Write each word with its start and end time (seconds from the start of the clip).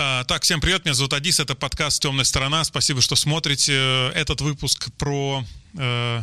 А, 0.00 0.22
так, 0.22 0.44
всем 0.44 0.60
привет, 0.60 0.84
меня 0.84 0.94
зовут 0.94 1.12
Адис, 1.12 1.40
это 1.40 1.56
подкаст 1.56 2.00
«Темная 2.00 2.24
сторона». 2.24 2.62
Спасибо, 2.62 3.00
что 3.00 3.16
смотрите 3.16 4.12
этот 4.14 4.40
выпуск 4.40 4.92
про 4.96 5.42
э, 5.76 6.22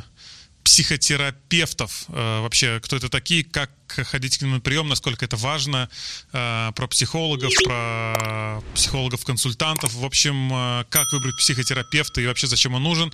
психотерапевтов. 0.63 2.05
Э, 2.07 2.39
вообще, 2.39 2.79
кто 2.81 2.95
это 2.95 3.09
такие, 3.09 3.43
как 3.43 3.69
ходить 3.87 4.37
к 4.37 4.43
ним 4.43 4.53
на 4.53 4.59
прием, 4.61 4.87
насколько 4.87 5.25
это 5.25 5.35
важно, 5.35 5.89
э, 6.31 6.71
про 6.73 6.87
психологов, 6.87 7.51
про 7.65 8.61
психологов-консультантов. 8.75 9.93
В 9.93 10.05
общем, 10.05 10.53
э, 10.53 10.85
как 10.89 11.11
выбрать 11.11 11.35
психотерапевта 11.35 12.21
и 12.21 12.27
вообще 12.27 12.47
зачем 12.47 12.75
он 12.75 12.83
нужен, 12.83 13.11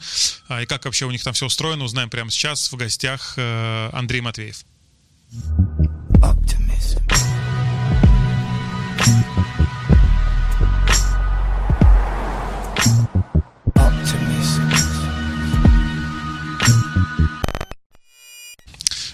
э, 0.50 0.62
и 0.62 0.66
как 0.68 0.86
вообще 0.86 1.06
у 1.06 1.12
них 1.12 1.24
там 1.24 1.34
все 1.34 1.48
устроено, 1.48 1.86
узнаем 1.86 2.12
прямо 2.12 2.30
сейчас 2.30 2.72
в 2.72 2.76
гостях 2.76 3.34
э, 3.36 3.90
Андрей 3.94 4.22
Матвеев. 4.22 4.64
Optimism. 6.22 7.02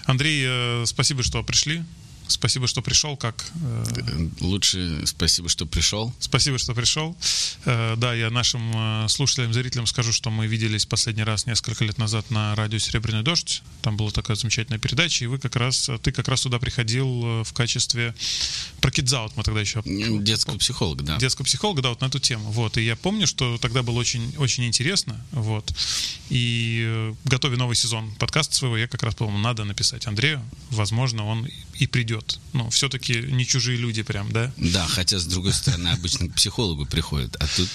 Андрей, 0.08 0.42
э, 0.46 0.84
спасибо, 0.86 1.22
что 1.22 1.42
пришли. 1.42 1.84
Спасибо, 2.28 2.66
что 2.66 2.82
пришел. 2.82 3.16
Как? 3.16 3.50
Э, 3.62 4.28
лучше 4.40 5.02
спасибо, 5.06 5.48
что 5.48 5.66
пришел. 5.66 6.14
Спасибо, 6.20 6.58
что 6.58 6.74
пришел. 6.74 7.16
Э, 7.64 7.94
да, 7.96 8.14
я 8.14 8.30
нашим 8.30 8.70
э, 8.74 9.08
слушателям, 9.08 9.52
зрителям 9.52 9.86
скажу, 9.86 10.12
что 10.12 10.30
мы 10.30 10.46
виделись 10.46 10.84
последний 10.84 11.24
раз 11.24 11.46
несколько 11.46 11.84
лет 11.84 11.98
назад 11.98 12.30
на 12.30 12.54
радио 12.54 12.78
«Серебряный 12.78 13.22
дождь». 13.22 13.62
Там 13.82 13.96
была 13.96 14.10
такая 14.10 14.36
замечательная 14.36 14.78
передача, 14.78 15.24
и 15.24 15.26
вы 15.26 15.38
как 15.38 15.56
раз, 15.56 15.90
ты 16.02 16.12
как 16.12 16.28
раз 16.28 16.42
туда 16.42 16.58
приходил 16.58 17.42
в 17.44 17.52
качестве 17.54 18.14
про 18.80 18.90
кидзаут 18.90 19.32
мы 19.36 19.42
тогда 19.42 19.60
еще... 19.60 19.82
Детского 19.84 20.58
психолога, 20.58 21.02
да. 21.02 21.16
Детского 21.16 21.44
психолога, 21.44 21.82
да, 21.82 21.88
вот 21.90 22.00
на 22.00 22.06
эту 22.06 22.18
тему. 22.18 22.50
Вот, 22.50 22.76
и 22.76 22.82
я 22.82 22.96
помню, 22.96 23.26
что 23.26 23.58
тогда 23.58 23.82
было 23.82 23.98
очень, 23.98 24.34
очень 24.38 24.66
интересно, 24.66 25.24
вот. 25.32 25.72
И 26.28 27.12
готовя 27.24 27.56
новый 27.56 27.76
сезон 27.76 28.10
подкаста 28.18 28.54
своего, 28.54 28.76
я 28.76 28.88
как 28.88 29.02
раз 29.02 29.14
подумал, 29.14 29.38
надо 29.38 29.64
написать 29.64 30.06
Андрею, 30.06 30.42
возможно, 30.70 31.24
он 31.24 31.48
и 31.78 31.86
придет 31.86 32.17
идет. 32.18 32.40
Ну, 32.52 32.70
все-таки 32.70 33.20
не 33.20 33.46
чужие 33.46 33.78
люди 33.78 34.02
прям, 34.02 34.30
да? 34.32 34.52
Да, 34.56 34.86
хотя, 34.86 35.18
с 35.18 35.24
другой 35.26 35.52
стороны, 35.52 35.88
обычно 35.88 36.28
к 36.28 36.34
психологу 36.34 36.86
приходят, 36.86 37.36
а 37.36 37.46
тут 37.46 37.68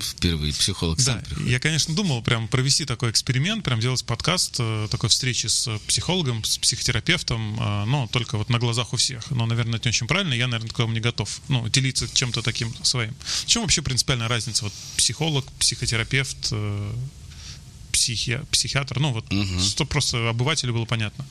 впервые 0.00 0.52
психолог 0.52 1.00
сам 1.00 1.18
да, 1.18 1.24
приходит. 1.24 1.50
Я, 1.50 1.60
конечно, 1.60 1.94
думал 1.94 2.22
прям 2.22 2.48
провести 2.48 2.84
такой 2.84 3.10
эксперимент, 3.10 3.64
прям 3.64 3.80
делать 3.80 4.04
подкаст, 4.04 4.56
э, 4.58 4.88
такой 4.90 5.08
встречи 5.08 5.46
с 5.46 5.78
психологом, 5.86 6.44
с 6.44 6.58
психотерапевтом, 6.58 7.60
э, 7.60 7.84
но 7.86 8.06
только 8.08 8.38
вот 8.38 8.48
на 8.48 8.58
глазах 8.58 8.92
у 8.92 8.96
всех. 8.96 9.30
Но, 9.30 9.46
наверное, 9.46 9.78
это 9.78 9.88
не 9.88 9.90
очень 9.90 10.06
правильно, 10.06 10.34
я, 10.34 10.46
наверное, 10.46 10.70
к 10.70 10.74
этому 10.74 10.92
не 10.92 11.00
готов. 11.00 11.40
Ну, 11.48 11.68
делиться 11.68 12.08
чем-то 12.12 12.42
таким 12.42 12.74
своим. 12.84 13.14
В 13.24 13.46
чем 13.46 13.62
вообще 13.62 13.82
принципиальная 13.82 14.28
разница? 14.28 14.64
Вот 14.64 14.72
психолог, 14.96 15.44
психотерапевт, 15.58 16.48
э, 16.52 16.92
психи... 17.92 18.40
психиатр, 18.50 18.98
ну 19.00 19.12
вот, 19.12 19.32
угу. 19.32 19.60
что 19.60 19.84
просто 19.84 20.28
обывателю 20.28 20.72
было 20.74 20.84
понятно. 20.84 21.24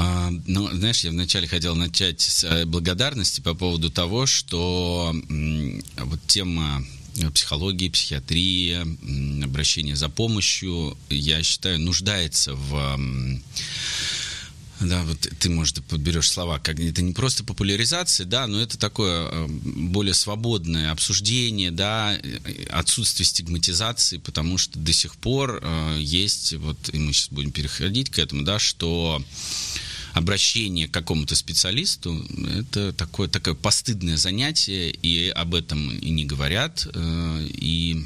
А, 0.00 0.30
ну, 0.46 0.68
знаешь, 0.72 1.02
я 1.02 1.10
вначале 1.10 1.48
хотел 1.48 1.74
начать 1.74 2.20
с 2.20 2.44
э, 2.44 2.64
благодарности 2.66 3.40
по 3.40 3.54
поводу 3.54 3.90
того, 3.90 4.26
что 4.26 5.12
вот 5.98 6.20
тема 6.28 6.84
психологии, 7.34 7.88
психиатрии, 7.88 9.42
обращение 9.42 9.96
за 9.96 10.08
помощью, 10.08 10.96
я 11.10 11.42
считаю, 11.42 11.80
нуждается 11.80 12.54
в 12.54 12.98
да, 14.80 15.02
вот 15.02 15.18
ты, 15.40 15.50
может, 15.50 15.84
подберешь 15.86 16.30
слова, 16.30 16.60
как 16.60 16.78
это 16.78 17.02
не 17.02 17.12
просто 17.12 17.42
популяризация, 17.42 18.24
да, 18.24 18.46
но 18.46 18.60
это 18.60 18.78
такое 18.78 19.28
э, 19.28 19.46
более 19.48 20.14
свободное 20.14 20.92
обсуждение, 20.92 21.72
да, 21.72 22.16
отсутствие 22.70 23.26
стигматизации, 23.26 24.18
потому 24.18 24.56
что 24.58 24.78
до 24.78 24.92
сих 24.92 25.16
пор 25.16 25.58
э, 25.60 25.96
есть, 25.98 26.52
вот, 26.52 26.78
и 26.92 26.98
мы 26.98 27.12
сейчас 27.12 27.30
будем 27.30 27.50
переходить 27.50 28.10
к 28.10 28.20
этому, 28.20 28.44
да, 28.44 28.60
что 28.60 29.20
обращение 30.14 30.88
к 30.88 30.90
какому-то 30.90 31.34
специалисту 31.34 32.26
это 32.54 32.92
такое, 32.92 33.28
такое 33.28 33.54
постыдное 33.54 34.16
занятие, 34.16 34.90
и 34.90 35.28
об 35.28 35.54
этом 35.54 35.90
и 35.90 36.10
не 36.10 36.24
говорят, 36.24 36.86
э, 36.92 37.48
и 37.50 38.04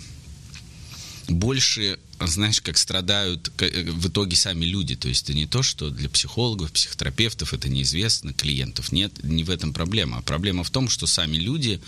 больше, 1.28 1.98
знаешь, 2.20 2.60
как 2.60 2.78
страдают 2.78 3.50
э, 3.58 3.90
в 3.90 4.08
итоге 4.08 4.36
сами 4.36 4.64
люди. 4.64 4.96
То 4.96 5.08
есть 5.08 5.24
это 5.24 5.34
не 5.34 5.46
то, 5.46 5.62
что 5.62 5.90
для 5.90 6.08
психологов, 6.08 6.72
психотерапевтов 6.72 7.54
это 7.54 7.68
неизвестно, 7.68 8.32
клиентов 8.32 8.92
нет, 8.92 9.22
не 9.22 9.44
в 9.44 9.50
этом 9.50 9.72
проблема. 9.72 10.18
А 10.18 10.22
проблема 10.22 10.64
в 10.64 10.70
том, 10.70 10.88
что 10.88 11.06
сами 11.06 11.36
люди 11.36 11.80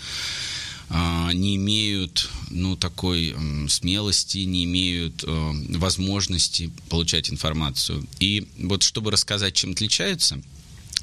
не 0.89 1.55
имеют 1.55 2.29
ну, 2.49 2.75
такой 2.75 3.35
смелости, 3.69 4.39
не 4.39 4.65
имеют 4.65 5.23
э, 5.23 5.51
возможности 5.77 6.71
получать 6.89 7.29
информацию. 7.29 8.05
И 8.19 8.47
вот 8.59 8.83
чтобы 8.83 9.11
рассказать, 9.11 9.55
чем 9.55 9.71
отличаются, 9.71 10.41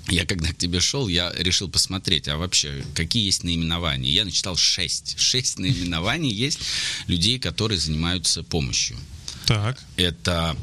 я 0.09 0.27
когда 0.27 0.49
к 0.49 0.57
тебе 0.57 0.81
шел, 0.81 1.09
я 1.09 1.33
решил 1.37 1.69
посмотреть, 1.69 2.29
а 2.29 2.37
вообще, 2.37 2.85
какие 2.95 3.25
есть 3.25 3.45
наименования. 3.45 4.11
Я 4.11 4.25
начитал 4.25 4.57
шесть. 4.57 5.19
Шесть 5.19 5.59
наименований 5.59 6.33
есть 6.33 6.59
людей, 7.07 7.39
которые 7.39 7.79
занимаются 7.79 8.43
помощью. 8.43 8.97
Так. 9.47 9.83
Это, 9.97 10.57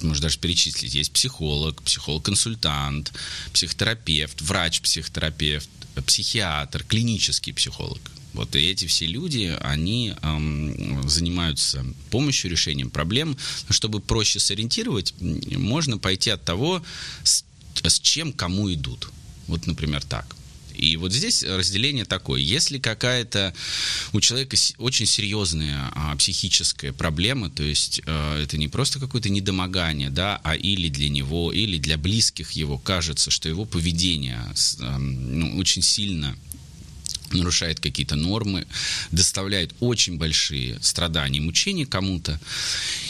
можно 0.00 0.22
даже 0.22 0.38
перечислить, 0.38 0.94
есть 0.94 1.12
психолог, 1.12 1.82
психолог-консультант, 1.82 3.12
психотерапевт, 3.52 4.40
врач-психотерапевт, 4.40 5.68
психиатр, 6.06 6.84
клинический 6.84 7.52
психолог. 7.52 8.00
Вот 8.32 8.56
и 8.56 8.60
эти 8.60 8.86
все 8.86 9.06
люди, 9.06 9.56
они 9.60 10.14
эм, 10.22 11.08
занимаются 11.08 11.84
помощью, 12.10 12.50
решением 12.50 12.90
проблем. 12.90 13.36
Чтобы 13.70 14.00
проще 14.00 14.38
сориентировать, 14.38 15.14
можно 15.20 15.98
пойти 15.98 16.30
от 16.30 16.44
того, 16.44 16.82
с, 17.22 17.44
с 17.82 18.00
чем 18.00 18.32
кому 18.32 18.72
идут. 18.72 19.10
Вот, 19.46 19.66
например, 19.66 20.02
так. 20.02 20.36
И 20.74 20.96
вот 20.96 21.12
здесь 21.12 21.42
разделение 21.42 22.04
такое. 22.04 22.40
Если 22.40 22.78
какая-то 22.78 23.54
у 24.12 24.20
человека 24.20 24.56
очень 24.78 25.06
серьезная 25.06 25.90
а, 25.94 26.16
психическая 26.16 26.92
проблема, 26.92 27.50
то 27.50 27.62
есть 27.62 28.00
а, 28.06 28.42
это 28.42 28.56
не 28.56 28.68
просто 28.68 28.98
какое-то 28.98 29.28
недомогание, 29.28 30.10
да, 30.10 30.40
а 30.42 30.54
или 30.54 30.88
для 30.88 31.08
него, 31.08 31.52
или 31.52 31.78
для 31.78 31.98
близких 31.98 32.52
его 32.52 32.78
кажется, 32.78 33.30
что 33.30 33.48
его 33.48 33.64
поведение 33.64 34.40
а, 34.80 34.98
ну, 34.98 35.58
очень 35.58 35.82
сильно 35.82 36.36
нарушает 37.34 37.80
какие-то 37.80 38.16
нормы, 38.16 38.66
доставляет 39.10 39.74
очень 39.80 40.16
большие 40.16 40.78
страдания 40.80 41.38
и 41.38 41.42
мучения 41.42 41.86
кому-то. 41.86 42.40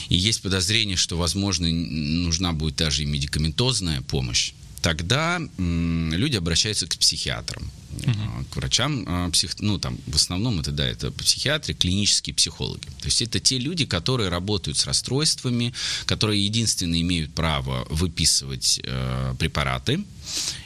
И 0.08 0.16
есть 0.16 0.42
подозрение, 0.42 0.96
что, 0.96 1.16
возможно, 1.16 1.68
нужна 1.68 2.52
будет 2.52 2.76
даже 2.76 3.02
и 3.02 3.06
медикаментозная 3.06 4.02
помощь. 4.02 4.52
Тогда 4.82 5.40
люди 5.58 6.36
обращаются 6.36 6.88
к 6.88 6.96
психиатрам, 6.98 7.70
uh-huh. 7.98 8.44
к 8.50 8.56
врачам, 8.56 9.04
а, 9.06 9.30
псих, 9.30 9.60
ну 9.60 9.78
там 9.78 9.96
в 10.08 10.16
основном 10.16 10.58
это 10.58 10.72
да, 10.72 10.84
это 10.84 11.12
психиатры, 11.12 11.72
клинические 11.72 12.34
психологи. 12.34 12.86
То 13.00 13.06
есть 13.06 13.22
это 13.22 13.38
те 13.38 13.58
люди, 13.58 13.86
которые 13.86 14.28
работают 14.28 14.76
с 14.76 14.84
расстройствами, 14.84 15.72
которые 16.04 16.44
единственные 16.44 17.02
имеют 17.02 17.32
право 17.32 17.86
выписывать 17.90 18.80
э, 18.82 19.34
препараты, 19.38 20.04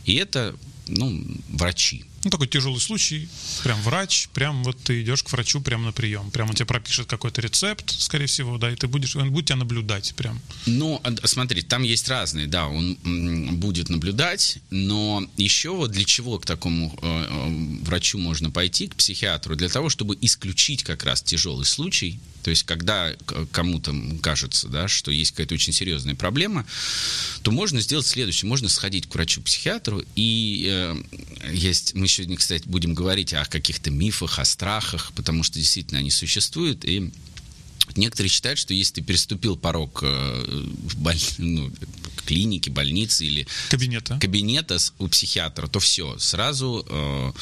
и 0.06 0.15
это 0.15 0.56
ну 0.88 1.23
врачи. 1.50 2.05
Ну, 2.26 2.31
такой 2.31 2.48
тяжелый 2.48 2.81
случай, 2.81 3.28
прям 3.62 3.81
врач, 3.82 4.28
прям 4.34 4.64
вот 4.64 4.76
ты 4.82 5.00
идешь 5.00 5.22
к 5.22 5.31
врачу 5.31 5.60
прямо 5.60 5.84
на 5.84 5.92
прием, 5.92 6.32
прямо 6.32 6.48
он 6.48 6.56
тебе 6.56 6.66
пропишет 6.66 7.06
какой-то 7.06 7.41
рецепт, 7.41 7.88
скорее 8.00 8.26
всего, 8.26 8.59
да, 8.59 8.69
и 8.69 8.75
ты 8.75 8.88
будешь, 8.88 9.14
он 9.14 9.31
будет 9.31 9.47
тебя 9.47 9.59
наблюдать 9.59 10.12
прям. 10.16 10.41
Ну, 10.66 11.00
а, 11.04 11.14
смотри, 11.28 11.62
там 11.62 11.84
есть 11.84 12.09
разные, 12.09 12.48
да, 12.48 12.66
он 12.66 12.97
будет 13.61 13.90
наблюдать, 13.90 14.58
но 14.70 15.25
еще 15.37 15.70
вот 15.70 15.93
для 15.93 16.05
чего 16.05 16.40
к 16.40 16.46
такому 16.46 16.99
э, 17.00 17.26
э, 17.31 17.84
врачу 17.84 18.19
можно 18.19 18.50
пойти, 18.50 18.88
к 18.88 18.96
психиатру, 18.96 19.55
для 19.55 19.69
того, 19.69 19.88
чтобы 19.88 20.19
исключить 20.20 20.82
как 20.82 21.05
раз 21.05 21.22
тяжелый 21.22 21.64
случай, 21.64 22.19
то 22.46 22.50
есть, 22.50 22.62
когда 22.62 23.12
кому-то 23.50 23.93
кажется, 24.22 24.69
да, 24.69 24.87
что 24.87 25.11
есть 25.11 25.32
какая-то 25.32 25.55
очень 25.55 25.72
серьезная 25.72 26.14
проблема, 26.14 26.64
то 27.43 27.50
можно 27.50 27.81
сделать 27.81 28.06
следующее. 28.06 28.49
Можно 28.49 28.69
сходить 28.69 29.08
к 29.08 29.14
врачу-психиатру, 29.17 30.05
и 30.14 30.69
э, 30.70 30.94
есть, 31.52 31.94
мы 31.94 32.06
сегодня, 32.17 32.37
кстати, 32.37 32.65
будем 32.67 32.95
говорить 32.95 33.35
о 33.35 33.45
каких-то 33.45 33.91
мифах, 33.91 34.39
о 34.39 34.45
страхах, 34.45 35.13
потому 35.15 35.43
что 35.43 35.59
действительно 35.59 36.01
они 36.01 36.11
существуют, 36.11 36.85
и 36.85 37.13
Некоторые 37.95 38.31
считают, 38.31 38.59
что 38.59 38.75
если 38.75 38.95
ты 38.95 39.03
переступил 39.03 39.57
порог 39.57 40.01
э, 40.03 40.67
в 40.89 40.97
боль... 40.97 41.21
ну, 41.39 41.71
клиники, 42.25 42.69
больницы 42.69 43.25
или 43.25 43.47
кабинета, 43.69 44.19
кабинета 44.21 44.79
у 44.99 45.07
психиатра, 45.07 45.69
то 45.69 45.79
все, 45.79 46.19
сразу 46.19 46.85
э, 46.89 47.33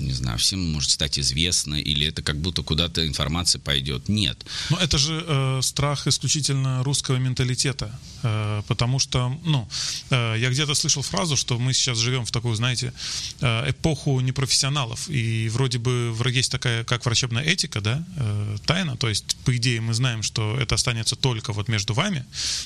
не 0.00 0.12
знаю, 0.12 0.38
всем 0.38 0.72
может 0.72 0.90
стать 0.90 1.18
известно, 1.18 1.74
или 1.74 2.06
это 2.06 2.22
как 2.22 2.36
будто 2.40 2.62
куда-то 2.62 3.06
информация 3.06 3.60
пойдет. 3.60 4.08
Нет. 4.08 4.44
Но 4.70 4.78
это 4.78 4.98
же 4.98 5.24
э, 5.26 5.60
страх 5.62 6.06
исключительно 6.06 6.82
русского 6.84 7.16
менталитета, 7.16 7.98
э, 8.22 8.62
потому 8.66 8.98
что, 8.98 9.38
ну, 9.44 9.68
э, 10.10 10.36
я 10.38 10.50
где-то 10.50 10.74
слышал 10.74 11.02
фразу, 11.02 11.36
что 11.36 11.58
мы 11.58 11.72
сейчас 11.72 11.98
живем 11.98 12.24
в 12.24 12.30
такую, 12.30 12.54
знаете, 12.54 12.92
э, 13.40 13.70
эпоху 13.70 14.20
непрофессионалов, 14.20 15.08
и 15.08 15.48
вроде 15.48 15.78
бы 15.78 16.14
есть 16.28 16.52
такая, 16.52 16.84
как 16.84 17.04
врачебная 17.04 17.42
этика, 17.42 17.80
да, 17.80 18.04
э, 18.16 18.56
тайна, 18.66 18.96
то 18.96 19.08
есть, 19.08 19.36
по 19.44 19.56
идее, 19.56 19.80
мы 19.80 19.94
знаем, 19.94 20.22
что 20.22 20.56
это 20.60 20.74
останется 20.74 21.16
только 21.16 21.52
вот 21.52 21.68
между 21.68 21.94
вами, 21.94 22.24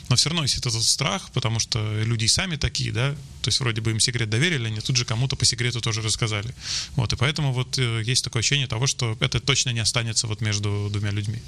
но 0.09 0.17
все 0.17 0.29
равно 0.29 0.43
есть 0.43 0.59
этот 0.59 0.83
страх, 0.83 1.31
потому 1.33 1.61
что 1.61 2.03
люди 2.05 2.25
и 2.25 2.29
сами 2.29 2.57
такие, 2.57 2.93
да, 2.93 3.15
то 3.43 3.49
есть 3.49 3.61
вроде 3.61 3.81
бы 3.81 3.91
им 3.91 4.01
секрет 4.01 4.31
доверили, 4.31 4.67
они 4.67 4.81
тут 4.81 4.97
же 4.97 5.05
кому-то 5.05 5.37
по 5.37 5.45
секрету 5.45 5.81
тоже 5.81 6.03
рассказали. 6.03 6.55
Вот, 6.97 7.13
и 7.13 7.17
поэтому 7.23 7.53
вот 7.53 7.79
э, 7.79 8.03
есть 8.05 8.25
такое 8.25 8.41
ощущение 8.41 8.67
того, 8.67 8.89
что 8.89 9.17
это 9.21 9.39
точно 9.39 9.71
не 9.71 9.79
останется 9.79 10.27
вот 10.27 10.41
между 10.41 10.89
двумя 10.91 11.13
людьми. 11.13 11.39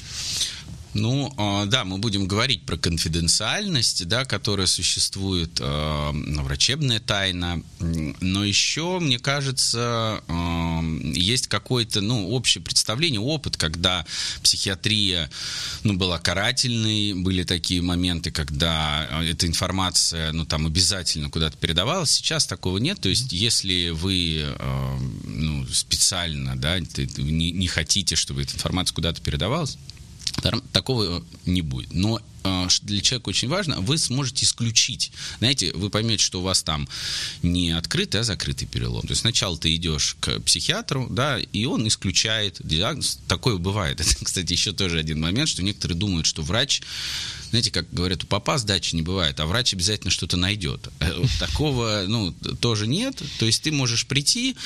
Ну, 0.94 1.32
а, 1.37 1.67
да, 1.67 1.85
мы 1.85 1.99
будем 1.99 2.29
говорить 2.29 2.64
про 2.64 2.76
конфиденциальность, 2.76 4.06
да, 4.06 4.25
которая 4.25 4.69
существует, 4.69 5.50
а, 5.61 6.12
врачебная 6.12 7.00
тайна, 7.00 7.62
но 7.81 8.44
еще, 8.44 9.00
мне 9.00 9.19
кажется, 9.19 10.23
а, 10.29 10.81
есть 11.02 11.49
какое-то, 11.49 12.00
ну, 12.00 12.31
общее 12.31 12.62
представление, 12.62 13.20
опыт, 13.20 13.56
когда 13.56 14.06
психиатрия, 14.43 15.31
ну, 15.82 15.94
была 15.94 16.19
карательной, 16.19 17.14
были 17.14 17.43
такие 17.43 17.82
моменты, 17.82 18.31
когда 18.31 19.08
эта 19.25 19.49
информация, 19.49 20.32
ну, 20.32 20.46
там, 20.46 20.67
обязательно 20.67 21.29
куда-то 21.29 21.56
передавалась, 21.56 22.12
сейчас 22.12 22.46
такого 22.46 22.79
нет, 22.79 23.00
то 23.00 23.08
есть, 23.08 23.32
если 23.32 23.91
вы, 23.91 24.46
ну, 25.25 25.67
специально, 25.67 26.56
да, 26.56 26.79
не, 26.79 27.50
не 27.50 27.67
хотите, 27.67 28.14
чтобы 28.14 28.43
эта 28.43 28.55
информация 28.55 28.94
куда-то 28.94 29.20
передавалась, 29.20 29.76
Такого 30.72 31.25
не 31.46 31.62
будет. 31.62 31.92
Но 31.92 32.20
а, 32.42 32.69
для 32.82 33.00
человека 33.00 33.31
очень 33.31 33.48
важно, 33.48 33.81
вы 33.81 33.96
сможете 33.96 34.44
исключить. 34.44 35.12
Знаете, 35.38 35.72
вы 35.72 35.88
поймете, 35.88 36.22
что 36.22 36.40
у 36.40 36.42
вас 36.42 36.62
там 36.62 36.86
не 37.42 37.70
открытый, 37.70 38.20
а 38.20 38.25
закрытый 38.25 38.69
перелом. 38.69 39.02
То 39.02 39.12
есть 39.12 39.22
сначала 39.22 39.56
ты 39.56 39.75
идешь 39.75 40.16
к 40.20 40.40
психиатру, 40.40 41.06
да, 41.08 41.38
и 41.38 41.64
он 41.64 41.88
исключает 41.88 42.60
диагноз. 42.62 43.19
Такое 43.28 43.56
бывает. 43.56 44.00
Это, 44.02 44.25
кстати, 44.25 44.52
еще 44.52 44.72
тоже 44.72 44.98
один 44.98 45.20
момент, 45.20 45.48
что 45.48 45.62
некоторые 45.62 45.96
думают, 45.96 46.26
что 46.26 46.42
врач 46.42 46.82
знаете, 47.50 47.70
как 47.70 47.88
говорят, 47.92 48.25
у 48.25 48.26
папа 48.26 48.58
сдачи 48.58 48.96
не 48.96 49.02
бывает, 49.02 49.38
а 49.38 49.46
врач 49.46 49.75
обязательно 49.75 50.10
что-то 50.10 50.36
найдет. 50.36 50.88
Э, 50.98 51.22
такого, 51.38 52.04
ну, 52.08 52.32
тоже 52.60 52.86
нет. 52.86 53.22
То 53.38 53.46
есть 53.46 53.62
ты 53.62 53.70
можешь 53.70 54.06
прийти 54.06 54.56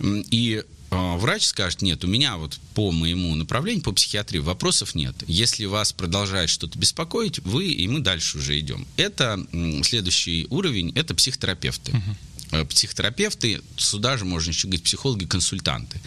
и 0.00 0.62
врач 0.92 1.46
скажет, 1.46 1.82
нет, 1.82 2.04
у 2.04 2.06
меня 2.06 2.36
вот 2.36 2.58
по 2.74 2.90
моему 2.90 3.34
направлению, 3.34 3.82
по 3.82 3.92
психиатрии 3.92 4.38
вопросов 4.38 4.94
нет. 4.94 5.14
Если 5.26 5.64
вас 5.64 5.92
продолжает 5.92 6.50
что-то 6.50 6.78
беспокоить, 6.78 7.38
вы 7.40 7.68
и 7.68 7.88
мы 7.88 8.00
дальше 8.00 8.38
уже 8.38 8.58
идем. 8.58 8.86
Это 8.96 9.44
следующий 9.82 10.46
уровень, 10.50 10.92
это 10.94 11.14
психотерапевты. 11.14 11.92
uh 11.92 12.66
Психотерапевты, 12.68 13.62
сюда 13.78 14.18
же 14.18 14.26
можно 14.26 14.50
еще 14.50 14.66
говорить 14.68 14.84
психологи, 14.84 15.24
консультанты. 15.24 15.98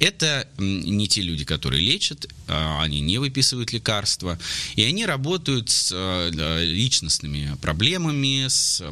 Это 0.00 0.48
не 0.58 1.06
те 1.06 1.22
люди, 1.22 1.44
которые 1.44 1.80
лечат, 1.80 2.28
а, 2.48 2.82
они 2.82 2.98
не 2.98 3.18
выписывают 3.18 3.72
лекарства, 3.72 4.36
и 4.74 4.82
они 4.82 5.06
работают 5.06 5.70
с 5.70 5.94
личностными 6.32 7.56
проблемами, 7.62 8.48
с 8.48 8.82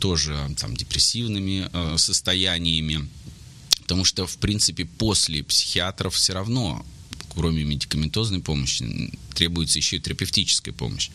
тоже 0.00 0.36
там, 0.58 0.76
депрессивными 0.76 1.96
состояниями 1.96 3.08
Потому 3.88 4.04
что, 4.04 4.26
в 4.26 4.36
принципе, 4.36 4.84
после 4.84 5.42
психиатров 5.42 6.14
все 6.14 6.34
равно 6.34 6.84
кроме 7.34 7.62
медикаментозной 7.62 8.40
помощи, 8.40 9.12
требуется 9.34 9.78
еще 9.78 9.96
и 9.96 10.00
терапевтическая 10.00 10.74
помощь. 10.74 11.10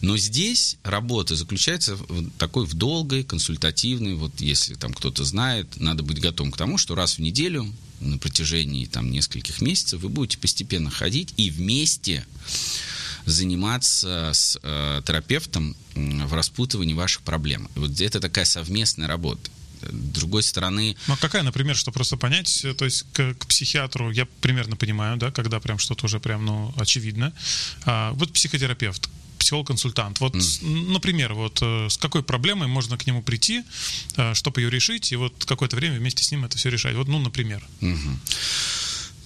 Но 0.00 0.16
здесь 0.16 0.78
работа 0.82 1.36
заключается 1.36 1.96
в 1.96 2.30
такой 2.38 2.64
в 2.64 2.72
долгой, 2.72 3.22
консультативной, 3.22 4.14
вот 4.14 4.32
если 4.40 4.74
там 4.74 4.94
кто-то 4.94 5.24
знает, 5.24 5.78
надо 5.78 6.02
быть 6.02 6.20
готовым 6.20 6.52
к 6.52 6.56
тому, 6.56 6.78
что 6.78 6.94
раз 6.94 7.18
в 7.18 7.18
неделю 7.18 7.70
на 8.00 8.16
протяжении 8.16 8.86
там 8.86 9.10
нескольких 9.10 9.60
месяцев 9.60 10.00
вы 10.00 10.08
будете 10.08 10.38
постепенно 10.38 10.90
ходить 10.90 11.34
и 11.36 11.50
вместе 11.50 12.26
заниматься 13.26 14.30
с 14.32 14.58
э, 14.62 15.02
терапевтом 15.06 15.76
в 15.94 16.32
распутывании 16.32 16.94
ваших 16.94 17.20
проблем. 17.22 17.68
Вот 17.74 18.00
это 18.00 18.20
такая 18.20 18.46
совместная 18.46 19.06
работа 19.06 19.50
другой 19.90 20.42
стороны... 20.42 20.96
Ну, 21.06 21.14
а 21.14 21.16
какая, 21.16 21.42
например, 21.42 21.76
что 21.76 21.92
просто 21.92 22.16
понять, 22.16 22.66
то 22.76 22.84
есть 22.84 23.04
к, 23.12 23.34
к 23.34 23.46
психиатру 23.46 24.10
я 24.10 24.26
примерно 24.40 24.76
понимаю, 24.76 25.16
да, 25.16 25.30
когда 25.30 25.60
прям 25.60 25.78
что-то 25.78 26.06
уже 26.06 26.20
прям, 26.20 26.44
ну, 26.44 26.74
очевидно. 26.76 27.32
А, 27.84 28.12
вот 28.12 28.32
психотерапевт, 28.32 29.08
психолог-консультант. 29.38 30.20
Вот, 30.20 30.34
mm. 30.34 30.90
например, 30.90 31.34
вот 31.34 31.58
э, 31.62 31.88
с 31.88 31.96
какой 31.96 32.22
проблемой 32.22 32.68
можно 32.68 32.98
к 32.98 33.06
нему 33.06 33.22
прийти, 33.22 33.62
э, 34.16 34.34
чтобы 34.34 34.60
ее 34.60 34.70
решить, 34.70 35.12
и 35.12 35.16
вот 35.16 35.44
какое-то 35.44 35.76
время 35.76 35.98
вместе 35.98 36.22
с 36.22 36.30
ним 36.30 36.44
это 36.44 36.58
все 36.58 36.70
решать. 36.70 36.94
Вот, 36.94 37.08
ну, 37.08 37.18
например. 37.18 37.64
Mm-hmm. 37.80 38.16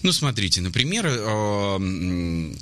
Ну, 0.02 0.12
смотрите, 0.12 0.60
например, 0.60 1.06
э, 1.06 2.55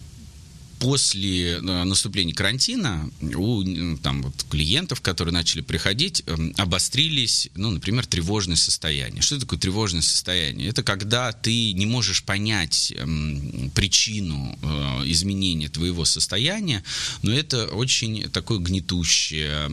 после 0.80 1.56
э, 1.56 1.60
наступления 1.60 2.34
карантина 2.34 3.08
у 3.20 3.62
там, 3.98 4.22
вот, 4.22 4.34
клиентов, 4.50 5.02
которые 5.02 5.32
начали 5.32 5.60
приходить, 5.60 6.22
эм, 6.26 6.54
обострились, 6.56 7.50
ну, 7.54 7.70
например, 7.70 8.06
тревожное 8.06 8.56
состояние. 8.56 9.22
Что 9.22 9.38
такое 9.38 9.58
тревожное 9.58 10.00
состояние? 10.00 10.68
Это 10.68 10.82
когда 10.82 11.32
ты 11.32 11.74
не 11.74 11.84
можешь 11.84 12.24
понять 12.24 12.92
эм, 12.96 13.70
причину 13.74 14.58
э, 14.62 15.02
изменения 15.10 15.68
твоего 15.68 16.06
состояния, 16.06 16.82
но 17.22 17.30
это 17.30 17.66
очень 17.66 18.30
такое 18.30 18.58
гнетущее 18.58 19.70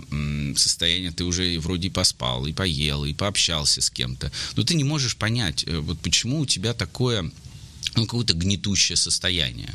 состояние. 0.58 1.12
Ты 1.12 1.24
уже 1.24 1.58
вроде 1.60 1.88
и 1.88 1.92
поспал, 1.92 2.46
и 2.48 2.54
поел, 2.54 3.06
и 3.06 3.14
пообщался 3.14 3.82
с 3.82 3.90
кем-то, 3.90 4.32
но 4.58 4.64
ты 4.64 4.76
не 4.76 4.84
можешь 4.84 5.16
понять, 5.16 5.64
э, 5.66 5.80
вот 5.80 6.00
почему 6.02 6.42
у 6.42 6.46
тебя 6.46 6.74
такое 6.74 7.32
ну, 7.98 8.06
какое-то 8.06 8.34
гнетущее 8.34 8.96
состояние. 8.96 9.74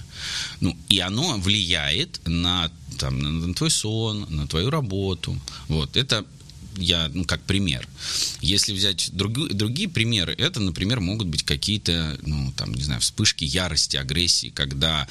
Ну, 0.61 0.77
и 0.89 1.01
оно 1.01 1.37
влияет 1.39 2.21
на, 2.25 2.71
там, 2.99 3.19
на 3.19 3.55
твой 3.55 3.71
сон, 3.71 4.27
на 4.31 4.47
твою 4.47 4.71
работу. 4.71 5.39
Вот, 5.69 5.97
это 5.97 6.25
я, 6.77 7.11
ну, 7.13 7.25
как 7.25 7.43
пример. 7.43 7.87
Если 8.41 8.73
взять 8.73 9.11
друг, 9.13 9.33
другие 9.53 9.89
примеры, 9.89 10.35
это, 10.39 10.61
например, 10.61 11.01
могут 11.01 11.27
быть 11.27 11.43
какие-то, 11.43 12.17
ну, 12.23 12.53
там, 12.57 12.73
не 12.73 12.83
знаю, 12.83 13.01
вспышки 13.01 13.45
ярости, 13.45 13.97
агрессии, 13.97 14.51
когда 14.51 15.09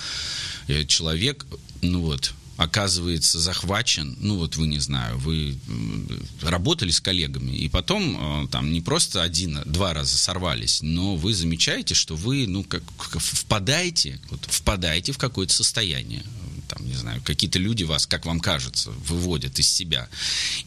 э, 0.68 0.86
человек, 0.86 1.46
ну, 1.82 2.02
вот, 2.02 2.34
оказывается 2.58 3.40
захвачен, 3.40 4.16
ну 4.20 4.38
вот 4.38 4.56
вы, 4.56 4.68
не 4.68 4.80
знаю, 4.80 5.18
вы 5.18 5.58
работали 6.42 6.92
с 6.92 7.02
коллегами, 7.02 7.52
и 7.52 7.70
потом 7.70 8.46
э, 8.46 8.48
там 8.50 8.72
не 8.72 8.82
просто 8.82 9.24
один, 9.24 9.60
два 9.66 9.94
раза 9.94 10.18
сорвались, 10.18 10.82
но 10.82 11.16
вы 11.16 11.34
замечаете, 11.34 11.96
что 11.96 12.16
вы, 12.16 12.46
ну, 12.48 12.64
как, 12.64 12.84
впадаете, 12.98 14.20
вот, 14.30 14.46
впадаете 14.50 15.12
в 15.12 15.18
какое-то 15.18 15.54
состояние, 15.54 16.24
там, 16.68 16.88
не 16.88 16.96
знаю, 16.96 17.22
какие-то 17.24 17.60
люди 17.60 17.84
вас, 17.84 18.08
как 18.08 18.26
вам 18.26 18.40
кажется, 18.40 18.92
выводят 18.92 19.60
из 19.60 19.68
себя. 19.68 20.08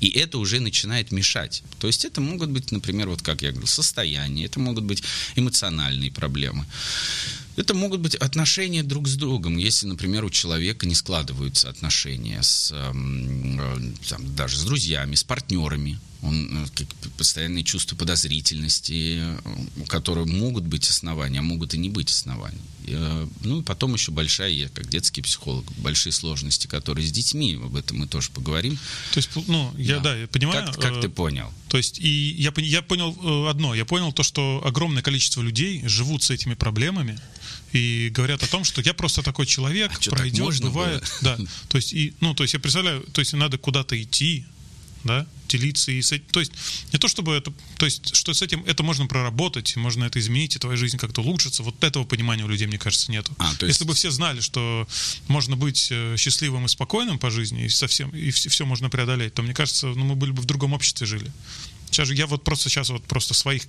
И 0.01 0.09
это 0.09 0.39
уже 0.39 0.61
начинает 0.61 1.13
мешать. 1.13 1.63
То 1.79 1.87
есть 1.87 2.05
это 2.05 2.21
могут 2.21 2.51
быть, 2.51 2.73
например, 2.73 3.09
вот 3.09 3.23
как 3.23 3.43
я 3.43 3.51
говорил, 3.51 3.67
состояние, 3.67 4.47
это 4.47 4.61
могут 4.61 4.85
быть 4.85 5.03
эмоциональные 5.35 6.11
проблемы. 6.11 6.67
Это 7.57 7.75
могут 7.75 8.01
быть 8.01 8.17
отношения 8.17 8.83
друг 8.83 9.07
с 9.07 9.15
другом. 9.15 9.57
Если, 9.57 9.87
например, 9.87 10.25
у 10.25 10.31
человека 10.31 10.87
не 10.87 10.95
складываются 10.95 11.69
отношения 11.69 12.43
с, 12.43 12.73
эм, 12.73 13.61
э, 13.61 13.93
там, 14.09 14.35
даже 14.35 14.59
с 14.59 14.65
друзьями, 14.65 15.15
с 15.15 15.23
партнерами, 15.23 15.99
он 16.23 16.67
э, 16.67 16.85
постоянные 17.17 17.63
чувства 17.63 17.97
подозрительности, 17.97 19.21
э, 19.21 19.85
которые 19.87 20.27
могут 20.27 20.65
быть 20.65 20.89
основания, 20.89 21.39
а 21.39 21.43
могут 21.43 21.75
и 21.75 21.79
не 21.79 21.91
быть 21.91 22.11
оснований. 22.11 22.59
Ну 23.41 23.61
и 23.61 23.63
потом 23.63 23.95
еще 23.95 24.13
большая, 24.13 24.51
я 24.51 24.69
как 24.69 24.91
детский 24.91 25.23
психолог, 25.23 25.65
большие 25.79 26.13
сложности, 26.13 26.67
которые 26.67 27.07
с 27.07 27.11
детьми, 27.11 27.55
об 27.55 27.77
этом 27.77 27.97
мы 27.97 28.07
тоже 28.07 28.29
поговорим. 28.31 28.77
То 29.13 29.19
есть, 29.19 29.31
ну, 29.47 29.73
я, 29.79 29.97
да, 29.97 30.03
да 30.03 30.17
я 30.17 30.27
понимаю. 30.27 30.67
Как, 30.67 30.79
как 30.79 31.01
ты 31.01 31.09
понял? 31.09 31.51
То 31.69 31.79
есть, 31.79 31.99
и 31.99 32.35
я, 32.37 32.53
я 32.59 32.83
понял 32.83 33.49
одно, 33.49 33.75
я 33.75 33.87
понял 33.87 34.13
то, 34.13 34.23
что 34.23 34.63
огромное 34.67 35.03
количество 35.03 35.41
людей 35.41 35.83
живут 35.89 36.25
с 36.25 36.31
этими 36.31 36.53
проблемами, 36.53 37.19
и 37.75 38.09
говорят 38.11 38.43
о 38.43 38.47
том, 38.47 38.65
что 38.65 38.81
я 38.81 38.95
просто 38.95 39.23
такой 39.23 39.47
человек, 39.47 39.93
а 39.93 40.11
пройдет, 40.11 40.61
бывает. 40.61 41.03
Было? 41.21 41.37
Да. 41.37 41.45
То 41.69 41.77
есть, 41.77 41.93
и, 41.93 42.15
ну, 42.21 42.35
то 42.35 42.45
есть 42.45 42.55
я 42.55 42.61
представляю, 42.61 43.03
то 43.13 43.21
есть 43.21 43.33
надо 43.33 43.59
куда-то 43.59 44.01
идти, 44.01 44.45
да, 45.05 45.27
делиться 45.49 45.93
и 45.93 46.01
с 46.01 46.13
этим. 46.13 46.25
То 46.31 46.41
есть 46.41 46.53
не 46.93 46.99
то 46.99 47.09
чтобы 47.09 47.35
это, 47.35 47.53
то 47.77 47.85
есть 47.85 48.15
что 48.15 48.33
с 48.33 48.43
этим 48.43 48.65
это 48.65 48.83
можно 48.83 49.07
проработать, 49.07 49.77
можно 49.77 50.05
это 50.05 50.19
изменить, 50.19 50.57
и 50.57 50.59
твоя 50.59 50.77
жизнь 50.77 50.97
как-то 50.97 51.21
улучшится. 51.21 51.63
Вот 51.63 51.83
этого 51.85 52.05
понимания 52.05 52.45
у 52.45 52.49
людей, 52.49 52.67
мне 52.67 52.79
кажется, 52.79 53.11
нету. 53.13 53.33
А, 53.39 53.55
то 53.55 53.67
есть... 53.67 53.79
Если 53.79 53.85
бы 53.85 53.95
все 53.95 54.11
знали, 54.11 54.41
что 54.41 54.89
можно 55.29 55.57
быть 55.57 55.89
э, 55.91 56.17
счастливым 56.17 56.65
и 56.65 56.69
спокойным 56.69 57.19
по 57.19 57.31
жизни, 57.31 57.67
и 57.67 57.69
совсем, 57.69 58.11
и 58.11 58.31
все, 58.31 58.49
все 58.49 58.65
можно 58.65 58.89
преодолеть, 58.89 59.35
то 59.35 59.43
мне 59.43 59.53
кажется, 59.53 59.89
ну, 59.89 60.05
мы 60.05 60.15
были 60.15 60.31
бы 60.33 60.43
в 60.43 60.47
другом 60.47 60.73
обществе 60.73 61.07
жили. 61.07 61.31
сейчас 61.91 62.09
же 62.09 62.15
я 62.15 62.27
вот 62.27 62.43
просто 62.43 62.71
сейчас 62.71 62.89
вот 62.89 63.05
просто 63.05 63.35
своих 63.35 63.65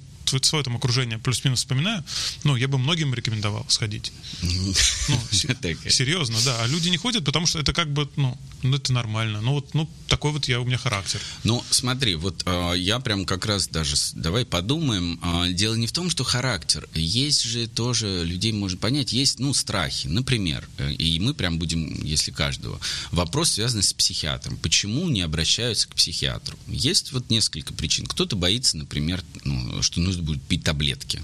свое 0.45 0.63
там 0.63 0.75
окружение 0.75 1.17
плюс-минус 1.17 1.59
вспоминаю, 1.59 2.03
ну, 2.43 2.55
я 2.55 2.67
бы 2.67 2.77
многим 2.77 3.13
рекомендовал 3.13 3.65
сходить. 3.69 4.11
Ну, 4.41 4.73
серьезно, 5.31 6.37
да. 6.45 6.61
А 6.61 6.67
люди 6.67 6.89
не 6.89 6.97
ходят, 6.97 7.25
потому 7.25 7.45
что 7.45 7.59
это 7.59 7.73
как 7.73 7.91
бы, 7.91 8.09
ну, 8.15 8.37
ну, 8.63 8.77
это 8.77 8.93
нормально. 8.93 9.41
Ну, 9.41 9.53
вот, 9.53 9.73
ну, 9.73 9.89
такой 10.07 10.31
вот 10.31 10.47
я, 10.47 10.59
у 10.59 10.65
меня 10.65 10.77
характер. 10.77 11.19
Ну, 11.43 11.63
смотри, 11.69 12.15
вот 12.15 12.43
э, 12.45 12.73
я 12.77 12.99
прям 12.99 13.25
как 13.25 13.45
раз 13.45 13.67
даже, 13.67 13.95
давай 14.13 14.45
подумаем, 14.45 15.19
э, 15.21 15.53
дело 15.53 15.75
не 15.75 15.87
в 15.87 15.91
том, 15.91 16.09
что 16.09 16.23
характер. 16.23 16.87
Есть 16.93 17.43
же 17.43 17.67
тоже, 17.67 18.23
людей 18.23 18.51
можно 18.51 18.77
понять, 18.77 19.13
есть, 19.13 19.39
ну, 19.39 19.53
страхи, 19.53 20.07
например, 20.07 20.67
э, 20.77 20.93
и 20.93 21.19
мы 21.19 21.33
прям 21.33 21.59
будем, 21.59 22.03
если 22.03 22.31
каждого. 22.31 22.79
Вопрос 23.11 23.51
связан 23.51 23.81
с 23.81 23.93
психиатром. 23.93 24.57
Почему 24.57 25.09
не 25.09 25.21
обращаются 25.21 25.87
к 25.87 25.95
психиатру? 25.95 26.57
Есть 26.67 27.11
вот 27.11 27.29
несколько 27.29 27.73
причин. 27.73 28.05
Кто-то 28.05 28.35
боится, 28.35 28.77
например, 28.77 29.23
ну, 29.43 29.81
что 29.81 29.99
нужно 30.15 30.23
будет 30.23 30.41
пить 30.43 30.63
таблетки, 30.63 31.21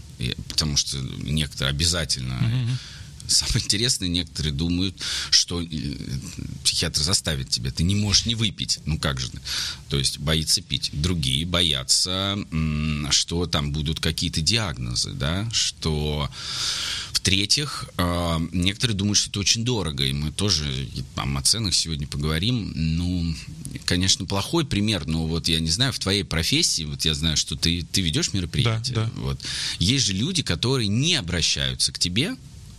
потому 0.50 0.78
что 0.78 0.98
некоторые 1.24 1.72
обязательно... 1.72 2.34
Mm-hmm 2.34 3.01
Самое 3.32 3.64
интересное, 3.66 4.08
некоторые 4.08 4.54
думают, 4.54 4.96
что 5.30 5.62
э, 5.62 5.68
психиатр 6.64 7.02
заставит 7.02 7.50
тебя, 7.50 7.72
ты 7.72 7.84
не 7.84 7.96
можешь 7.96 8.26
не 8.26 8.36
выпить. 8.36 8.80
Ну 8.86 8.98
как 9.00 9.20
же? 9.20 9.30
То 9.90 9.98
есть 9.98 10.20
боится 10.20 10.62
пить. 10.62 10.90
Другие 10.94 11.46
боятся, 11.46 12.38
что 13.10 13.46
там 13.48 13.72
будут 13.72 14.00
какие-то 14.00 14.42
диагнозы, 14.42 15.12
да, 15.12 15.50
что 15.52 16.30
в-третьих, 17.14 17.88
э, 17.98 18.40
некоторые 18.52 18.98
думают, 18.98 19.18
что 19.20 19.30
это 19.30 19.40
очень 19.40 19.64
дорого, 19.64 20.04
и 20.04 20.12
мы 20.12 20.32
тоже 20.32 20.88
там, 21.16 21.38
о 21.38 21.42
ценах 21.44 21.76
сегодня 21.76 22.08
поговорим. 22.08 22.72
Ну, 22.76 23.36
конечно, 23.86 24.26
плохой 24.26 24.66
пример, 24.66 25.06
но 25.06 25.28
вот 25.28 25.48
я 25.48 25.60
не 25.60 25.70
знаю, 25.70 25.94
в 25.94 26.00
твоей 26.00 26.24
профессии, 26.24 26.84
вот 26.84 27.06
я 27.06 27.14
знаю, 27.14 27.38
что 27.38 27.56
ты, 27.56 27.86
ты 27.92 28.02
ведешь 28.02 28.34
мероприятия. 28.34 28.94
Да, 28.94 29.06
да. 29.06 29.12
Вот. 29.22 29.40
Есть 29.78 30.06
же 30.08 30.14
люди, 30.14 30.42
которые 30.42 30.88
не 30.88 31.16
обращаются 31.16 31.92
к 31.92 32.00
тебе, 32.00 32.36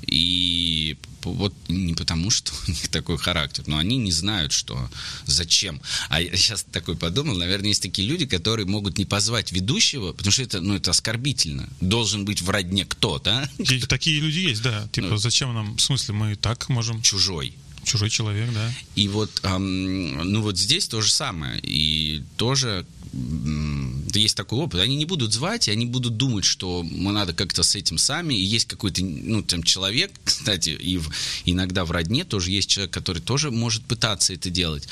и 0.06 0.96
вот 1.22 1.54
не 1.68 1.94
потому, 1.94 2.30
что 2.30 2.52
у 2.66 2.70
них 2.70 2.88
такой 2.88 3.18
характер, 3.18 3.64
но 3.66 3.78
они 3.78 3.96
не 3.96 4.12
знают, 4.12 4.52
что 4.52 4.90
зачем. 5.24 5.80
А 6.08 6.20
я 6.20 6.36
сейчас 6.36 6.64
такой 6.64 6.96
подумал, 6.96 7.36
наверное, 7.36 7.68
есть 7.68 7.82
такие 7.82 8.08
люди, 8.08 8.26
которые 8.26 8.66
могут 8.66 8.98
не 8.98 9.04
позвать 9.04 9.52
ведущего, 9.52 10.12
потому 10.12 10.32
что 10.32 10.42
это, 10.42 10.60
ну, 10.60 10.74
это 10.74 10.90
оскорбительно. 10.90 11.68
Должен 11.80 12.24
быть 12.24 12.42
в 12.42 12.50
родне 12.50 12.84
кто-то. 12.84 13.48
Такие 13.88 14.20
люди 14.20 14.40
есть, 14.40 14.62
да. 14.62 14.88
Типа, 14.92 15.08
ну, 15.08 15.16
зачем 15.16 15.54
нам, 15.54 15.76
в 15.76 15.80
смысле, 15.80 16.14
мы 16.14 16.34
так 16.36 16.68
можем... 16.68 17.02
Чужой. 17.02 17.54
Чужой 17.84 18.10
человек, 18.10 18.52
да. 18.52 18.72
И 18.94 19.08
вот, 19.08 19.40
эм, 19.42 20.18
ну 20.32 20.42
вот 20.42 20.58
здесь 20.58 20.86
то 20.86 21.00
же 21.00 21.10
самое. 21.10 21.58
И 21.62 22.22
тоже 22.36 22.86
да 23.12 24.18
есть 24.18 24.36
такой 24.36 24.58
опыт, 24.58 24.80
они 24.80 24.96
не 24.96 25.04
будут 25.04 25.34
звать, 25.34 25.68
и 25.68 25.70
они 25.70 25.84
будут 25.84 26.16
думать, 26.16 26.46
что 26.46 26.82
мы 26.82 27.12
надо 27.12 27.34
как-то 27.34 27.62
с 27.62 27.76
этим 27.76 27.98
сами, 27.98 28.34
и 28.34 28.42
есть 28.42 28.66
какой-то, 28.66 29.04
ну, 29.04 29.42
там, 29.42 29.62
человек, 29.62 30.10
кстати, 30.24 30.70
и 30.70 30.96
в, 30.96 31.10
иногда 31.44 31.84
в 31.84 31.90
родне 31.90 32.24
тоже 32.24 32.50
есть 32.50 32.70
человек, 32.70 32.90
который 32.90 33.20
тоже 33.20 33.50
может 33.50 33.84
пытаться 33.84 34.32
это 34.32 34.48
делать, 34.48 34.88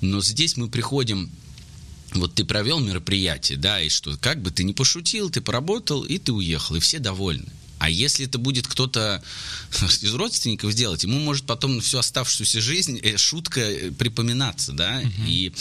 но 0.00 0.20
здесь 0.20 0.56
мы 0.56 0.68
приходим 0.68 1.30
вот 2.14 2.34
ты 2.34 2.44
провел 2.44 2.78
мероприятие, 2.78 3.56
да, 3.56 3.80
и 3.80 3.88
что, 3.88 4.16
как 4.18 4.42
бы 4.42 4.50
ты 4.50 4.64
не 4.64 4.74
пошутил, 4.74 5.30
ты 5.30 5.40
поработал, 5.40 6.02
и 6.02 6.18
ты 6.18 6.32
уехал, 6.32 6.76
и 6.76 6.80
все 6.80 6.98
довольны. 6.98 7.48
А 7.82 7.90
если 7.90 8.26
это 8.26 8.38
будет 8.38 8.68
кто-то 8.68 9.20
из 10.02 10.14
родственников 10.14 10.70
сделать, 10.70 11.02
ему 11.02 11.18
может 11.18 11.46
потом 11.46 11.80
всю 11.80 11.98
оставшуюся 11.98 12.60
жизнь 12.60 13.00
э, 13.02 13.16
шутка 13.16 13.60
э, 13.60 13.90
припоминаться, 13.90 14.72
да? 14.72 15.02
Угу. 15.02 15.26
И 15.26 15.52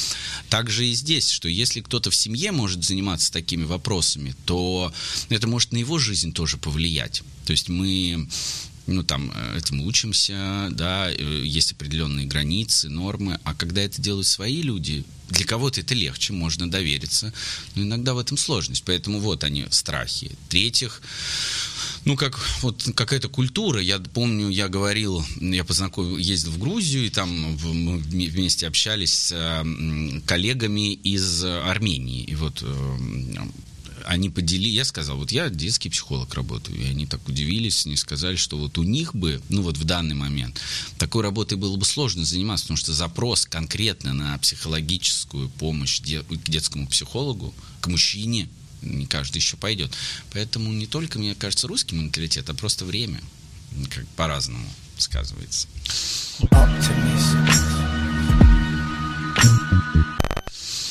также 0.48 0.86
и 0.86 0.94
здесь, 0.94 1.32
что 1.32 1.50
если 1.50 1.82
кто-то 1.82 2.12
в 2.12 2.16
семье 2.16 2.52
может 2.52 2.84
заниматься 2.84 3.32
такими 3.32 3.64
вопросами, 3.64 4.36
то 4.46 4.94
это 5.30 5.48
может 5.48 5.72
на 5.72 5.78
его 5.78 5.98
жизнь 5.98 6.32
тоже 6.32 6.58
повлиять. 6.58 7.24
То 7.48 7.54
есть 7.54 7.70
мы 7.70 8.30
ну, 8.86 9.04
там, 9.04 9.32
э, 9.34 9.58
этому 9.58 9.88
учимся, 9.88 10.70
да, 10.70 11.10
есть 11.10 11.72
определенные 11.72 12.28
границы, 12.28 12.90
нормы, 12.90 13.40
а 13.44 13.56
когда 13.56 13.82
это 13.82 14.00
делают 14.00 14.28
свои 14.28 14.62
люди, 14.62 15.06
для 15.32 15.46
кого-то 15.46 15.80
это 15.80 15.94
легче, 15.96 16.34
можно 16.34 16.70
довериться, 16.70 17.34
но 17.76 17.84
иногда 17.84 18.14
в 18.14 18.20
этом 18.20 18.38
сложность, 18.38 18.84
поэтому 18.84 19.20
вот 19.20 19.44
они, 19.44 19.66
страхи. 19.72 20.32
В-третьих, 20.48 21.02
ну, 22.06 22.16
как 22.16 22.40
вот 22.62 22.90
какая-то 22.96 23.30
культура. 23.30 23.80
Я 23.80 24.00
помню, 24.00 24.50
я 24.50 24.68
говорил, 24.68 25.24
я 25.40 25.64
познакомил, 25.64 26.18
ездил 26.18 26.52
в 26.52 26.58
Грузию, 26.58 27.06
и 27.06 27.10
там 27.10 27.30
мы 27.30 27.98
вместе 27.98 28.68
общались 28.68 29.14
с 29.14 29.66
коллегами 30.26 30.94
из 30.94 31.44
Армении. 31.44 32.24
И 32.24 32.36
вот 32.36 32.64
э, 32.64 32.98
они 34.06 34.30
подели, 34.30 34.70
я 34.70 34.86
сказал, 34.86 35.18
вот 35.18 35.32
я 35.32 35.50
детский 35.50 35.90
психолог 35.90 36.34
работаю, 36.34 36.80
и 36.80 36.86
они 36.86 37.06
так 37.06 37.28
удивились, 37.28 37.86
они 37.86 37.96
сказали, 37.96 38.36
что 38.36 38.58
вот 38.58 38.78
у 38.78 38.84
них 38.84 39.14
бы, 39.16 39.42
ну 39.50 39.62
вот 39.62 39.78
в 39.78 39.84
данный 39.84 40.16
момент, 40.16 40.60
такой 40.98 41.24
работой 41.24 41.58
было 41.58 41.76
бы 41.78 41.86
сложно 41.86 42.26
заниматься, 42.26 42.66
потому 42.66 42.78
что 42.78 42.94
запрос 42.94 43.46
конкретно 43.46 44.14
на 44.14 44.38
психологическую 44.40 45.50
помощь 45.50 46.02
к 46.02 46.50
детскому 46.50 46.88
психологу, 46.88 47.54
к 47.80 47.88
мужчине, 47.88 48.50
не 48.82 49.06
каждый 49.06 49.38
еще 49.38 49.58
пойдет. 49.58 49.92
Поэтому 50.32 50.72
не 50.72 50.88
только, 50.88 51.20
мне 51.20 51.36
кажется, 51.36 51.68
русский 51.68 51.96
менталитет, 51.96 52.50
а 52.50 52.54
просто 52.54 52.86
время 52.86 53.22
как 53.90 54.08
по-разному 54.10 54.68
сказывается. 54.98 55.68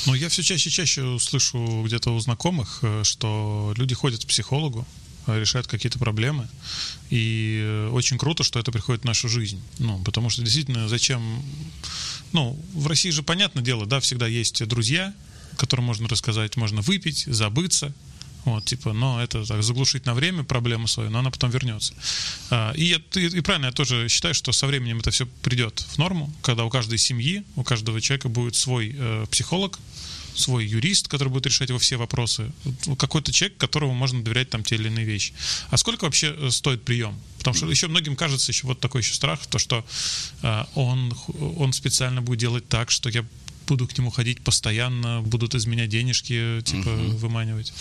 Ну, 0.07 0.15
я 0.15 0.29
все 0.29 0.43
чаще 0.43 0.71
и 0.71 0.73
чаще 0.73 1.19
слышу 1.19 1.83
где-то 1.85 2.11
у 2.11 2.19
знакомых, 2.19 2.79
э, 2.83 3.03
что 3.05 3.75
люди 3.77 3.95
ходят 3.95 4.25
к 4.25 4.27
психологу, 4.27 4.87
э, 5.27 5.39
решают 5.39 5.67
какие-то 5.67 5.99
проблемы. 5.99 6.49
И 7.11 7.61
э, 7.63 7.91
очень 7.91 8.17
круто, 8.19 8.43
что 8.43 8.59
это 8.59 8.73
приходит 8.73 9.03
в 9.03 9.05
нашу 9.05 9.29
жизнь. 9.29 9.63
Ну, 9.79 10.03
потому 10.03 10.31
что 10.31 10.43
действительно, 10.43 10.89
зачем... 10.89 11.43
Ну, 12.33 12.59
в 12.73 12.87
России 12.87 13.11
же, 13.11 13.23
понятное 13.23 13.63
дело, 13.63 13.87
да, 13.87 14.01
всегда 14.01 14.27
есть 14.27 14.67
друзья, 14.67 15.15
которым 15.61 15.85
можно 15.85 16.09
рассказать, 16.09 16.57
можно 16.57 16.81
выпить, 16.81 17.25
забыться, 17.27 17.93
вот, 18.45 18.65
типа, 18.65 18.93
но 18.95 19.23
это 19.23 19.45
так, 19.45 19.63
заглушить 19.63 20.07
на 20.07 20.15
время 20.15 20.45
проблему 20.45 20.87
свою, 20.87 21.11
но 21.11 21.19
она 21.19 21.31
потом 21.31 21.51
вернется. 21.51 21.93
А, 22.51 22.73
и, 22.75 22.99
и, 23.15 23.27
и 23.27 23.41
правильно, 23.43 23.67
я 23.67 23.73
тоже 23.73 24.09
считаю, 24.09 24.35
что 24.35 24.53
со 24.53 24.67
временем 24.67 25.01
это 25.01 25.11
все 25.11 25.27
придет 25.27 25.81
в 25.81 25.99
норму, 25.99 26.33
когда 26.43 26.65
у 26.65 26.71
каждой 26.71 26.99
семьи, 26.99 27.45
у 27.57 27.63
каждого 27.63 28.01
человека 28.01 28.29
будет 28.29 28.57
свой 28.57 28.95
э, 28.97 29.27
психолог, 29.31 29.79
свой 30.35 30.65
юрист, 30.65 31.09
который 31.09 31.29
будет 31.29 31.47
решать 31.47 31.69
его 31.69 31.79
все 31.79 31.97
вопросы, 31.97 32.51
какой-то 32.99 33.31
человек, 33.33 33.59
которому 33.59 33.93
можно 33.93 34.23
доверять 34.23 34.49
там 34.49 34.65
те 34.65 34.77
или 34.77 34.87
иные 34.87 35.05
вещи. 35.05 35.35
А 35.69 35.77
сколько 35.77 36.05
вообще 36.05 36.35
э, 36.35 36.51
стоит 36.51 36.83
прием? 36.83 37.19
Потому 37.39 37.55
что 37.55 37.71
еще 37.71 37.89
многим 37.89 38.17
кажется 38.17 38.53
еще 38.53 38.67
вот 38.67 38.81
такой 38.81 39.03
еще 39.03 39.13
страх, 39.13 39.47
то 39.47 39.59
что 39.59 39.85
э, 40.43 40.65
он, 40.75 41.13
он 41.59 41.75
специально 41.75 42.23
будет 42.23 42.39
делать 42.39 42.67
так, 42.69 42.91
что 42.91 43.11
я 43.11 43.25
буду 43.71 43.87
к 43.87 43.97
нему 43.97 44.11
ходить 44.11 44.43
постоянно, 44.43 45.23
будут 45.23 45.55
из 45.55 45.65
меня 45.65 45.87
денежки, 45.87 46.61
типа, 46.65 46.89
угу. 46.89 47.17
выманивать. 47.19 47.73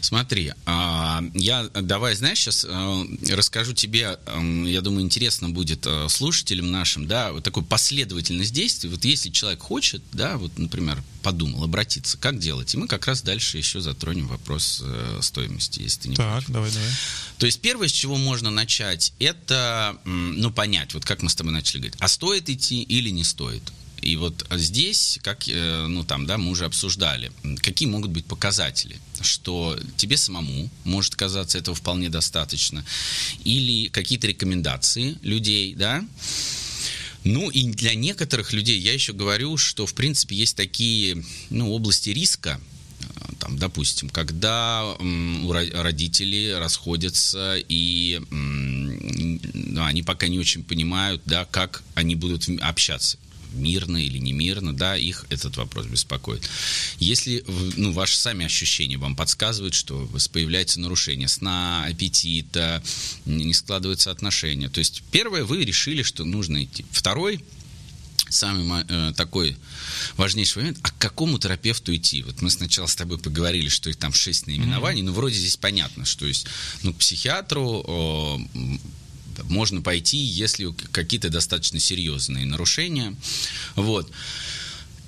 Смотри, 0.00 0.52
а, 0.66 1.22
я 1.34 1.68
давай, 1.68 2.16
знаешь, 2.16 2.38
сейчас 2.38 2.66
э, 2.68 3.04
расскажу 3.30 3.72
тебе, 3.72 4.18
я 4.64 4.80
думаю, 4.80 5.02
интересно 5.02 5.50
будет 5.50 5.86
э, 5.86 6.08
слушателям 6.08 6.70
нашим, 6.72 7.06
да, 7.06 7.32
вот 7.32 7.44
такую 7.44 7.64
последовательность 7.64 8.52
действий. 8.52 8.90
Вот 8.90 9.04
если 9.04 9.30
человек 9.30 9.60
хочет, 9.60 10.02
да, 10.12 10.36
вот, 10.36 10.58
например, 10.58 11.00
подумал 11.22 11.62
обратиться, 11.62 12.18
как 12.18 12.38
делать? 12.38 12.74
И 12.74 12.76
мы 12.76 12.88
как 12.88 13.06
раз 13.06 13.22
дальше 13.22 13.58
еще 13.58 13.80
затронем 13.80 14.26
вопрос 14.26 14.82
э, 14.82 15.18
стоимости, 15.22 15.80
если 15.80 16.00
ты 16.00 16.08
не 16.08 16.16
Так, 16.16 16.32
против. 16.32 16.50
давай, 16.50 16.70
давай. 16.72 16.90
То 17.38 17.46
есть 17.46 17.60
первое, 17.60 17.86
с 17.86 17.92
чего 17.92 18.16
можно 18.16 18.50
начать, 18.50 19.12
это, 19.20 19.96
ну, 20.04 20.50
понять, 20.50 20.94
вот 20.94 21.04
как 21.04 21.22
мы 21.22 21.30
с 21.30 21.36
тобой 21.36 21.52
начали 21.52 21.78
говорить, 21.78 21.98
а 22.00 22.08
стоит 22.08 22.48
идти 22.48 22.82
или 22.82 23.10
не 23.10 23.22
стоит? 23.22 23.62
И 24.02 24.16
вот 24.16 24.46
здесь, 24.50 25.18
как, 25.22 25.48
э, 25.48 25.86
ну 25.86 26.04
там, 26.04 26.26
да, 26.26 26.38
мы 26.38 26.50
уже 26.50 26.64
обсуждали, 26.64 27.32
какие 27.60 27.88
могут 27.88 28.10
быть 28.10 28.24
показатели, 28.24 28.98
что 29.20 29.78
тебе 29.96 30.16
самому 30.16 30.70
может 30.84 31.16
казаться 31.16 31.58
этого 31.58 31.76
вполне 31.76 32.08
достаточно, 32.08 32.84
или 33.44 33.88
какие-то 33.88 34.26
рекомендации 34.26 35.18
людей, 35.22 35.74
да, 35.74 36.04
ну 37.24 37.50
и 37.50 37.70
для 37.70 37.94
некоторых 37.94 38.54
людей 38.54 38.78
я 38.78 38.94
еще 38.94 39.12
говорю, 39.12 39.58
что 39.58 39.84
в 39.84 39.92
принципе 39.94 40.34
есть 40.36 40.56
такие 40.56 41.22
ну, 41.50 41.70
области 41.70 42.08
риска, 42.08 42.58
э, 43.00 43.32
там, 43.38 43.58
допустим, 43.58 44.08
когда 44.08 44.96
у 44.98 45.52
родителей 45.52 46.54
расходятся 46.54 47.56
и 47.68 48.22
ну, 48.30 49.84
они 49.84 50.02
пока 50.02 50.28
не 50.28 50.38
очень 50.38 50.64
понимают, 50.64 51.20
да, 51.26 51.44
как 51.44 51.82
они 51.94 52.14
будут 52.14 52.48
общаться 52.62 53.18
мирно 53.52 53.96
или 53.96 54.18
не 54.18 54.32
мирно, 54.32 54.72
да, 54.72 54.96
их 54.96 55.26
этот 55.30 55.56
вопрос 55.56 55.86
беспокоит. 55.86 56.48
Если 56.98 57.44
ну, 57.76 57.92
ваши 57.92 58.16
сами 58.16 58.46
ощущения 58.46 58.96
вам 58.96 59.16
подсказывают, 59.16 59.74
что 59.74 60.08
появляется 60.32 60.80
нарушение 60.80 61.28
сна, 61.28 61.84
аппетита, 61.84 62.82
не 63.24 63.54
складываются 63.54 64.10
отношения. 64.10 64.68
То 64.68 64.78
есть 64.78 65.02
первое, 65.10 65.44
вы 65.44 65.64
решили, 65.64 66.02
что 66.02 66.24
нужно 66.24 66.64
идти. 66.64 66.84
Второй, 66.90 67.40
самый 68.30 68.84
э, 68.88 69.12
такой 69.16 69.56
важнейший 70.16 70.62
момент, 70.62 70.78
а 70.82 70.90
к 70.90 70.98
какому 70.98 71.38
терапевту 71.38 71.94
идти? 71.94 72.22
Вот 72.22 72.40
мы 72.42 72.50
сначала 72.50 72.86
с 72.86 72.96
тобой 72.96 73.18
поговорили, 73.18 73.68
что 73.68 73.90
их 73.90 73.96
там 73.96 74.12
шесть 74.12 74.46
наименований, 74.46 75.02
mm-hmm. 75.02 75.06
но 75.06 75.12
вроде 75.12 75.36
здесь 75.36 75.56
понятно, 75.56 76.04
что 76.04 76.26
есть, 76.26 76.46
ну, 76.82 76.92
к 76.94 76.98
психиатру 76.98 77.84
э, 77.86 78.78
можно 79.44 79.82
пойти, 79.82 80.16
если 80.16 80.72
какие-то 80.92 81.30
достаточно 81.30 81.80
серьезные 81.80 82.46
нарушения, 82.46 83.14
вот. 83.76 84.10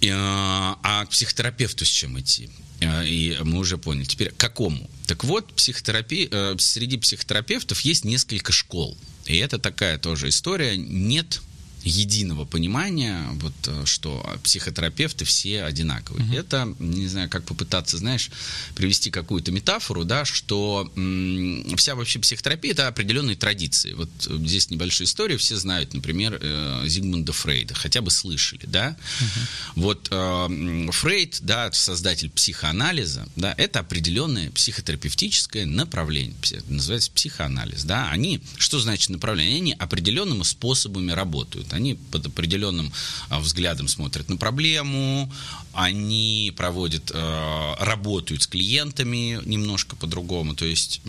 Э, 0.00 0.08
а 0.10 1.04
к 1.06 1.10
психотерапевту 1.10 1.84
с 1.84 1.88
чем 1.88 2.18
идти? 2.18 2.50
Э, 2.80 3.06
и 3.06 3.38
мы 3.42 3.58
уже 3.58 3.78
поняли. 3.78 4.04
Теперь 4.04 4.30
к 4.30 4.36
какому? 4.36 4.90
Так 5.06 5.24
вот, 5.24 5.52
психотерапи... 5.54 6.28
Э, 6.30 6.56
среди 6.58 6.98
психотерапевтов 6.98 7.80
есть 7.82 8.04
несколько 8.04 8.52
школ. 8.52 8.96
И 9.26 9.36
это 9.36 9.58
такая 9.58 9.98
тоже 9.98 10.28
история. 10.28 10.76
Нет 10.76 11.40
единого 11.84 12.44
понимания, 12.44 13.26
вот, 13.34 13.54
э, 13.66 13.84
что 13.84 14.24
психотерапевты 14.42 15.24
все 15.24 15.64
одинаковые. 15.64 16.24
Угу. 16.26 16.34
Это, 16.34 16.74
не 16.78 17.08
знаю, 17.08 17.28
как 17.28 17.44
попытаться, 17.44 17.96
знаешь, 17.96 18.30
привести 18.74 19.10
какую-то 19.10 19.52
метафору, 19.52 20.04
да, 20.04 20.24
что 20.24 20.90
м- 20.96 21.76
вся 21.76 21.94
вообще 21.94 22.18
психотерапия 22.18 22.72
это 22.72 22.88
определенные 22.88 23.36
традиции. 23.36 23.92
Вот 23.94 24.10
э, 24.26 24.38
здесь 24.46 24.70
небольшая 24.70 25.06
история, 25.06 25.36
все 25.36 25.56
знают, 25.56 25.94
например, 25.94 26.38
э, 26.40 26.84
Зигмунда 26.86 27.32
Фрейда, 27.32 27.74
хотя 27.74 28.00
бы 28.00 28.10
слышали, 28.10 28.66
да. 28.66 28.96
Угу. 29.20 29.82
Вот 29.82 30.08
э, 30.10 30.88
Фрейд, 30.92 31.38
да, 31.42 31.72
создатель 31.72 32.30
психоанализа, 32.30 33.26
да, 33.36 33.54
это 33.56 33.80
определенное 33.80 34.50
психотерапевтическое 34.50 35.66
направление, 35.66 36.36
называется 36.68 37.10
психоанализ, 37.10 37.84
да. 37.84 38.10
Они, 38.10 38.40
что 38.58 38.78
значит 38.80 39.10
направление? 39.10 39.56
Они 39.56 39.72
определенными 39.72 40.42
способами 40.42 41.12
работают 41.12 41.71
они 41.72 41.94
под 41.94 42.26
определенным 42.26 42.92
а, 43.28 43.40
взглядом 43.40 43.88
смотрят 43.88 44.28
на 44.28 44.36
проблему, 44.36 45.32
они 45.72 46.52
проводят, 46.56 47.10
а, 47.14 47.76
работают 47.80 48.42
с 48.42 48.46
клиентами 48.46 49.40
немножко 49.44 49.96
по-другому. 49.96 50.54
То 50.54 50.64
есть, 50.64 51.00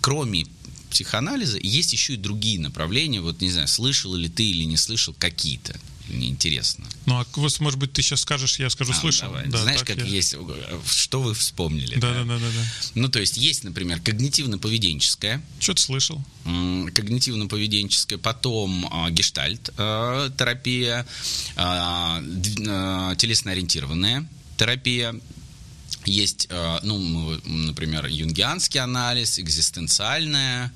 кроме 0.00 0.46
психоанализа, 0.90 1.58
есть 1.60 1.92
еще 1.92 2.14
и 2.14 2.18
другие 2.18 2.60
направления. 2.60 3.20
Вот, 3.20 3.40
не 3.40 3.50
знаю, 3.50 3.68
слышал 3.68 4.14
ли 4.14 4.28
ты 4.28 4.48
или 4.48 4.64
не 4.64 4.76
слышал 4.76 5.14
какие-то 5.18 5.74
мне 6.08 6.28
интересно. 6.28 6.84
Ну, 7.06 7.18
а 7.18 7.26
вот, 7.34 7.60
может 7.60 7.78
быть, 7.78 7.92
ты 7.92 8.02
сейчас 8.02 8.20
скажешь, 8.20 8.58
я 8.58 8.68
скажу, 8.70 8.92
а, 8.92 8.94
слышал. 8.94 9.28
Давай. 9.28 9.48
Да, 9.48 9.62
Знаешь, 9.62 9.82
как 9.82 9.96
я... 9.96 10.04
есть, 10.04 10.36
что 10.86 11.22
вы 11.22 11.34
вспомнили? 11.34 11.96
Да, 11.96 12.12
да, 12.12 12.24
да, 12.24 12.38
да, 12.38 12.46
да. 12.46 12.64
Ну, 12.94 13.08
то 13.08 13.20
есть 13.20 13.36
есть, 13.36 13.64
например, 13.64 14.00
когнитивно-поведенческая. 14.00 15.40
Что-то 15.58 15.80
слышал. 15.80 16.22
Когнитивно-поведенческая, 16.44 18.18
потом 18.18 18.86
а, 18.90 19.10
гештальт 19.10 19.70
а, 19.76 20.30
терапия, 20.30 21.06
а, 21.56 22.22
а, 22.68 23.14
телесно-ориентированная 23.16 24.28
терапия, 24.56 25.14
есть, 26.06 26.48
ну, 26.82 27.40
например, 27.44 28.06
юнгианский 28.06 28.78
анализ, 28.78 29.38
экзистенциальная, 29.38 30.70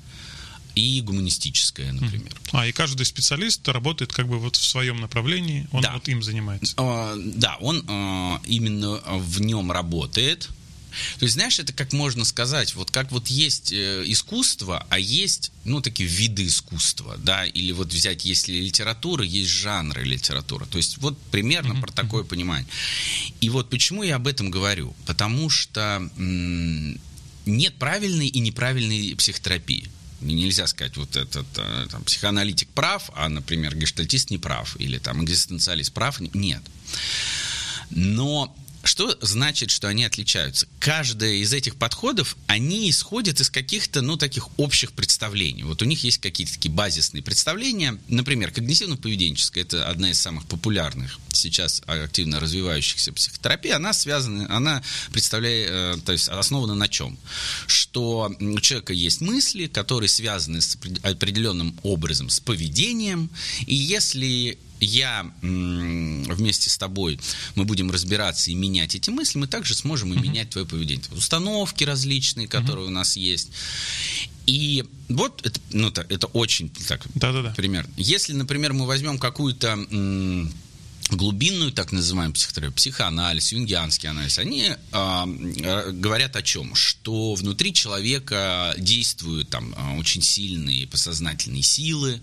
и 0.75 1.01
гуманистическое, 1.01 1.91
например. 1.91 2.31
А, 2.51 2.67
и 2.67 2.71
каждый 2.71 3.05
специалист 3.05 3.67
работает 3.67 4.13
как 4.13 4.27
бы 4.27 4.39
вот 4.39 4.55
в 4.55 4.65
своем 4.65 4.99
направлении, 5.01 5.67
он 5.71 5.81
да. 5.81 5.93
вот 5.93 6.07
им 6.07 6.23
занимается. 6.23 6.73
А, 6.77 7.15
да, 7.17 7.57
он 7.59 7.83
а, 7.87 8.41
именно 8.45 9.01
в 9.05 9.41
нем 9.41 9.71
работает. 9.71 10.49
То 11.19 11.25
есть, 11.25 11.35
знаешь, 11.35 11.59
это 11.59 11.71
как 11.71 11.93
можно 11.93 12.25
сказать, 12.25 12.75
вот 12.75 12.91
как 12.91 13.11
вот 13.11 13.27
есть 13.27 13.71
э, 13.71 14.03
искусство, 14.07 14.85
а 14.89 14.97
есть, 14.97 15.51
ну, 15.63 15.81
такие 15.81 16.09
виды 16.09 16.47
искусства, 16.47 17.15
да, 17.17 17.45
или 17.45 17.71
вот 17.71 17.93
взять, 17.93 18.25
если 18.25 18.53
литература, 18.53 19.23
есть 19.23 19.49
жанры 19.49 20.03
литературы. 20.03 20.65
То 20.65 20.77
есть, 20.77 20.97
вот 20.97 21.17
примерно 21.31 21.73
mm-hmm. 21.73 21.81
про 21.81 21.91
такое 21.91 22.23
понимание. 22.23 22.67
И 23.39 23.49
вот 23.49 23.69
почему 23.69 24.03
я 24.03 24.15
об 24.15 24.27
этом 24.27 24.49
говорю? 24.49 24.95
Потому 25.05 25.49
что 25.49 26.09
м- 26.17 26.99
нет 27.45 27.75
правильной 27.75 28.27
и 28.27 28.39
неправильной 28.39 29.15
психотерапии. 29.15 29.89
Нельзя 30.21 30.67
сказать, 30.67 30.97
вот 30.97 31.15
этот 31.15 31.47
э, 31.57 31.87
там, 31.89 32.03
психоаналитик 32.03 32.69
прав, 32.69 33.09
а, 33.15 33.29
например, 33.29 33.75
гештальтист 33.75 34.29
не 34.31 34.37
прав, 34.37 34.75
или 34.79 34.97
там 34.97 35.23
экзистенциалист 35.23 35.93
прав. 35.93 36.19
Нет. 36.19 36.61
Но 37.89 38.55
что 38.83 39.17
значит, 39.21 39.71
что 39.71 39.87
они 39.87 40.05
отличаются? 40.05 40.67
Каждая 40.79 41.33
из 41.33 41.53
этих 41.53 41.75
подходов, 41.75 42.37
они 42.47 42.89
исходят 42.89 43.39
из 43.39 43.49
каких-то, 43.49 44.01
ну, 44.01 44.17
таких 44.17 44.47
общих 44.57 44.93
представлений. 44.93 45.63
Вот 45.63 45.81
у 45.81 45.85
них 45.85 46.03
есть 46.03 46.19
какие-то 46.19 46.53
такие 46.53 46.71
базисные 46.71 47.21
представления. 47.21 47.97
Например, 48.07 48.51
когнитивно-поведенческая, 48.51 49.61
это 49.61 49.89
одна 49.89 50.11
из 50.11 50.19
самых 50.19 50.45
популярных 50.45 51.19
сейчас 51.33 51.81
активно 51.85 52.39
развивающихся 52.39 53.11
психотерапий. 53.11 53.71
Она 53.71 53.93
связана, 53.93 54.47
она 54.55 54.81
представляет, 55.11 55.69
э, 55.69 55.97
то 56.05 56.11
есть 56.11 56.29
основана 56.29 56.75
на 56.75 56.87
чем? 56.87 57.17
Что 57.67 58.33
у 58.39 58.59
человека 58.59 58.93
есть 58.93 59.21
мысли, 59.21 59.67
которые 59.67 60.09
связаны 60.09 60.61
с 60.61 60.77
определенным 61.03 61.77
образом 61.83 62.29
с 62.29 62.39
поведением, 62.39 63.29
и 63.65 63.75
если 63.75 64.57
я 64.79 65.31
вместе 65.41 66.69
с 66.69 66.77
тобой, 66.77 67.19
мы 67.55 67.65
будем 67.65 67.91
разбираться 67.91 68.51
и 68.51 68.55
менять 68.55 68.95
эти 68.95 69.09
мысли, 69.09 69.37
мы 69.37 69.47
также 69.47 69.75
сможем 69.75 70.13
и 70.13 70.19
менять 70.19 70.49
твое 70.51 70.65
поведение. 70.65 71.05
Установки 71.11 71.83
различные, 71.83 72.47
которые 72.47 72.87
у 72.87 72.91
нас 72.91 73.15
есть. 73.15 73.49
И 74.45 74.85
вот 75.09 75.45
это, 75.45 75.59
ну, 75.71 75.89
это, 75.89 76.05
это 76.09 76.27
очень 76.27 76.69
так, 76.87 77.01
Да-да-да. 77.15 77.51
пример. 77.51 77.87
Если, 77.97 78.33
например, 78.33 78.73
мы 78.73 78.87
возьмем 78.87 79.19
какую-то 79.19 79.77
глубинную, 81.11 81.71
так 81.71 81.91
называемую 81.91 82.33
психотерапию, 82.33 82.73
психоанализ, 82.73 83.51
юнгианский 83.51 84.09
анализ, 84.09 84.37
они 84.37 84.69
э, 84.91 85.91
говорят 85.91 86.35
о 86.35 86.41
чем? 86.41 86.75
Что 86.75 87.33
внутри 87.33 87.73
человека 87.73 88.75
действуют 88.77 89.49
там 89.49 89.73
а, 89.77 89.95
очень 89.95 90.21
сильные 90.21 90.87
посознательные 90.87 91.63
силы, 91.63 92.19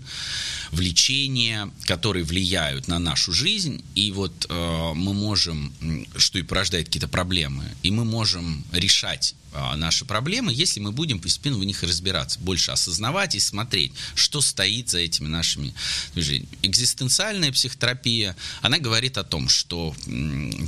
влечения, 0.71 1.69
которые 1.85 2.23
влияют 2.23 2.87
на 2.87 2.99
нашу 2.99 3.33
жизнь, 3.33 3.83
и 3.95 4.11
вот 4.11 4.45
э, 4.49 4.91
мы 4.95 5.13
можем, 5.13 5.73
что 6.15 6.39
и 6.39 6.43
порождает 6.43 6.87
какие-то 6.87 7.07
проблемы, 7.07 7.65
и 7.83 7.91
мы 7.91 8.05
можем 8.05 8.63
решать 8.71 9.35
а, 9.53 9.75
наши 9.75 10.05
проблемы, 10.05 10.53
если 10.53 10.79
мы 10.79 10.91
будем 10.91 11.19
постепенно 11.19 11.57
в 11.57 11.63
них 11.63 11.81
разбираться, 11.81 12.39
больше 12.39 12.71
осознавать 12.71 13.33
и 13.33 13.39
смотреть, 13.39 13.91
что 14.13 14.41
стоит 14.41 14.89
за 14.89 14.99
этими 14.99 15.27
нашими 15.27 15.73
движениями. 16.13 16.47
Экзистенциальная 16.61 17.51
психотерапия, 17.51 18.35
она 18.61 18.77
говорит 18.77 19.17
о 19.17 19.23
том, 19.23 19.49
что 19.49 19.95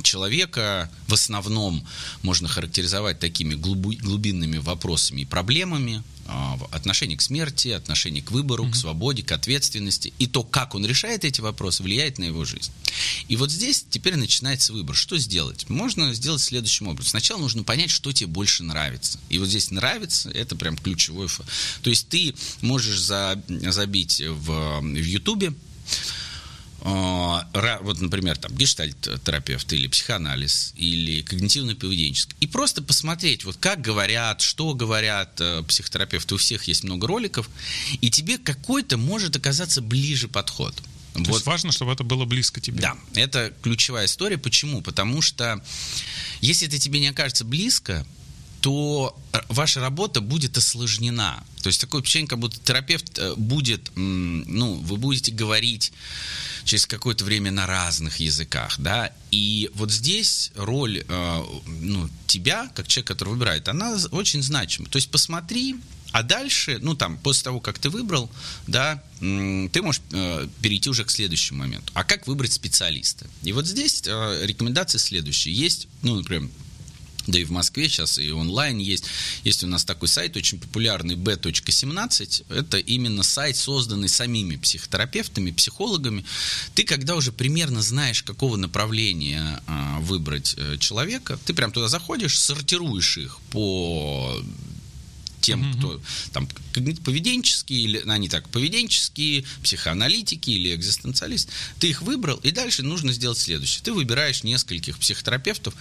человека 0.02 0.90
в 1.06 1.14
основном 1.14 1.86
можно 2.22 2.48
характеризовать 2.48 3.20
такими 3.20 3.54
глубинными 3.54 4.58
вопросами 4.58 5.20
и 5.20 5.24
проблемами, 5.24 6.02
отношение 6.70 7.16
к 7.16 7.22
смерти, 7.22 7.68
отношение 7.68 8.22
к 8.22 8.30
выбору, 8.30 8.64
mm-hmm. 8.64 8.72
к 8.72 8.76
свободе, 8.76 9.22
к 9.22 9.32
ответственности. 9.32 10.12
И 10.18 10.26
то, 10.26 10.42
как 10.42 10.74
он 10.74 10.86
решает 10.86 11.24
эти 11.24 11.40
вопросы, 11.40 11.82
влияет 11.82 12.18
на 12.18 12.24
его 12.24 12.44
жизнь. 12.44 12.70
И 13.28 13.36
вот 13.36 13.50
здесь 13.50 13.84
теперь 13.88 14.16
начинается 14.16 14.72
выбор. 14.72 14.96
Что 14.96 15.18
сделать? 15.18 15.68
Можно 15.68 16.14
сделать 16.14 16.42
следующим 16.42 16.88
образом. 16.88 17.10
Сначала 17.10 17.40
нужно 17.40 17.62
понять, 17.62 17.90
что 17.90 18.12
тебе 18.12 18.28
больше 18.28 18.62
нравится. 18.62 19.18
И 19.28 19.38
вот 19.38 19.48
здесь 19.48 19.70
нравится, 19.70 20.30
это 20.30 20.56
прям 20.56 20.76
ключевой. 20.76 21.28
То 21.82 21.90
есть 21.90 22.08
ты 22.08 22.34
можешь 22.60 23.00
забить 23.00 24.20
в, 24.20 24.80
в 24.80 24.96
YouTube 24.96 25.44
а, 25.48 25.54
вот, 26.82 28.00
например, 28.00 28.36
там, 28.38 28.54
гештальт-терапевт 28.54 29.72
или 29.72 29.86
психоанализ, 29.88 30.72
или 30.76 31.22
когнитивно-поведенческий, 31.22 32.34
и 32.40 32.46
просто 32.46 32.82
посмотреть, 32.82 33.44
вот 33.44 33.56
как 33.56 33.80
говорят, 33.80 34.40
что 34.40 34.74
говорят 34.74 35.40
э, 35.40 35.62
психотерапевты, 35.62 36.34
у 36.34 36.38
всех 36.38 36.64
есть 36.64 36.84
много 36.84 37.06
роликов, 37.06 37.48
и 38.00 38.10
тебе 38.10 38.38
какой-то 38.38 38.96
может 38.96 39.36
оказаться 39.36 39.82
ближе 39.82 40.28
подход. 40.28 40.74
То 41.12 41.18
вот. 41.18 41.28
есть 41.28 41.46
важно, 41.46 41.72
чтобы 41.72 41.92
это 41.92 42.04
было 42.04 42.24
близко 42.24 42.60
тебе. 42.60 42.80
Да, 42.80 42.96
это 43.14 43.52
ключевая 43.62 44.06
история. 44.06 44.38
Почему? 44.38 44.80
Потому 44.80 45.22
что 45.22 45.62
если 46.40 46.68
это 46.68 46.78
тебе 46.78 47.00
не 47.00 47.08
окажется 47.08 47.44
близко, 47.44 48.06
то 48.60 49.18
ваша 49.48 49.80
работа 49.80 50.20
будет 50.20 50.56
осложнена. 50.56 51.42
То 51.62 51.68
есть 51.68 51.80
такое 51.80 52.02
ощущение, 52.02 52.28
как 52.28 52.38
будто 52.38 52.58
терапевт 52.58 53.18
э, 53.18 53.34
будет, 53.36 53.90
ну, 53.94 54.74
вы 54.74 54.96
будете 54.96 55.32
говорить 55.32 55.92
через 56.64 56.86
какое-то 56.86 57.24
время 57.24 57.50
на 57.50 57.66
разных 57.66 58.20
языках, 58.20 58.76
да, 58.78 59.12
и 59.30 59.70
вот 59.74 59.90
здесь 59.90 60.52
роль, 60.54 61.04
э, 61.06 61.42
ну, 61.66 62.08
тебя, 62.26 62.70
как 62.74 62.88
человека, 62.88 63.14
который 63.14 63.30
выбирает, 63.30 63.68
она 63.68 63.96
очень 64.10 64.42
значима. 64.42 64.88
То 64.88 64.96
есть 64.96 65.10
посмотри, 65.10 65.76
а 66.12 66.22
дальше, 66.22 66.78
ну 66.82 66.94
там, 66.94 67.16
после 67.18 67.44
того, 67.44 67.60
как 67.60 67.78
ты 67.78 67.88
выбрал, 67.88 68.30
да, 68.66 69.02
ты 69.20 69.82
можешь 69.82 70.02
э, 70.12 70.48
перейти 70.60 70.90
уже 70.90 71.04
к 71.04 71.10
следующему 71.10 71.60
моменту. 71.60 71.92
А 71.94 72.04
как 72.04 72.26
выбрать 72.26 72.52
специалиста? 72.52 73.26
И 73.42 73.52
вот 73.52 73.66
здесь 73.66 74.02
э, 74.06 74.46
рекомендации 74.46 74.98
следующие. 74.98 75.54
Есть, 75.54 75.88
ну, 76.02 76.16
например, 76.16 76.50
да 77.26 77.38
и 77.38 77.44
в 77.44 77.50
Москве 77.50 77.88
сейчас 77.88 78.18
и 78.18 78.30
онлайн 78.30 78.78
есть. 78.78 79.04
Есть 79.44 79.64
у 79.64 79.66
нас 79.66 79.84
такой 79.84 80.08
сайт 80.08 80.36
очень 80.36 80.58
популярный 80.58 81.14
b.17. 81.16 82.46
Это 82.48 82.78
именно 82.78 83.22
сайт, 83.22 83.56
созданный 83.56 84.08
самими 84.08 84.56
психотерапевтами, 84.56 85.50
психологами. 85.50 86.24
Ты 86.74 86.84
когда 86.84 87.16
уже 87.16 87.32
примерно 87.32 87.82
знаешь, 87.82 88.22
какого 88.22 88.56
направления 88.56 89.62
а, 89.66 90.00
выбрать 90.00 90.54
а, 90.56 90.78
человека, 90.78 91.38
ты 91.44 91.54
прям 91.54 91.72
туда 91.72 91.88
заходишь, 91.88 92.38
сортируешь 92.38 93.18
их 93.18 93.38
по 93.50 94.42
тем, 95.40 95.62
mm-hmm. 95.62 95.78
кто 95.78 96.00
там 96.32 96.48
поведенческие, 97.04 97.80
или 97.80 98.02
они 98.06 98.28
так, 98.28 98.48
поведенческие, 98.48 99.44
психоаналитики 99.62 100.50
или 100.50 100.74
экзистенциалист, 100.74 101.48
ты 101.78 101.88
их 101.88 102.02
выбрал, 102.02 102.36
и 102.38 102.50
дальше 102.50 102.82
нужно 102.82 103.12
сделать 103.12 103.38
следующее. 103.38 103.82
Ты 103.82 103.92
выбираешь 103.92 104.42
нескольких 104.44 104.98
психотерапевтов, 104.98 105.74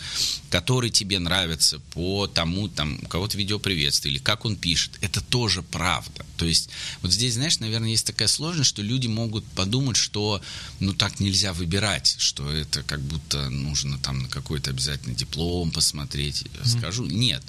которые 0.50 0.92
тебе 0.92 1.20
нравятся 1.20 1.80
по 1.92 2.28
тому, 2.28 2.68
там, 2.68 3.00
у 3.02 3.08
кого-то 3.08 3.38
видеоприветствие, 3.38 4.14
или 4.14 4.20
как 4.20 4.46
он 4.46 4.56
пишет. 4.56 4.98
Это 5.02 5.22
тоже 5.22 5.62
правда. 5.62 6.26
То 6.38 6.46
есть 6.46 6.70
вот 7.02 7.12
здесь, 7.12 7.36
знаешь, 7.36 7.60
наверное, 7.60 7.90
есть 7.90 8.06
такая 8.06 8.28
сложность, 8.28 8.70
что 8.70 8.82
люди 8.82 9.08
могут 9.08 9.46
подумать, 9.46 9.98
что 9.98 10.42
ну 10.80 10.94
так 10.94 11.20
нельзя 11.20 11.54
выбирать, 11.54 12.16
что 12.18 12.50
это 12.52 12.84
как 12.84 13.02
будто 13.02 13.50
нужно 13.50 13.98
там 14.00 14.20
на 14.20 14.30
какой-то 14.30 14.72
обязательно 14.72 15.16
диплом 15.16 15.72
посмотреть. 15.72 16.44
Mm-hmm. 16.44 16.80
Скажу, 16.80 17.06
нет. 17.06 17.44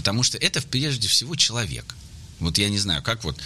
Потому 0.00 0.22
что 0.22 0.38
это 0.38 0.62
прежде 0.62 1.08
всего 1.08 1.36
человек. 1.36 1.94
Вот 2.38 2.56
я 2.56 2.70
не 2.70 2.78
знаю, 2.78 3.02
как 3.02 3.22
вот, 3.22 3.38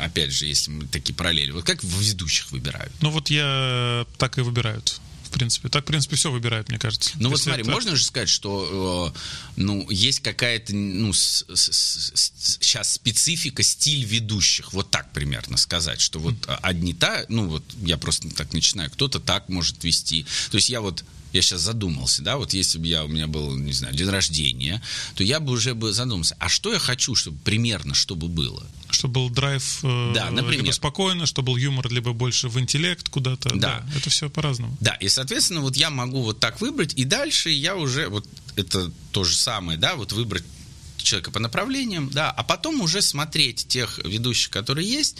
опять 0.00 0.32
же, 0.32 0.46
если 0.46 0.70
мы 0.70 0.86
такие 0.86 1.14
параллели, 1.14 1.50
вот 1.50 1.64
как 1.64 1.84
ведущих 1.84 2.50
выбирают? 2.52 2.90
Ну 3.02 3.10
вот 3.10 3.28
я 3.28 4.06
так 4.16 4.38
и 4.38 4.40
выбирают 4.40 4.98
в 5.24 5.32
принципе. 5.32 5.68
Так, 5.68 5.84
в 5.84 5.86
принципе, 5.86 6.16
все 6.16 6.30
выбирают, 6.32 6.70
мне 6.70 6.78
кажется. 6.78 7.12
Ну 7.16 7.28
вот 7.28 7.38
смотри, 7.38 7.62
это... 7.62 7.70
можно 7.70 7.94
же 7.94 8.02
сказать, 8.02 8.30
что 8.30 9.12
э, 9.14 9.18
ну, 9.56 9.88
есть 9.90 10.20
какая-то 10.20 10.74
ну, 10.74 11.12
с, 11.12 11.44
с, 11.54 11.70
с, 12.14 12.32
сейчас 12.60 12.94
специфика, 12.94 13.62
стиль 13.62 14.04
ведущих. 14.06 14.72
Вот 14.72 14.90
так 14.90 15.12
примерно 15.12 15.58
сказать, 15.58 16.00
что 16.00 16.18
вот 16.18 16.34
mm. 16.34 16.58
одни 16.62 16.94
так, 16.94 17.26
ну 17.28 17.46
вот 17.46 17.62
я 17.82 17.98
просто 17.98 18.30
так 18.30 18.54
начинаю, 18.54 18.90
кто-то 18.90 19.20
так 19.20 19.50
может 19.50 19.84
вести. 19.84 20.24
То 20.50 20.56
есть 20.56 20.70
я 20.70 20.80
вот 20.80 21.04
я 21.32 21.42
сейчас 21.42 21.60
задумался, 21.60 22.22
да, 22.22 22.36
вот 22.36 22.52
если 22.52 22.78
бы 22.78 22.86
я, 22.86 23.04
у 23.04 23.08
меня 23.08 23.26
был, 23.26 23.56
не 23.56 23.72
знаю, 23.72 23.94
день 23.94 24.08
рождения, 24.08 24.82
то 25.14 25.24
я 25.24 25.40
бы 25.40 25.52
уже 25.52 25.74
бы 25.74 25.92
задумался, 25.92 26.36
а 26.38 26.48
что 26.48 26.72
я 26.72 26.78
хочу, 26.78 27.14
чтобы 27.14 27.38
примерно, 27.44 27.94
чтобы 27.94 28.28
было? 28.28 28.66
Чтобы 28.90 29.14
был 29.14 29.30
драйв 29.30 29.80
э, 29.84 30.12
да, 30.14 30.30
например. 30.30 30.64
либо 30.64 30.72
спокойно, 30.72 31.26
чтобы 31.26 31.52
был 31.52 31.56
юмор, 31.56 31.90
либо 31.90 32.12
больше 32.12 32.48
в 32.48 32.58
интеллект 32.58 33.08
куда-то. 33.08 33.50
Да. 33.50 33.84
да. 33.86 33.96
Это 33.96 34.10
все 34.10 34.28
по-разному. 34.28 34.76
Да, 34.80 34.94
и, 34.94 35.08
соответственно, 35.08 35.60
вот 35.60 35.76
я 35.76 35.90
могу 35.90 36.22
вот 36.22 36.40
так 36.40 36.60
выбрать, 36.60 36.94
и 36.94 37.04
дальше 37.04 37.50
я 37.50 37.76
уже, 37.76 38.08
вот 38.08 38.26
это 38.56 38.90
то 39.12 39.24
же 39.24 39.36
самое, 39.36 39.78
да, 39.78 39.94
вот 39.94 40.12
выбрать 40.12 40.44
человека 41.02 41.30
по 41.30 41.38
направлениям, 41.38 42.10
да, 42.10 42.30
а 42.30 42.42
потом 42.42 42.80
уже 42.80 43.02
смотреть 43.02 43.66
тех 43.68 43.98
ведущих, 44.04 44.50
которые 44.50 44.88
есть. 44.88 45.16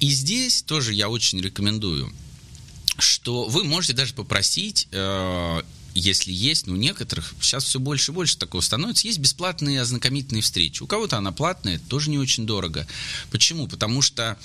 И 0.00 0.10
здесь 0.10 0.62
тоже 0.62 0.92
я 0.92 1.08
очень 1.08 1.40
рекомендую 1.40 2.12
что 2.98 3.44
вы 3.44 3.64
можете 3.64 3.92
даже 3.92 4.14
попросить 4.14 4.88
э, 4.92 5.62
если 5.94 6.32
есть, 6.32 6.66
ну, 6.66 6.74
некоторых, 6.74 7.34
сейчас 7.40 7.64
все 7.64 7.78
больше 7.78 8.10
и 8.10 8.14
больше 8.14 8.36
такого 8.36 8.60
становится, 8.60 9.06
есть 9.06 9.20
бесплатные 9.20 9.80
ознакомительные 9.80 10.42
встречи. 10.42 10.82
У 10.82 10.86
кого-то 10.86 11.16
она 11.16 11.30
платная, 11.30 11.78
тоже 11.78 12.10
не 12.10 12.18
очень 12.18 12.46
дорого. 12.46 12.86
Почему? 13.30 13.68
Потому 13.68 14.02
что, 14.02 14.36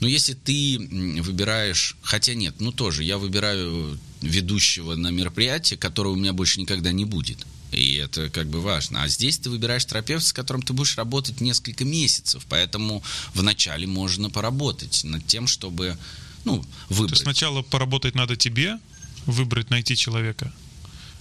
ну, 0.00 0.06
если 0.06 0.34
ты 0.34 0.78
выбираешь, 1.22 1.96
хотя 2.02 2.34
нет, 2.34 2.56
ну, 2.60 2.72
тоже, 2.72 3.04
я 3.04 3.16
выбираю 3.16 3.98
ведущего 4.20 4.94
на 4.96 5.08
мероприятие, 5.08 5.78
которого 5.78 6.12
у 6.12 6.16
меня 6.16 6.34
больше 6.34 6.60
никогда 6.60 6.92
не 6.92 7.06
будет. 7.06 7.38
И 7.72 7.94
это 7.94 8.30
как 8.30 8.48
бы 8.48 8.60
важно. 8.60 9.02
А 9.02 9.08
здесь 9.08 9.38
ты 9.38 9.50
выбираешь 9.50 9.84
терапевта, 9.84 10.28
с 10.28 10.32
которым 10.32 10.62
ты 10.62 10.72
будешь 10.72 10.96
работать 10.96 11.40
несколько 11.40 11.84
месяцев. 11.84 12.44
Поэтому 12.48 13.02
вначале 13.34 13.86
можно 13.86 14.30
поработать 14.30 15.04
над 15.04 15.26
тем, 15.26 15.46
чтобы 15.46 15.98
ну, 16.44 16.64
выбрать. 16.88 17.10
То 17.10 17.14
есть 17.14 17.22
сначала 17.22 17.62
поработать 17.62 18.14
надо 18.14 18.36
тебе, 18.36 18.78
выбрать, 19.26 19.70
найти 19.70 19.96
человека, 19.96 20.52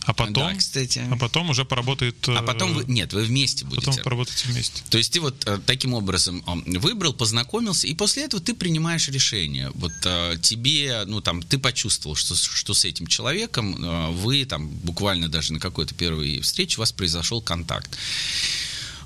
а 0.08 0.14
потом, 0.14 0.34
да, 0.34 0.56
кстати. 0.56 1.06
а 1.12 1.18
потом 1.18 1.50
уже 1.50 1.66
поработает... 1.66 2.16
А 2.30 2.42
потом 2.42 2.74
вы, 2.74 2.86
нет, 2.86 3.12
вы 3.12 3.24
вместе 3.24 3.66
будете. 3.66 3.88
Потом 3.88 4.04
поработаете 4.06 4.48
вместе. 4.48 4.82
То 4.90 4.98
есть 4.98 5.12
ты 5.12 5.20
вот 5.20 5.46
э, 5.46 5.60
таким 5.66 5.94
образом 5.94 6.42
выбрал, 6.66 7.12
познакомился, 7.12 7.88
и 7.88 7.94
после 7.94 8.24
этого 8.24 8.42
ты 8.42 8.54
принимаешь 8.54 9.10
решение. 9.10 9.70
Вот 9.76 9.92
э, 10.06 10.38
тебе, 10.42 11.04
ну 11.08 11.20
там, 11.20 11.44
ты 11.44 11.58
почувствовал, 11.58 12.16
что, 12.16 12.36
что 12.36 12.74
с 12.74 12.86
этим 12.86 13.08
человеком 13.08 13.84
э, 13.84 14.12
вы 14.12 14.46
там 14.46 14.70
буквально 14.70 15.28
даже 15.28 15.52
на 15.52 15.60
какой-то 15.60 15.94
первой 15.94 16.40
встрече 16.40 16.78
у 16.78 16.80
вас 16.80 16.94
произошел 16.94 17.42
контакт. 17.42 17.98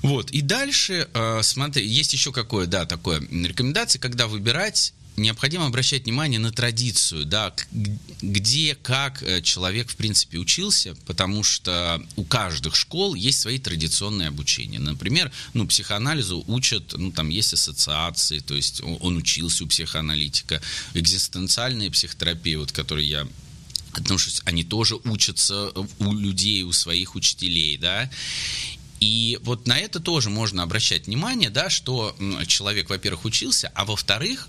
Вот, 0.02 0.30
и 0.30 0.40
дальше, 0.40 1.08
смотри, 1.42 1.86
есть 1.86 2.12
еще 2.12 2.32
какое, 2.32 2.66
да, 2.66 2.86
такое 2.86 3.20
рекомендация, 3.20 4.00
когда 4.00 4.26
выбирать 4.26 4.94
необходимо 5.16 5.66
обращать 5.66 6.04
внимание 6.04 6.40
на 6.40 6.52
традицию, 6.52 7.24
да, 7.24 7.54
где, 8.22 8.74
как 8.74 9.22
э, 9.22 9.42
человек, 9.42 9.90
в 9.90 9.96
принципе, 9.96 10.38
учился, 10.38 10.94
потому 11.06 11.42
что 11.42 12.02
у 12.16 12.24
каждых 12.24 12.76
школ 12.76 13.14
есть 13.14 13.40
свои 13.40 13.58
традиционные 13.58 14.28
обучения. 14.28 14.78
Например, 14.78 15.30
ну, 15.54 15.66
психоанализу 15.66 16.44
учат, 16.46 16.94
ну, 16.96 17.12
там 17.12 17.28
есть 17.28 17.52
ассоциации, 17.52 18.40
то 18.40 18.54
есть 18.54 18.82
он 18.82 19.16
учился 19.16 19.64
у 19.64 19.66
психоаналитика, 19.66 20.62
экзистенциальная 20.94 21.90
психотерапия, 21.90 22.58
вот, 22.58 22.72
которой 22.72 23.06
я 23.06 23.26
отношусь, 23.92 24.40
они 24.46 24.64
тоже 24.64 24.96
учатся 25.04 25.70
у 25.98 26.12
людей, 26.14 26.62
у 26.62 26.72
своих 26.72 27.14
учителей, 27.14 27.76
да, 27.76 28.10
и 29.00 29.38
вот 29.42 29.66
на 29.66 29.78
это 29.78 29.98
тоже 29.98 30.30
можно 30.30 30.62
обращать 30.62 31.08
внимание, 31.08 31.50
да, 31.50 31.68
что 31.70 32.16
человек, 32.46 32.88
во-первых, 32.88 33.24
учился, 33.24 33.70
а 33.74 33.84
во-вторых, 33.84 34.48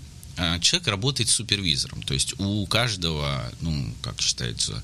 человек 0.60 0.88
работает 0.88 1.28
супервизором. 1.28 2.02
То 2.02 2.14
есть 2.14 2.34
у 2.38 2.66
каждого, 2.66 3.52
ну, 3.60 3.94
как 4.02 4.20
считается, 4.20 4.82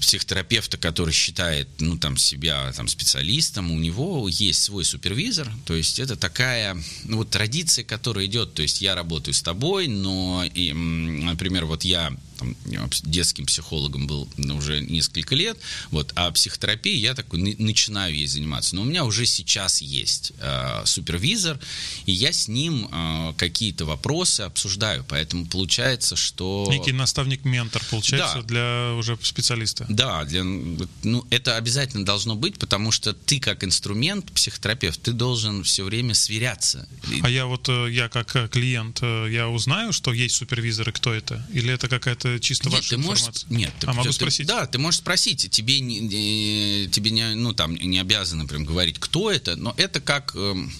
психотерапевта, 0.00 0.76
который 0.78 1.12
считает 1.12 1.68
ну, 1.78 1.98
там, 1.98 2.16
себя 2.16 2.72
там, 2.72 2.86
специалистом, 2.88 3.72
у 3.72 3.78
него 3.78 4.28
есть 4.28 4.62
свой 4.62 4.84
супервизор, 4.84 5.50
то 5.64 5.74
есть 5.74 5.98
это 5.98 6.16
такая 6.16 6.76
ну, 7.04 7.18
вот, 7.18 7.30
традиция, 7.30 7.84
которая 7.84 8.26
идет, 8.26 8.54
то 8.54 8.62
есть 8.62 8.80
я 8.80 8.94
работаю 8.94 9.34
с 9.34 9.42
тобой, 9.42 9.88
но, 9.88 10.44
и, 10.54 10.72
например, 10.72 11.64
вот 11.66 11.84
я 11.84 12.12
там, 12.38 12.56
детским 13.02 13.46
психологом 13.46 14.06
был 14.06 14.28
уже 14.36 14.80
несколько 14.80 15.34
лет, 15.34 15.58
вот, 15.90 16.12
а 16.14 16.30
психотерапией 16.30 16.98
я 16.98 17.14
такой 17.14 17.56
начинаю 17.58 18.14
ей 18.14 18.26
заниматься. 18.26 18.76
Но 18.76 18.82
у 18.82 18.84
меня 18.84 19.04
уже 19.04 19.26
сейчас 19.26 19.80
есть 19.80 20.32
э, 20.40 20.82
супервизор, 20.84 21.58
и 22.06 22.12
я 22.12 22.32
с 22.32 22.48
ним 22.48 22.88
э, 22.90 23.32
какие-то 23.36 23.84
вопросы 23.84 24.42
обсуждаю, 24.42 25.04
поэтому 25.08 25.46
получается, 25.46 26.16
что... 26.16 26.66
Некий 26.70 26.92
наставник-ментор, 26.92 27.82
получается, 27.90 28.42
да. 28.42 28.42
для 28.42 28.94
уже 28.94 29.18
специалиста. 29.22 29.86
Да, 29.88 30.24
для, 30.24 30.44
ну, 30.44 31.26
это 31.30 31.56
обязательно 31.56 32.04
должно 32.04 32.34
быть, 32.34 32.58
потому 32.58 32.92
что 32.92 33.12
ты 33.12 33.40
как 33.40 33.64
инструмент, 33.64 34.30
психотерапевт, 34.32 35.00
ты 35.02 35.12
должен 35.12 35.62
все 35.64 35.84
время 35.84 36.14
сверяться. 36.14 36.88
А 37.22 37.30
я 37.30 37.46
вот, 37.46 37.68
э, 37.68 37.88
я 37.90 38.08
как 38.08 38.34
э, 38.36 38.48
клиент, 38.48 38.98
э, 39.02 39.28
я 39.30 39.48
узнаю, 39.48 39.92
что 39.92 40.12
есть 40.12 40.36
супервизоры, 40.36 40.92
кто 40.92 41.12
это? 41.12 41.46
Или 41.52 41.72
это 41.72 41.88
какая-то 41.88 42.25
это 42.34 42.40
чисто 42.44 42.68
нет, 42.68 42.78
ваша 42.78 42.90
ты 42.90 42.96
можешь, 42.98 43.22
информация? 43.22 43.50
Нет. 43.50 43.72
Ты, 43.80 43.86
а 43.86 43.92
могу 43.92 44.08
ты, 44.08 44.12
спросить? 44.12 44.46
Да, 44.46 44.66
ты 44.66 44.78
можешь 44.78 45.00
спросить. 45.00 45.50
Тебе 45.50 45.80
не, 45.80 46.88
тебе 46.88 47.10
не, 47.10 47.34
ну, 47.34 47.52
там, 47.52 47.74
не 47.74 47.98
обязаны 47.98 48.46
прям 48.46 48.64
говорить, 48.64 48.98
кто 48.98 49.30
это, 49.30 49.56
но 49.56 49.74
это 49.76 50.00
как... 50.00 50.34
Эм, 50.34 50.72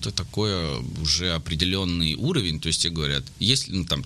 это 0.00 0.10
такое 0.10 0.78
уже 1.00 1.34
определенный 1.34 2.14
уровень. 2.14 2.60
То 2.60 2.68
есть 2.68 2.82
тебе 2.82 2.94
говорят, 2.94 3.24
если, 3.38 3.72
ну, 3.72 3.84
там, 3.84 4.04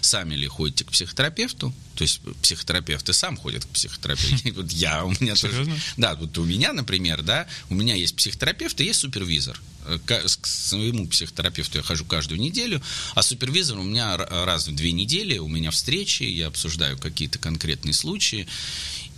сами 0.00 0.34
ли 0.34 0.46
ходите 0.48 0.84
к 0.84 0.90
психотерапевту, 0.90 1.72
то 1.94 2.02
есть 2.02 2.20
психотерапевт 2.42 3.08
и 3.08 3.12
сам 3.12 3.36
ходит 3.36 3.64
к 3.64 3.68
психотерапевту. 3.68 4.52
Вот 4.60 4.72
я, 4.72 5.04
у 5.04 5.10
меня 5.20 5.34
тоже... 5.34 5.66
Да, 5.96 6.14
вот 6.16 6.36
у 6.38 6.44
меня, 6.44 6.72
например, 6.72 7.22
да, 7.22 7.46
у 7.68 7.74
меня 7.74 7.94
есть 7.94 8.16
психотерапевт 8.16 8.80
и 8.80 8.84
есть 8.84 9.00
супервизор. 9.00 9.60
Э, 9.86 9.98
к 10.04 10.46
своему 10.46 11.06
психотерапевту 11.06 11.78
я 11.78 11.84
хожу 11.84 12.04
каждую 12.04 12.40
неделю, 12.40 12.82
а 13.14 13.22
супервизор 13.22 13.78
у 13.78 13.82
меня 13.82 14.16
раз 14.16 14.68
в 14.68 14.74
две 14.74 14.92
недели, 14.92 15.38
у 15.38 15.48
меня 15.48 15.70
встречи, 15.70 16.24
я 16.24 16.48
обсуждаю 16.48 16.98
какие-то 16.98 17.38
конкретные 17.38 17.94
случаи. 17.94 18.46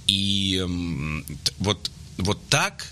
И 0.07 0.64
вот, 1.59 1.90
вот 2.18 2.48
так 2.48 2.87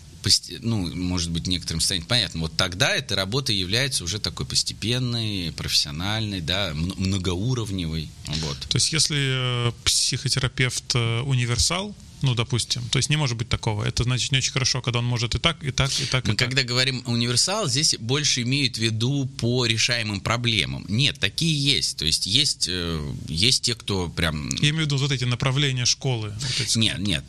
ну, 0.60 0.94
может 0.94 1.30
быть, 1.30 1.46
некоторым 1.46 1.80
станет 1.80 2.06
понятно, 2.06 2.40
вот 2.40 2.56
тогда 2.56 2.94
эта 2.94 3.16
работа 3.16 3.52
является 3.52 4.04
уже 4.04 4.18
такой 4.18 4.46
постепенной, 4.46 5.52
профессиональной, 5.56 6.40
да, 6.40 6.72
многоуровневой. 6.74 8.08
Вот. 8.26 8.58
То 8.68 8.76
есть, 8.76 8.92
если 8.92 9.68
э, 9.68 9.72
психотерапевт 9.84 10.94
э, 10.94 11.20
универсал, 11.22 11.94
ну, 12.22 12.34
допустим. 12.34 12.82
То 12.90 12.98
есть 12.98 13.10
не 13.10 13.16
может 13.16 13.36
быть 13.36 13.48
такого. 13.48 13.84
Это 13.84 14.04
значит 14.04 14.32
не 14.32 14.38
очень 14.38 14.52
хорошо, 14.52 14.82
когда 14.82 14.98
он 14.98 15.04
может 15.04 15.34
и 15.34 15.38
так, 15.38 15.62
и 15.64 15.70
так, 15.70 15.90
и 16.00 16.04
так. 16.04 16.26
Мы 16.26 16.34
и 16.34 16.36
когда 16.36 16.58
так. 16.58 16.66
говорим 16.66 17.02
универсал, 17.06 17.68
здесь 17.68 17.96
больше 17.98 18.42
имеют 18.42 18.76
в 18.76 18.80
виду 18.80 19.26
по 19.38 19.66
решаемым 19.66 20.20
проблемам. 20.20 20.84
Нет, 20.88 21.18
такие 21.18 21.58
есть. 21.58 21.96
То 21.96 22.04
есть 22.04 22.26
есть, 22.26 22.66
э, 22.68 23.12
есть 23.28 23.62
те, 23.62 23.74
кто 23.74 24.08
прям... 24.08 24.50
Я 24.56 24.70
имею 24.70 24.84
в 24.84 24.86
виду 24.86 24.98
вот 24.98 25.12
эти 25.12 25.24
направления 25.24 25.84
школы. 25.84 26.32
Вот 26.40 26.60
эти. 26.60 26.78
Нет, 26.78 27.00
нет. 27.00 27.24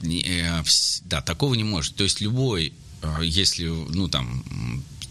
да, 1.06 1.22
такого 1.22 1.56
не 1.56 1.64
может. 1.64 1.96
То 1.96 2.04
есть 2.04 2.22
любой, 2.22 2.74
э, 3.02 3.20
если, 3.24 3.66
ну, 3.66 4.08
там, 4.08 4.44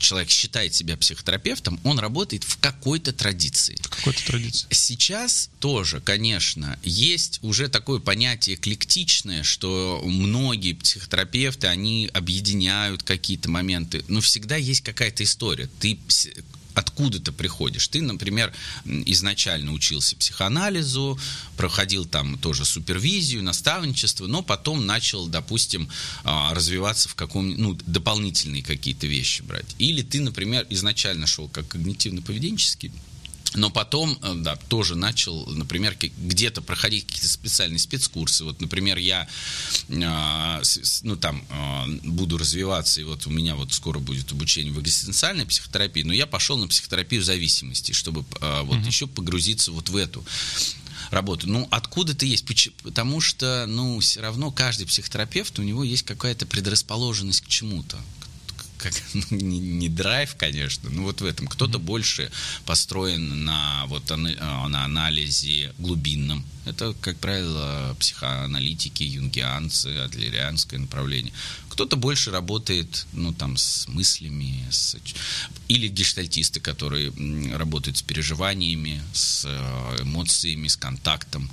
человек 0.00 0.30
считает 0.30 0.74
себя 0.74 0.96
психотерапевтом, 0.96 1.78
он 1.84 1.98
работает 1.98 2.44
в 2.44 2.58
какой-то 2.58 3.12
традиции. 3.12 3.76
В 3.82 3.88
какой-то 3.88 4.24
традиции. 4.26 4.66
Сейчас 4.70 5.50
тоже, 5.60 6.00
конечно, 6.00 6.78
есть 6.82 7.38
уже 7.42 7.68
такое 7.68 8.00
понятие 8.00 8.56
эклектичное, 8.56 9.42
что 9.42 10.02
многие 10.04 10.72
психотерапевты, 10.72 11.66
они 11.66 12.10
объединяют 12.12 13.02
какие-то 13.02 13.50
моменты, 13.50 14.04
но 14.08 14.20
всегда 14.20 14.56
есть 14.56 14.82
какая-то 14.82 15.22
история. 15.22 15.68
Ты 15.80 15.98
откуда 16.74 17.20
ты 17.20 17.32
приходишь. 17.32 17.88
Ты, 17.88 18.02
например, 18.02 18.52
изначально 18.84 19.72
учился 19.72 20.16
психоанализу, 20.16 21.18
проходил 21.56 22.04
там 22.04 22.38
тоже 22.38 22.64
супервизию, 22.64 23.42
наставничество, 23.42 24.26
но 24.26 24.42
потом 24.42 24.86
начал, 24.86 25.26
допустим, 25.26 25.88
а, 26.24 26.54
развиваться 26.54 27.08
в 27.08 27.14
каком 27.14 27.48
ну, 27.56 27.78
дополнительные 27.86 28.62
какие-то 28.62 29.06
вещи 29.06 29.42
брать. 29.42 29.76
Или 29.78 30.02
ты, 30.02 30.20
например, 30.20 30.66
изначально 30.70 31.26
шел 31.26 31.48
как 31.48 31.74
когнитивно-поведенческий 31.74 32.92
но 33.54 33.70
потом, 33.70 34.18
э, 34.22 34.34
да, 34.36 34.56
тоже 34.56 34.94
начал, 34.94 35.46
например, 35.46 35.96
где-то 35.98 36.62
проходить 36.62 37.06
какие-то 37.06 37.28
специальные 37.28 37.78
спецкурсы. 37.78 38.44
Вот, 38.44 38.60
например, 38.60 38.98
я, 38.98 39.28
а, 39.90 40.62
ну, 41.02 41.16
там, 41.16 41.44
а, 41.50 41.86
буду 42.04 42.38
развиваться, 42.38 43.00
и 43.00 43.04
вот 43.04 43.26
у 43.26 43.30
меня 43.30 43.56
вот 43.56 43.72
скоро 43.72 43.98
будет 43.98 44.30
обучение 44.32 44.72
в 44.72 44.80
экзистенциальной 44.80 45.46
психотерапии, 45.46 46.02
но 46.02 46.12
я 46.12 46.26
пошел 46.26 46.56
на 46.56 46.68
психотерапию 46.68 47.22
зависимости, 47.22 47.92
чтобы 47.92 48.24
вот 48.40 48.78
угу. 48.78 48.86
еще 48.86 49.06
погрузиться 49.06 49.72
вот 49.72 49.88
в 49.88 49.96
эту 49.96 50.24
работу. 51.10 51.48
Ну, 51.48 51.66
откуда 51.70 52.14
ты 52.14 52.26
есть? 52.26 52.44
Потому 52.82 53.20
что, 53.20 53.66
ну, 53.66 53.98
все 54.00 54.20
равно 54.20 54.50
каждый 54.50 54.86
психотерапевт, 54.86 55.58
у 55.58 55.62
него 55.62 55.84
есть 55.84 56.04
какая-то 56.04 56.46
предрасположенность 56.46 57.42
к 57.42 57.48
чему-то 57.48 57.98
как, 58.80 58.92
ну, 59.14 59.22
не, 59.30 59.58
не 59.58 59.88
драйв, 59.88 60.34
конечно, 60.36 60.90
но 60.90 61.02
вот 61.02 61.20
в 61.20 61.24
этом. 61.24 61.46
Кто-то 61.46 61.78
mm-hmm. 61.78 61.82
больше 61.82 62.30
построен 62.64 63.44
на, 63.44 63.86
вот, 63.86 64.10
а, 64.10 64.16
на 64.16 64.84
анализе 64.84 65.72
глубинном. 65.78 66.44
Это, 66.66 66.94
как 67.00 67.16
правило, 67.18 67.96
психоаналитики, 67.98 69.02
юнгианцы, 69.02 69.86
адлерианское 69.98 70.78
направление. 70.78 71.32
Кто-то 71.68 71.96
больше 71.96 72.30
работает, 72.30 73.06
ну, 73.12 73.32
там, 73.32 73.56
с 73.56 73.88
мыслями, 73.88 74.66
с... 74.70 74.96
или 75.68 75.88
гештальтисты, 75.88 76.60
которые 76.60 77.12
работают 77.56 77.96
с 77.96 78.02
переживаниями, 78.02 79.02
с 79.12 79.44
э, 79.46 80.02
эмоциями, 80.02 80.68
с 80.68 80.76
контактом. 80.76 81.50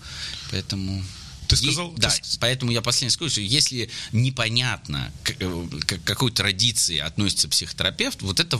Поэтому 0.52 1.04
ты 1.48 1.56
сказал... 1.56 1.94
И, 1.94 2.00
да, 2.00 2.14
поэтому 2.40 2.72
я 2.72 2.82
последнее 2.82 3.12
скажу, 3.12 3.32
что 3.32 3.42
если 3.42 3.90
непонятно, 4.12 5.12
к, 5.24 5.32
э, 5.40 5.68
к 5.86 6.04
какой 6.04 6.32
традиции 6.32 6.98
относится 6.98 7.48
психотерапевт, 7.48 8.22
вот 8.22 8.40
это 8.40 8.60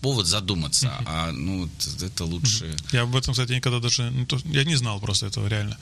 повод 0.00 0.26
задуматься. 0.26 0.92
А 1.06 1.32
ну, 1.32 1.68
это 2.00 2.24
лучше... 2.24 2.76
Я 2.92 3.02
об 3.02 3.16
этом, 3.16 3.32
кстати, 3.32 3.52
никогда 3.52 3.80
даже... 3.80 4.12
Я 4.44 4.64
не 4.64 4.76
знал 4.76 5.00
просто 5.00 5.26
этого 5.26 5.46
реально. 5.48 5.78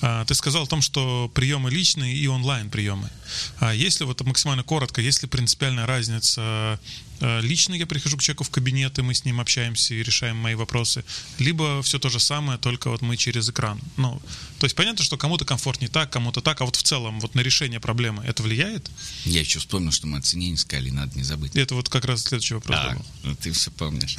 А, 0.00 0.24
ты 0.24 0.34
сказал 0.34 0.64
о 0.64 0.66
том, 0.66 0.82
что 0.82 1.30
приемы 1.34 1.70
личные 1.70 2.16
и 2.16 2.26
онлайн 2.26 2.70
приемы. 2.70 3.10
А 3.58 3.74
если 3.74 4.04
вот 4.04 4.20
максимально 4.22 4.62
коротко, 4.62 5.00
есть 5.00 5.22
ли 5.22 5.28
принципиальная 5.28 5.86
разница 5.86 6.78
лично 7.20 7.74
я 7.74 7.86
прихожу 7.86 8.16
к 8.16 8.22
человеку 8.22 8.44
в 8.44 8.50
кабинет, 8.50 8.98
и 8.98 9.02
мы 9.02 9.14
с 9.14 9.24
ним 9.24 9.40
общаемся 9.40 9.94
и 9.94 10.02
решаем 10.02 10.36
мои 10.36 10.54
вопросы. 10.54 11.04
Либо 11.38 11.82
все 11.82 11.98
то 11.98 12.08
же 12.08 12.20
самое, 12.20 12.58
только 12.58 12.90
вот 12.90 13.02
мы 13.02 13.16
через 13.16 13.48
экран. 13.48 13.80
Ну, 13.96 14.20
то 14.58 14.64
есть 14.64 14.76
понятно, 14.76 15.04
что 15.04 15.16
кому-то 15.16 15.44
комфортнее 15.44 15.88
так, 15.88 16.10
кому-то 16.10 16.40
так, 16.40 16.60
а 16.60 16.64
вот 16.64 16.76
в 16.76 16.82
целом 16.82 17.20
вот 17.20 17.34
на 17.34 17.40
решение 17.40 17.80
проблемы 17.80 18.24
это 18.24 18.42
влияет? 18.42 18.90
Я 19.24 19.40
еще 19.40 19.58
вспомнил, 19.58 19.92
что 19.92 20.06
мы 20.06 20.18
о 20.18 20.22
цене 20.22 20.50
не 20.50 20.56
сказали, 20.56 20.90
надо 20.90 21.16
не 21.16 21.24
забыть. 21.24 21.56
Это 21.56 21.74
вот 21.74 21.88
как 21.88 22.04
раз 22.04 22.22
следующий 22.22 22.54
вопрос. 22.54 22.76
Да, 22.76 22.94
был. 22.94 23.04
Ну, 23.24 23.36
ты 23.36 23.52
все 23.52 23.70
помнишь. 23.70 24.16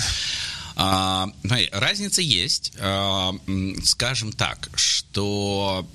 А, 0.81 1.27
разница 1.71 2.21
есть, 2.21 2.71
а, 2.79 3.33
скажем 3.83 4.31
так, 4.31 4.69
что 4.75 5.85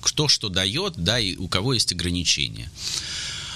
кто 0.00 0.28
что 0.28 0.48
дает, 0.48 0.94
да, 0.96 1.18
и 1.18 1.36
у 1.36 1.46
кого 1.46 1.74
есть 1.74 1.92
ограничения. 1.92 2.70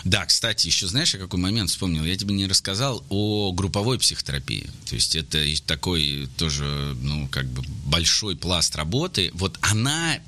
Да, 0.05 0.25
кстати, 0.27 0.67
еще 0.67 0.87
знаешь, 0.87 1.15
я 1.15 1.21
какой 1.21 1.39
момент 1.41 1.71
вспомнил? 1.71 2.05
Я 2.05 2.17
тебе 2.17 2.35
не 2.35 2.47
рассказал 2.47 3.05
о 3.09 3.53
групповой 3.53 3.99
психотерапии. 3.99 4.69
То 4.89 4.95
есть 4.95 5.17
это 5.17 5.45
такой 5.67 6.29
тоже, 6.37 6.97
ну, 7.01 7.29
как 7.29 7.47
бы 7.47 7.63
большой 7.85 8.37
пласт 8.37 8.77
работы. 8.77 9.31
Вот 9.35 9.59
она 9.61 10.19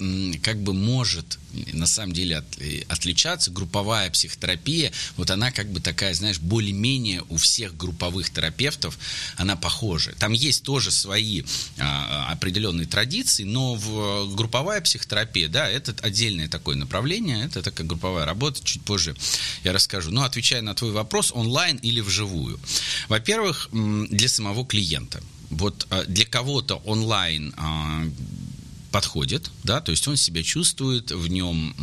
как 0.42 0.62
бы 0.62 0.72
может 0.74 1.38
на 1.72 1.86
самом 1.86 2.12
деле 2.12 2.38
от, 2.38 2.46
отличаться. 2.88 3.50
Групповая 3.50 4.10
психотерапия, 4.10 4.92
вот 5.16 5.30
она 5.30 5.50
как 5.50 5.70
бы 5.70 5.80
такая, 5.80 6.14
знаешь, 6.14 6.38
более-менее 6.38 7.22
у 7.28 7.36
всех 7.36 7.76
групповых 7.76 8.30
терапевтов 8.30 8.98
она 9.36 9.56
похожа. 9.56 10.12
Там 10.18 10.32
есть 10.32 10.62
тоже 10.62 10.90
свои 10.90 11.42
а, 11.78 12.28
определенные 12.32 12.86
традиции, 12.86 13.44
но 13.44 13.74
в 13.74 14.34
групповая 14.34 14.80
психотерапия, 14.80 15.48
да, 15.48 15.68
это 15.68 15.94
отдельное 16.02 16.48
такое 16.48 16.76
направление, 16.76 17.44
это 17.44 17.62
такая 17.62 17.86
групповая 17.86 18.24
работа, 18.24 18.60
чуть 18.64 18.82
позже 18.82 19.14
я 19.64 19.72
расскажу. 19.72 20.10
Но 20.10 20.24
отвечая 20.24 20.62
на 20.62 20.74
твой 20.74 20.92
вопрос, 20.92 21.32
онлайн 21.34 21.76
или 21.76 22.00
вживую. 22.00 22.58
Во-первых, 23.08 23.68
для 23.72 24.28
самого 24.28 24.64
клиента. 24.66 25.22
Вот 25.50 25.86
а, 25.90 26.04
для 26.04 26.24
кого-то 26.24 26.76
онлайн 26.76 27.52
а, 27.56 28.02
подходит, 28.92 29.50
да, 29.64 29.80
то 29.80 29.90
есть 29.90 30.06
он 30.06 30.16
себя 30.16 30.42
чувствует 30.42 31.10
в 31.10 31.26
нем 31.28 31.74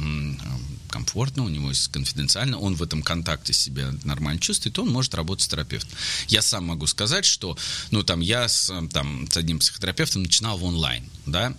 комфортно, 0.90 1.44
у 1.44 1.50
него 1.50 1.70
есть 1.70 1.90
конфиденциально, 1.90 2.58
он 2.58 2.76
в 2.76 2.84
этом 2.84 3.02
контакте 3.04 3.54
себя 3.54 3.94
нормально 4.04 4.40
чувствует, 4.40 4.80
он 4.80 4.90
может 4.90 5.14
работать 5.16 5.46
с 5.46 5.48
терапевтом. 5.48 5.98
Я 6.28 6.42
сам 6.42 6.66
могу 6.66 6.88
сказать, 6.88 7.26
что, 7.26 7.58
ну, 7.92 8.04
там, 8.04 8.22
я 8.22 8.48
с, 8.48 8.74
там, 8.92 9.28
с 9.30 9.38
одним 9.38 9.60
психотерапевтом 9.60 10.24
начинал 10.24 10.58
в 10.58 10.64
онлайн, 10.64 11.04
да, 11.26 11.54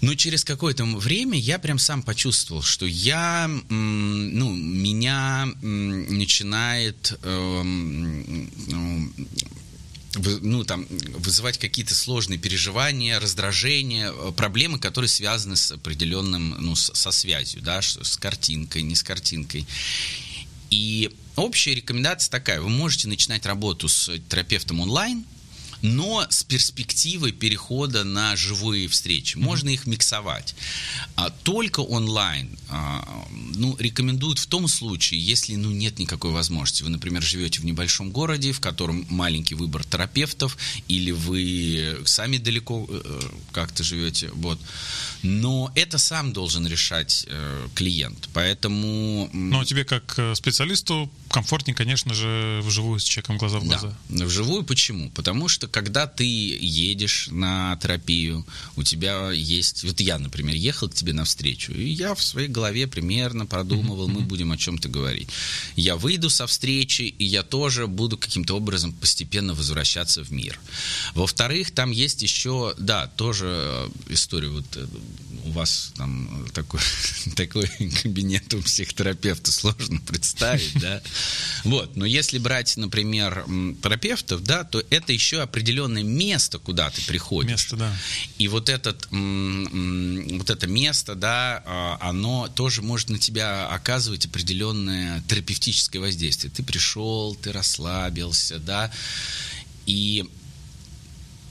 но 0.00 0.14
через 0.14 0.44
какое-то 0.44 0.84
время 0.84 1.38
я 1.38 1.58
прям 1.58 1.78
сам 1.78 2.02
почувствовал, 2.02 2.62
что 2.62 2.86
я, 2.86 3.48
ну, 3.68 4.54
меня 4.54 5.46
начинает 5.62 7.18
эм, 7.22 8.50
ну, 10.14 10.64
там, 10.64 10.86
вызывать 10.88 11.58
какие-то 11.58 11.94
сложные 11.94 12.38
переживания, 12.38 13.20
раздражения, 13.20 14.12
э, 14.12 14.32
проблемы, 14.32 14.78
которые 14.78 15.08
связаны 15.08 15.56
с 15.56 15.72
определенным, 15.72 16.56
ну, 16.58 16.74
со 16.74 17.10
связью, 17.10 17.62
да, 17.62 17.80
с 17.82 18.16
картинкой, 18.16 18.82
не 18.82 18.94
с 18.94 19.02
картинкой. 19.02 19.66
И 20.70 21.10
общая 21.36 21.74
рекомендация 21.74 22.30
такая, 22.30 22.60
вы 22.60 22.68
можете 22.68 23.08
начинать 23.08 23.46
работу 23.46 23.88
с 23.88 24.10
терапевтом 24.28 24.80
онлайн, 24.80 25.24
но 25.82 26.26
с 26.28 26.42
перспективой 26.44 27.32
перехода 27.32 28.04
на 28.04 28.36
живые 28.36 28.88
встречи. 28.88 29.36
Можно 29.36 29.70
их 29.70 29.86
миксовать. 29.86 30.54
А 31.16 31.30
только 31.30 31.80
онлайн 31.80 32.58
а, 32.68 33.26
ну, 33.54 33.76
рекомендуют 33.78 34.38
в 34.38 34.46
том 34.46 34.68
случае, 34.68 35.20
если 35.20 35.54
ну, 35.56 35.70
нет 35.70 35.98
никакой 35.98 36.32
возможности. 36.32 36.82
Вы, 36.82 36.90
например, 36.90 37.22
живете 37.22 37.60
в 37.60 37.64
небольшом 37.64 38.10
городе, 38.10 38.52
в 38.52 38.60
котором 38.60 39.06
маленький 39.08 39.54
выбор 39.54 39.84
терапевтов, 39.84 40.56
или 40.88 41.10
вы 41.10 41.98
сами 42.04 42.36
далеко 42.38 42.86
э, 42.88 43.20
как-то 43.52 43.82
живете. 43.82 44.30
Вот. 44.34 44.58
Но 45.22 45.70
это 45.74 45.98
сам 45.98 46.32
должен 46.32 46.66
решать 46.66 47.24
э, 47.28 47.68
клиент. 47.74 48.28
Поэтому... 48.32 49.30
Но 49.32 49.64
тебе 49.64 49.84
как 49.84 50.14
э, 50.18 50.34
специалисту 50.34 51.10
комфортнее, 51.30 51.74
конечно 51.74 52.14
же, 52.14 52.60
вживую 52.62 53.00
с 53.00 53.04
человеком 53.04 53.38
глаза 53.38 53.58
в 53.60 53.64
глаза. 53.64 53.96
Да. 54.08 54.24
Вживую 54.24 54.64
почему? 54.64 55.10
Потому 55.10 55.48
что 55.48 55.68
когда 55.70 56.06
ты 56.06 56.24
едешь 56.24 57.28
на 57.30 57.76
терапию, 57.82 58.46
у 58.76 58.82
тебя 58.82 59.30
есть... 59.30 59.84
Вот 59.84 60.00
я, 60.00 60.18
например, 60.18 60.54
ехал 60.54 60.88
к 60.88 60.94
тебе 60.94 61.12
навстречу, 61.12 61.72
и 61.72 61.88
я 61.88 62.14
в 62.14 62.22
своей 62.22 62.48
голове 62.48 62.86
примерно 62.86 63.46
продумывал, 63.46 64.08
мы 64.08 64.20
будем 64.20 64.52
о 64.52 64.56
чем-то 64.56 64.88
говорить. 64.88 65.28
Я 65.76 65.96
выйду 65.96 66.30
со 66.30 66.46
встречи, 66.46 67.02
и 67.02 67.24
я 67.24 67.42
тоже 67.42 67.86
буду 67.86 68.16
каким-то 68.16 68.54
образом 68.54 68.92
постепенно 68.92 69.54
возвращаться 69.54 70.24
в 70.24 70.30
мир. 70.30 70.58
Во-вторых, 71.14 71.70
там 71.70 71.90
есть 71.90 72.22
еще, 72.22 72.74
да, 72.78 73.06
тоже 73.16 73.90
история, 74.08 74.48
вот 74.48 74.66
э, 74.76 74.86
у 75.44 75.50
вас 75.50 75.92
там 75.96 76.46
такой, 76.52 76.80
такой 77.36 77.66
кабинет 78.02 78.52
у 78.54 78.62
психотерапевта 78.62 79.52
сложно 79.52 80.00
представить, 80.00 80.78
да, 80.80 81.02
вот, 81.64 81.96
но 81.96 82.04
если 82.04 82.38
брать, 82.38 82.76
например, 82.76 83.44
терапевтов, 83.82 84.42
да, 84.42 84.64
то 84.64 84.82
это 84.90 85.12
еще 85.12 85.40
определенное 85.60 86.02
место, 86.02 86.58
куда 86.58 86.88
ты 86.88 87.02
приходишь. 87.02 87.50
Место, 87.50 87.76
да. 87.76 87.96
И 88.38 88.48
вот 88.48 88.70
этот, 88.70 89.06
вот 89.10 90.50
это 90.50 90.66
место, 90.66 91.14
да, 91.14 91.62
а, 91.66 91.98
оно 92.00 92.48
тоже 92.48 92.80
может 92.80 93.10
на 93.10 93.18
тебя 93.18 93.68
оказывать 93.68 94.24
определенное 94.24 95.22
терапевтическое 95.28 96.00
воздействие. 96.00 96.50
Ты 96.50 96.62
пришел, 96.62 97.34
ты 97.34 97.52
расслабился, 97.52 98.58
да, 98.58 98.90
и 99.84 100.24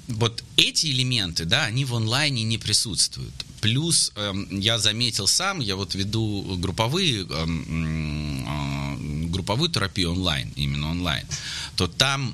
вот 0.08 0.44
эти 0.58 0.88
элементы, 0.88 1.46
да, 1.46 1.66
они 1.66 1.86
в 1.86 1.96
онлайне 1.96 2.42
не 2.44 2.58
присутствуют. 2.58 3.34
плюс 3.62 4.12
эм, 4.16 4.60
я 4.60 4.80
заметил 4.80 5.28
сам, 5.28 5.60
я 5.60 5.76
вот 5.76 5.94
веду 5.94 6.58
групповые, 6.58 7.28
эм, 7.30 8.46
э, 8.48 9.28
групповую 9.28 9.70
терапию 9.70 10.14
онлайн, 10.14 10.52
именно 10.56 10.90
онлайн, 10.90 11.28
то 11.76 11.88
там 11.88 12.34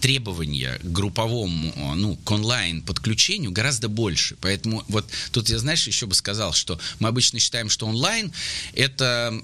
требования 0.00 0.78
к 0.82 0.86
групповому, 0.92 1.94
ну, 1.96 2.16
к 2.16 2.30
онлайн 2.30 2.82
подключению 2.82 3.50
гораздо 3.50 3.88
больше. 3.88 4.36
Поэтому 4.40 4.84
вот 4.88 5.06
тут 5.32 5.48
я, 5.48 5.58
знаешь, 5.58 5.86
еще 5.86 6.06
бы 6.06 6.14
сказал, 6.14 6.52
что 6.52 6.78
мы 7.00 7.08
обычно 7.08 7.38
считаем, 7.38 7.68
что 7.68 7.86
онлайн 7.86 8.32
это, 8.74 9.34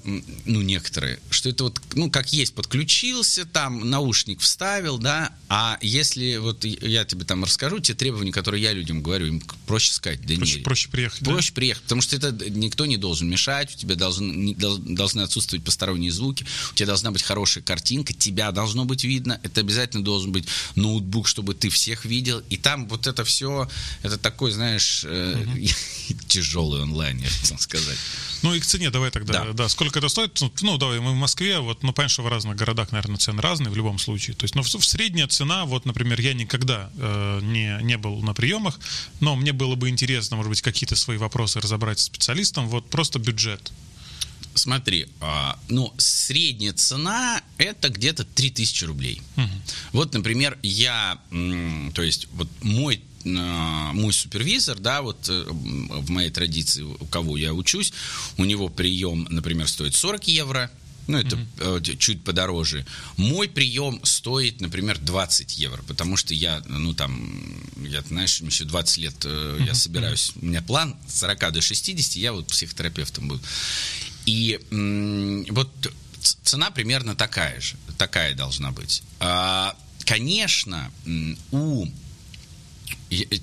ну, 0.45 0.61
некоторые, 0.61 1.19
что 1.29 1.49
это 1.49 1.65
вот, 1.65 1.81
ну, 1.93 2.09
как 2.09 2.31
есть, 2.31 2.53
подключился, 2.53 3.45
там, 3.45 3.89
наушник 3.89 4.39
вставил, 4.39 4.97
да, 4.97 5.35
а 5.49 5.77
если 5.81 6.37
вот 6.37 6.63
я 6.63 7.05
тебе 7.05 7.25
там 7.25 7.43
расскажу 7.43 7.79
те 7.79 7.93
требования, 7.93 8.31
которые 8.31 8.63
я 8.63 8.71
людям 8.71 9.01
говорю, 9.03 9.27
им 9.27 9.43
проще 9.67 9.91
сказать, 9.91 10.21
да 10.21 10.35
проще, 10.35 10.57
не. 10.57 10.63
Проще 10.63 10.89
приехать, 10.89 11.19
Проще 11.19 11.49
да? 11.49 11.55
приехать, 11.55 11.83
потому 11.83 12.01
что 12.01 12.15
это 12.15 12.31
никто 12.49 12.85
не 12.85 12.97
должен 12.97 13.29
мешать, 13.29 13.75
у 13.75 13.77
тебя 13.77 13.95
должен, 13.95 14.55
должны 14.55 15.21
отсутствовать 15.21 15.65
посторонние 15.65 16.11
звуки, 16.11 16.45
у 16.71 16.75
тебя 16.75 16.87
должна 16.87 17.11
быть 17.11 17.23
хорошая 17.23 17.63
картинка, 17.63 18.13
тебя 18.13 18.51
должно 18.51 18.85
быть 18.85 19.03
видно, 19.03 19.39
это 19.43 19.61
обязательно 19.61 20.03
должен 20.03 20.12
быть 20.21 20.47
ноутбук, 20.75 21.27
чтобы 21.27 21.53
ты 21.53 21.69
всех 21.69 22.05
видел. 22.05 22.41
И 22.49 22.57
там 22.57 22.87
вот 22.87 23.07
это 23.07 23.23
все, 23.23 23.69
это 24.01 24.17
такой, 24.17 24.51
знаешь, 24.51 25.03
угу. 25.05 25.67
тяжелый 26.27 26.81
онлайн, 26.81 27.17
я 27.17 27.29
хотел 27.29 27.59
сказать. 27.59 27.97
Ну 28.41 28.53
и 28.53 28.59
к 28.59 28.65
цене 28.65 28.89
давай 28.89 29.09
тогда, 29.11 29.45
да. 29.45 29.53
да, 29.53 29.69
сколько 29.69 29.99
это 29.99 30.09
стоит? 30.09 30.39
Ну, 30.41 30.51
ну, 30.61 30.77
давай, 30.77 30.99
мы 30.99 31.11
в 31.11 31.15
Москве, 31.15 31.59
вот, 31.59 31.81
ну, 31.83 31.93
понятно, 31.93 32.13
что 32.13 32.23
в 32.23 32.27
разных 32.27 32.55
городах, 32.55 32.91
наверное, 32.91 33.17
цены 33.17 33.41
разные 33.41 33.71
в 33.71 33.75
любом 33.75 33.99
случае. 33.99 34.35
То 34.35 34.43
есть, 34.43 34.55
ну, 34.55 34.63
в, 34.63 34.67
в 34.67 34.85
средняя 34.85 35.27
цена, 35.27 35.65
вот, 35.65 35.85
например, 35.85 36.19
я 36.19 36.33
никогда 36.33 36.89
э, 36.97 37.39
не, 37.41 37.79
не 37.83 37.97
был 37.97 38.21
на 38.21 38.33
приемах, 38.33 38.79
но 39.21 39.35
мне 39.35 39.53
было 39.53 39.75
бы 39.75 39.89
интересно, 39.89 40.35
может 40.35 40.49
быть, 40.49 40.61
какие-то 40.61 40.95
свои 40.95 41.17
вопросы 41.17 41.61
разобрать 41.61 41.99
с 41.99 42.03
специалистом, 42.03 42.67
вот, 42.67 42.89
просто 42.89 43.19
бюджет. 43.19 43.71
Смотри, 44.55 45.07
а, 45.19 45.59
ну, 45.69 45.93
средняя 45.97 46.73
цена 46.73 47.41
это 47.57 47.89
где-то 47.89 48.23
3000 48.23 48.85
рублей. 48.85 49.21
Угу. 49.37 49.49
Вот, 49.93 50.13
например, 50.13 50.57
я, 50.61 51.19
то 51.93 52.03
есть, 52.03 52.27
вот 52.33 52.49
мой 52.61 53.01
а, 53.25 53.93
мой 53.93 54.11
супервизор, 54.11 54.77
да, 54.79 55.01
вот 55.01 55.29
э, 55.29 55.45
в 55.47 56.09
моей 56.09 56.29
традиции, 56.29 56.81
у 56.81 57.05
кого 57.05 57.37
я 57.37 57.53
учусь, 57.53 57.93
у 58.37 58.43
него 58.43 58.67
прием, 58.67 59.27
например, 59.29 59.67
стоит 59.69 59.95
40 59.95 60.27
евро, 60.27 60.69
ну, 61.07 61.17
это 61.17 61.35
mm-hmm. 61.35 61.97
чуть 61.97 62.23
подороже. 62.23 62.85
Мой 63.17 63.49
прием 63.49 63.99
стоит, 64.03 64.61
например, 64.61 64.97
20 64.99 65.57
евро, 65.57 65.81
потому 65.83 66.15
что 66.15 66.33
я, 66.33 66.61
ну, 66.67 66.93
там, 66.93 67.33
я, 67.77 68.01
знаешь, 68.01 68.39
еще 68.41 68.63
20 68.63 68.97
лет 68.97 69.15
mm-hmm. 69.25 69.65
я 69.65 69.73
собираюсь, 69.73 70.31
у 70.35 70.45
меня 70.45 70.61
план 70.61 70.95
с 71.07 71.19
40 71.19 71.53
до 71.53 71.61
60, 71.61 72.15
я 72.15 72.33
вот 72.33 72.47
психотерапевтом 72.47 73.27
буду. 73.27 73.41
И 74.25 74.59
вот 75.49 75.93
цена 76.43 76.71
примерно 76.71 77.15
такая 77.15 77.59
же, 77.59 77.75
такая 77.97 78.33
должна 78.33 78.71
быть. 78.71 79.03
А, 79.19 79.75
конечно, 80.05 80.91
у 81.51 81.87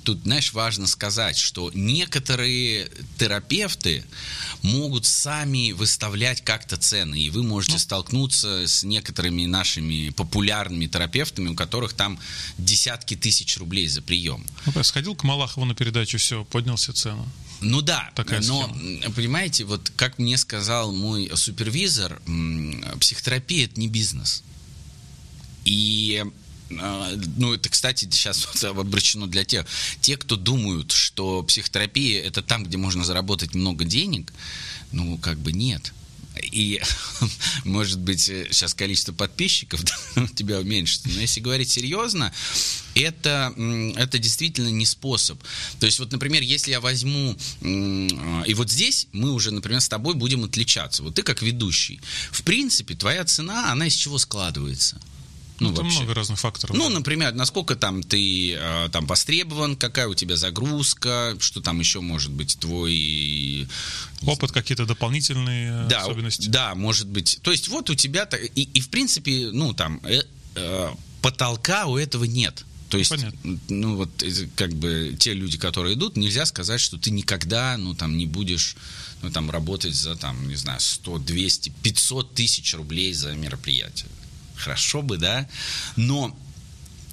тут, 0.04 0.22
знаешь, 0.22 0.52
важно 0.52 0.86
сказать, 0.86 1.36
что 1.36 1.70
некоторые 1.74 2.90
терапевты 3.18 4.04
могут 4.62 5.06
сами 5.06 5.72
выставлять 5.72 6.42
как-то 6.42 6.76
цены, 6.76 7.20
и 7.20 7.30
вы 7.30 7.42
можете 7.42 7.74
ну. 7.74 7.78
столкнуться 7.78 8.66
с 8.66 8.82
некоторыми 8.82 9.46
нашими 9.46 10.10
популярными 10.10 10.86
терапевтами, 10.86 11.48
у 11.48 11.54
которых 11.54 11.92
там 11.92 12.18
десятки 12.58 13.16
тысяч 13.16 13.56
рублей 13.58 13.88
за 13.88 14.02
прием. 14.02 14.44
Ну, 14.66 14.82
сходил 14.82 15.14
к 15.14 15.24
Малахову 15.24 15.66
на 15.66 15.74
передачу, 15.74 16.18
все, 16.18 16.44
поднялся 16.44 16.92
цену. 16.92 17.28
Ну 17.60 17.82
да, 17.82 18.10
Такая 18.14 18.40
но, 18.40 18.72
схема. 18.74 19.14
понимаете, 19.14 19.64
вот 19.64 19.92
как 19.96 20.18
мне 20.18 20.38
сказал 20.38 20.92
мой 20.92 21.30
супервизор, 21.34 22.20
психотерапия– 22.98 23.64
это 23.66 23.78
не 23.78 23.88
бизнес. 23.88 24.42
И 25.64 26.24
ну, 26.70 27.54
это, 27.54 27.68
кстати, 27.68 28.08
сейчас 28.10 28.64
обращено 28.64 29.26
для 29.26 29.44
тех, 29.44 29.66
те, 30.00 30.16
кто 30.16 30.36
думают, 30.36 30.92
что 30.92 31.42
психотерапия 31.42 32.22
это 32.22 32.42
там, 32.42 32.64
где 32.64 32.76
можно 32.76 33.04
заработать 33.04 33.54
много 33.54 33.84
денег, 33.84 34.32
ну, 34.92 35.18
как 35.18 35.38
бы 35.38 35.52
нет. 35.52 35.92
И, 36.52 36.80
может 37.64 37.98
быть, 37.98 38.22
сейчас 38.22 38.74
количество 38.74 39.12
подписчиков 39.12 39.80
у 40.16 40.26
тебя 40.28 40.60
уменьшится. 40.60 41.08
Но 41.08 41.20
если 41.20 41.40
говорить 41.40 41.70
серьезно, 41.70 42.32
это, 42.94 43.52
это 43.96 44.18
действительно 44.18 44.68
не 44.68 44.86
способ. 44.86 45.40
То 45.80 45.86
есть, 45.86 45.98
вот, 45.98 46.12
например, 46.12 46.42
если 46.42 46.70
я 46.70 46.80
возьму... 46.80 47.36
И 47.60 48.54
вот 48.54 48.70
здесь 48.70 49.08
мы 49.12 49.32
уже, 49.32 49.50
например, 49.50 49.80
с 49.80 49.88
тобой 49.88 50.14
будем 50.14 50.44
отличаться. 50.44 51.02
Вот 51.02 51.14
ты 51.14 51.22
как 51.22 51.42
ведущий. 51.42 52.00
В 52.30 52.42
принципе, 52.42 52.94
твоя 52.94 53.24
цена, 53.24 53.72
она 53.72 53.86
из 53.86 53.94
чего 53.94 54.18
складывается? 54.18 55.00
Ну, 55.60 55.72
это 55.72 55.82
вообще. 55.82 55.98
много 55.98 56.14
разных 56.14 56.38
факторов. 56.38 56.74
Ну, 56.74 56.88
да. 56.88 56.94
например, 56.96 57.34
насколько 57.34 57.76
там 57.76 58.02
ты 58.02 58.54
э, 58.54 58.88
там 58.90 59.06
востребован, 59.06 59.76
какая 59.76 60.08
у 60.08 60.14
тебя 60.14 60.36
загрузка, 60.36 61.36
что 61.38 61.60
там 61.60 61.78
еще 61.78 62.00
может 62.00 62.30
быть 62.30 62.58
твой 62.58 63.68
опыт, 64.22 64.52
какие-то 64.52 64.86
дополнительные 64.86 65.86
да, 65.86 66.02
особенности. 66.02 66.48
Да, 66.48 66.74
может 66.74 67.08
быть. 67.08 67.40
То 67.42 67.52
есть 67.52 67.68
вот 67.68 67.90
у 67.90 67.94
тебя 67.94 68.24
и, 68.54 68.62
и 68.62 68.80
в 68.80 68.88
принципе, 68.88 69.50
ну 69.52 69.74
там 69.74 70.00
э, 70.04 70.22
э, 70.54 70.90
потолка 71.20 71.86
у 71.86 71.98
этого 71.98 72.24
нет. 72.24 72.64
То 72.88 72.98
есть, 72.98 73.10
Понятно. 73.10 73.58
ну 73.68 73.96
вот, 73.96 74.10
как 74.56 74.72
бы 74.72 75.14
те 75.16 75.32
люди, 75.32 75.58
которые 75.58 75.94
идут, 75.94 76.16
нельзя 76.16 76.44
сказать, 76.44 76.80
что 76.80 76.98
ты 76.98 77.12
никогда, 77.12 77.76
ну 77.76 77.94
там, 77.94 78.16
не 78.18 78.26
будешь, 78.26 78.76
ну 79.22 79.30
там, 79.30 79.48
работать 79.48 79.94
за, 79.94 80.16
там, 80.16 80.48
не 80.48 80.56
знаю, 80.56 80.80
100, 80.80 81.18
200, 81.18 81.72
500 81.82 82.34
тысяч 82.34 82.74
рублей 82.74 83.12
за 83.12 83.32
мероприятие 83.34 84.08
хорошо 84.60 85.02
бы, 85.02 85.16
да, 85.16 85.48
но 85.96 86.36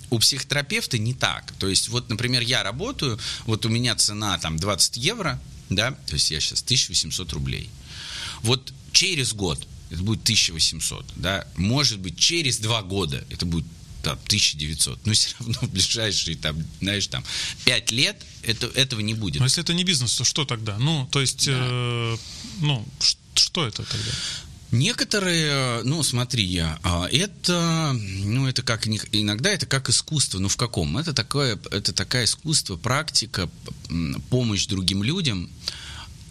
у 0.09 0.19
психотерапевта 0.19 0.97
не 0.97 1.13
так. 1.13 1.51
То 1.59 1.67
есть, 1.67 1.89
вот, 1.89 2.09
например, 2.09 2.41
я 2.41 2.63
работаю, 2.63 3.19
вот 3.45 3.65
у 3.65 3.69
меня 3.69 3.95
цена 3.95 4.37
там 4.37 4.57
20 4.57 4.97
евро, 4.97 5.41
да, 5.69 5.91
то 5.91 6.13
есть 6.13 6.31
я 6.31 6.39
сейчас 6.39 6.61
1800 6.61 7.33
рублей. 7.33 7.69
Вот 8.41 8.73
через 8.91 9.33
год 9.33 9.67
это 9.89 10.01
будет 10.03 10.21
1800, 10.23 11.05
да, 11.15 11.47
может 11.55 11.99
быть, 11.99 12.17
через 12.17 12.59
два 12.59 12.81
года 12.81 13.23
это 13.29 13.45
будет 13.45 13.65
там, 14.03 14.17
1900, 14.27 15.05
но 15.05 15.13
все 15.13 15.29
равно 15.39 15.59
в 15.61 15.69
ближайшие, 15.69 16.37
там, 16.37 16.63
знаешь, 16.79 17.07
там, 17.07 17.23
5 17.65 17.91
лет 17.91 18.21
это, 18.43 18.67
этого 18.67 19.01
не 19.01 19.13
будет. 19.13 19.39
Но 19.39 19.45
если 19.45 19.63
это 19.63 19.73
не 19.73 19.83
бизнес, 19.83 20.15
то 20.15 20.23
что 20.23 20.45
тогда? 20.45 20.77
Ну, 20.77 21.07
то 21.11 21.19
есть, 21.19 21.47
да. 21.47 21.53
э, 21.55 22.17
ну, 22.59 22.87
что 23.35 23.67
это 23.67 23.83
тогда? 23.83 24.11
Некоторые, 24.71 25.81
ну, 25.83 26.03
смотри, 26.03 26.43
я, 26.43 26.77
а, 26.83 27.07
это, 27.09 27.95
ну, 27.95 28.47
это 28.47 28.63
как 28.63 28.85
иногда 28.85 29.49
это 29.49 29.65
как 29.65 29.89
искусство, 29.89 30.39
ну 30.39 30.49
в 30.49 30.57
каком? 30.57 30.97
Это 30.97 31.13
такое, 31.13 31.57
это 31.71 31.93
такая 31.93 32.25
искусство, 32.25 32.75
практика, 32.75 33.49
помощь 34.29 34.67
другим 34.67 35.03
людям. 35.03 35.49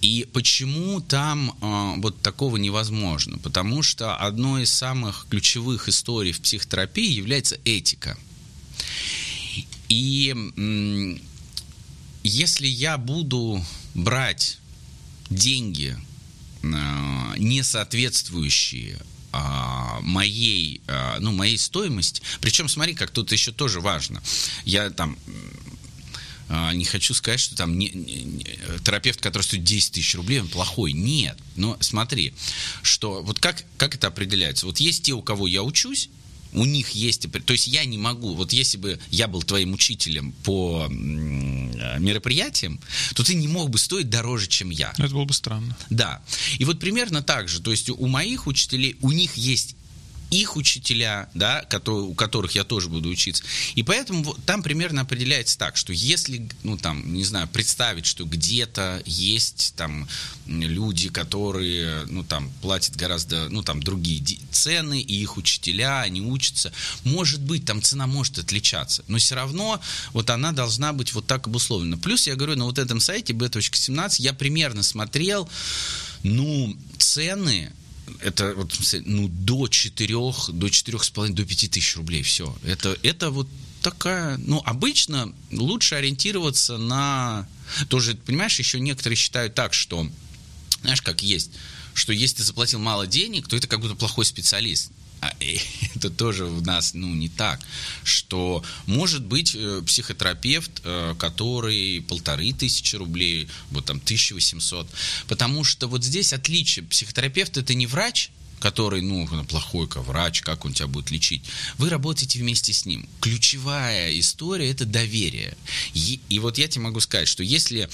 И 0.02 0.28
почему 0.34 1.00
там 1.00 1.56
э, 1.62 2.00
вот 2.02 2.20
такого 2.20 2.58
невозможно? 2.58 3.38
Потому 3.38 3.82
что 3.82 4.14
одной 4.14 4.64
из 4.64 4.72
самых 4.72 5.26
ключевых 5.30 5.88
историй 5.88 6.32
в 6.32 6.40
психотерапии 6.42 7.10
является 7.10 7.58
этика. 7.64 8.18
И 9.88 10.34
э, 10.36 11.18
если 12.22 12.66
я 12.66 12.98
буду 12.98 13.64
брать 13.94 14.58
деньги 15.30 15.96
Э, 15.96 16.05
не 17.38 17.62
соответствующие 17.62 18.98
а, 19.32 20.00
моей, 20.00 20.80
а, 20.86 21.18
ну, 21.20 21.32
моей 21.32 21.58
стоимости. 21.58 22.22
Причем, 22.40 22.68
смотри, 22.68 22.94
как 22.94 23.10
тут 23.10 23.32
еще 23.32 23.52
тоже 23.52 23.80
важно. 23.80 24.22
Я 24.64 24.90
там 24.90 25.18
а, 26.48 26.72
не 26.72 26.84
хочу 26.84 27.12
сказать, 27.12 27.40
что 27.40 27.56
там 27.56 27.78
не, 27.78 27.90
не, 27.90 28.44
терапевт, 28.84 29.20
который 29.20 29.42
стоит 29.42 29.64
10 29.64 29.92
тысяч 29.92 30.14
рублей, 30.14 30.40
он 30.40 30.48
плохой. 30.48 30.92
Нет. 30.92 31.36
Но 31.56 31.76
смотри, 31.80 32.34
что 32.82 33.22
вот 33.22 33.38
как, 33.38 33.64
как 33.76 33.94
это 33.94 34.06
определяется? 34.06 34.66
Вот 34.66 34.78
есть 34.78 35.02
те, 35.02 35.12
у 35.12 35.22
кого 35.22 35.46
я 35.46 35.62
учусь, 35.62 36.08
у 36.56 36.64
них 36.64 36.90
есть... 36.90 37.30
То 37.44 37.52
есть 37.52 37.68
я 37.68 37.84
не 37.84 37.98
могу... 37.98 38.34
Вот 38.34 38.52
если 38.52 38.78
бы 38.78 38.98
я 39.10 39.28
был 39.28 39.42
твоим 39.42 39.74
учителем 39.74 40.32
по 40.42 40.86
мероприятиям, 40.88 42.80
то 43.14 43.22
ты 43.22 43.34
не 43.34 43.46
мог 43.46 43.70
бы 43.70 43.78
стоить 43.78 44.10
дороже, 44.10 44.48
чем 44.48 44.70
я. 44.70 44.92
Это 44.98 45.10
было 45.10 45.24
бы 45.24 45.34
странно. 45.34 45.76
Да. 45.90 46.22
И 46.58 46.64
вот 46.64 46.80
примерно 46.80 47.22
так 47.22 47.48
же. 47.48 47.60
То 47.60 47.70
есть 47.70 47.90
у 47.90 48.06
моих 48.06 48.46
учителей, 48.46 48.96
у 49.02 49.12
них 49.12 49.36
есть 49.36 49.76
их 50.30 50.56
учителя, 50.56 51.28
да, 51.34 51.64
у 51.86 52.14
которых 52.14 52.52
я 52.52 52.64
тоже 52.64 52.88
буду 52.88 53.08
учиться. 53.08 53.44
И 53.74 53.82
поэтому 53.82 54.34
там 54.44 54.62
примерно 54.62 55.02
определяется 55.02 55.56
так, 55.58 55.76
что 55.76 55.92
если, 55.92 56.48
ну 56.62 56.76
там, 56.76 57.14
не 57.14 57.24
знаю, 57.24 57.48
представить, 57.48 58.06
что 58.06 58.24
где-то 58.24 59.02
есть 59.06 59.74
там 59.76 60.08
люди, 60.46 61.08
которые, 61.08 62.06
ну 62.06 62.24
там, 62.24 62.50
платят 62.60 62.96
гораздо, 62.96 63.48
ну 63.50 63.62
там, 63.62 63.82
другие 63.82 64.22
цены, 64.50 65.00
и 65.00 65.14
их 65.22 65.36
учителя, 65.36 66.02
они 66.02 66.20
учатся, 66.20 66.72
может 67.04 67.40
быть, 67.40 67.64
там 67.64 67.82
цена 67.82 68.06
может 68.06 68.38
отличаться, 68.38 69.04
но 69.08 69.18
все 69.18 69.36
равно 69.36 69.80
вот 70.12 70.30
она 70.30 70.52
должна 70.52 70.92
быть 70.92 71.12
вот 71.14 71.26
так 71.26 71.46
обусловлена. 71.46 71.96
Плюс, 71.98 72.26
я 72.26 72.34
говорю, 72.34 72.56
на 72.56 72.64
вот 72.64 72.78
этом 72.78 73.00
сайте 73.00 73.32
b.17 73.32 74.16
я 74.18 74.32
примерно 74.32 74.82
смотрел, 74.82 75.48
ну, 76.22 76.76
цены 76.98 77.72
это 78.20 78.54
вот, 78.54 78.72
ну, 79.04 79.28
до 79.28 79.68
4, 79.68 80.14
до 80.14 80.66
4,5, 80.66 81.32
до 81.32 81.44
5 81.44 81.70
тысяч 81.70 81.96
рублей, 81.96 82.22
все. 82.22 82.56
Это, 82.64 82.96
это 83.02 83.30
вот 83.30 83.48
такая, 83.82 84.36
ну, 84.38 84.62
обычно 84.64 85.32
лучше 85.52 85.94
ориентироваться 85.94 86.76
на... 86.76 87.48
Тоже, 87.88 88.14
понимаешь, 88.14 88.58
еще 88.58 88.80
некоторые 88.80 89.16
считают 89.16 89.54
так, 89.54 89.74
что, 89.74 90.08
знаешь, 90.82 91.02
как 91.02 91.22
есть, 91.22 91.50
что 91.94 92.12
если 92.12 92.38
ты 92.38 92.42
заплатил 92.42 92.78
мало 92.78 93.06
денег, 93.06 93.48
то 93.48 93.56
это 93.56 93.66
как 93.66 93.80
будто 93.80 93.94
плохой 93.94 94.24
специалист. 94.24 94.90
А 95.20 95.32
это 95.94 96.10
тоже 96.10 96.44
у 96.44 96.60
нас 96.60 96.94
ну, 96.94 97.14
не 97.14 97.28
так, 97.28 97.60
что 98.04 98.64
может 98.86 99.24
быть 99.24 99.54
э, 99.54 99.82
психотерапевт, 99.86 100.82
э, 100.84 101.14
который 101.18 102.04
полторы 102.08 102.52
тысячи 102.52 102.96
рублей, 102.96 103.48
вот 103.70 103.86
там 103.86 103.98
1800, 103.98 104.88
потому 105.28 105.64
что 105.64 105.88
вот 105.88 106.04
здесь 106.04 106.32
отличие. 106.32 106.84
Психотерапевт 106.84 107.56
это 107.56 107.74
не 107.74 107.86
врач, 107.86 108.30
который, 108.60 109.02
ну, 109.02 109.26
плохой 109.44 109.86
врач, 109.94 110.40
как 110.40 110.64
он 110.64 110.72
тебя 110.72 110.86
будет 110.86 111.10
лечить. 111.10 111.42
Вы 111.78 111.90
работаете 111.90 112.38
вместе 112.38 112.72
с 112.72 112.86
ним. 112.86 113.08
Ключевая 113.20 114.18
история– 114.18 114.70
это 114.72 114.84
доверие. 114.84 115.56
И, 115.94 116.20
и 116.28 116.38
вот 116.38 116.58
я 116.58 116.66
тебе 116.66 116.84
могу 116.84 117.00
сказать, 117.00 117.28
что 117.28 117.42
если 117.42 117.88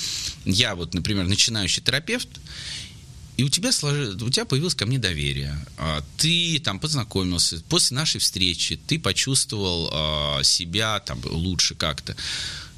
я 0.45 0.75
вот, 0.75 0.95
например, 0.95 1.27
начинающий 1.27 1.83
терапевт, 1.83 2.29
и 3.43 3.45
у 3.45 3.49
тебя, 3.49 3.72
слож... 3.72 4.14
у 4.22 4.30
тебя 4.30 4.45
появилось 4.45 4.76
ко 4.76 4.86
мне 4.86 5.01
доверие. 5.01 5.59
А, 5.76 6.01
ты 6.16 6.61
там 6.61 6.78
познакомился. 6.78 7.61
После 7.68 7.97
нашей 7.97 8.20
встречи 8.20 8.78
ты 8.86 9.01
почувствовал 9.01 9.90
а, 9.93 10.43
себя 10.45 11.01
там 11.01 11.20
лучше 11.24 11.74
как-то. 11.74 12.14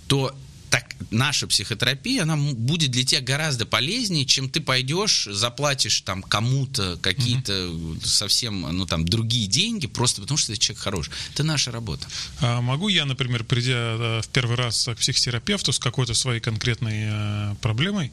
То 0.06 0.34
так 0.70 0.86
наша 1.10 1.46
психотерапия, 1.46 2.22
она 2.22 2.36
будет 2.36 2.92
для 2.92 3.04
тебя 3.04 3.20
гораздо 3.20 3.66
полезнее, 3.66 4.24
чем 4.24 4.48
ты 4.48 4.62
пойдешь, 4.62 5.28
заплатишь 5.30 6.00
там 6.00 6.22
кому-то 6.22 6.98
какие-то 7.02 7.52
mm-hmm. 7.52 8.06
совсем, 8.06 8.62
ну 8.62 8.86
там, 8.86 9.04
другие 9.04 9.46
деньги, 9.46 9.86
просто 9.86 10.22
потому 10.22 10.38
что 10.38 10.52
ты 10.52 10.58
человек 10.58 10.82
хороший. 10.82 11.12
Это 11.34 11.44
наша 11.44 11.72
работа. 11.72 12.06
А 12.40 12.62
могу 12.62 12.88
я, 12.88 13.04
например, 13.04 13.44
придя 13.44 14.22
в 14.22 14.28
первый 14.32 14.56
раз 14.56 14.88
к 14.92 14.96
психотерапевту 14.96 15.74
с 15.74 15.78
какой-то 15.78 16.14
своей 16.14 16.40
конкретной 16.40 17.04
э, 17.04 17.54
проблемой, 17.60 18.12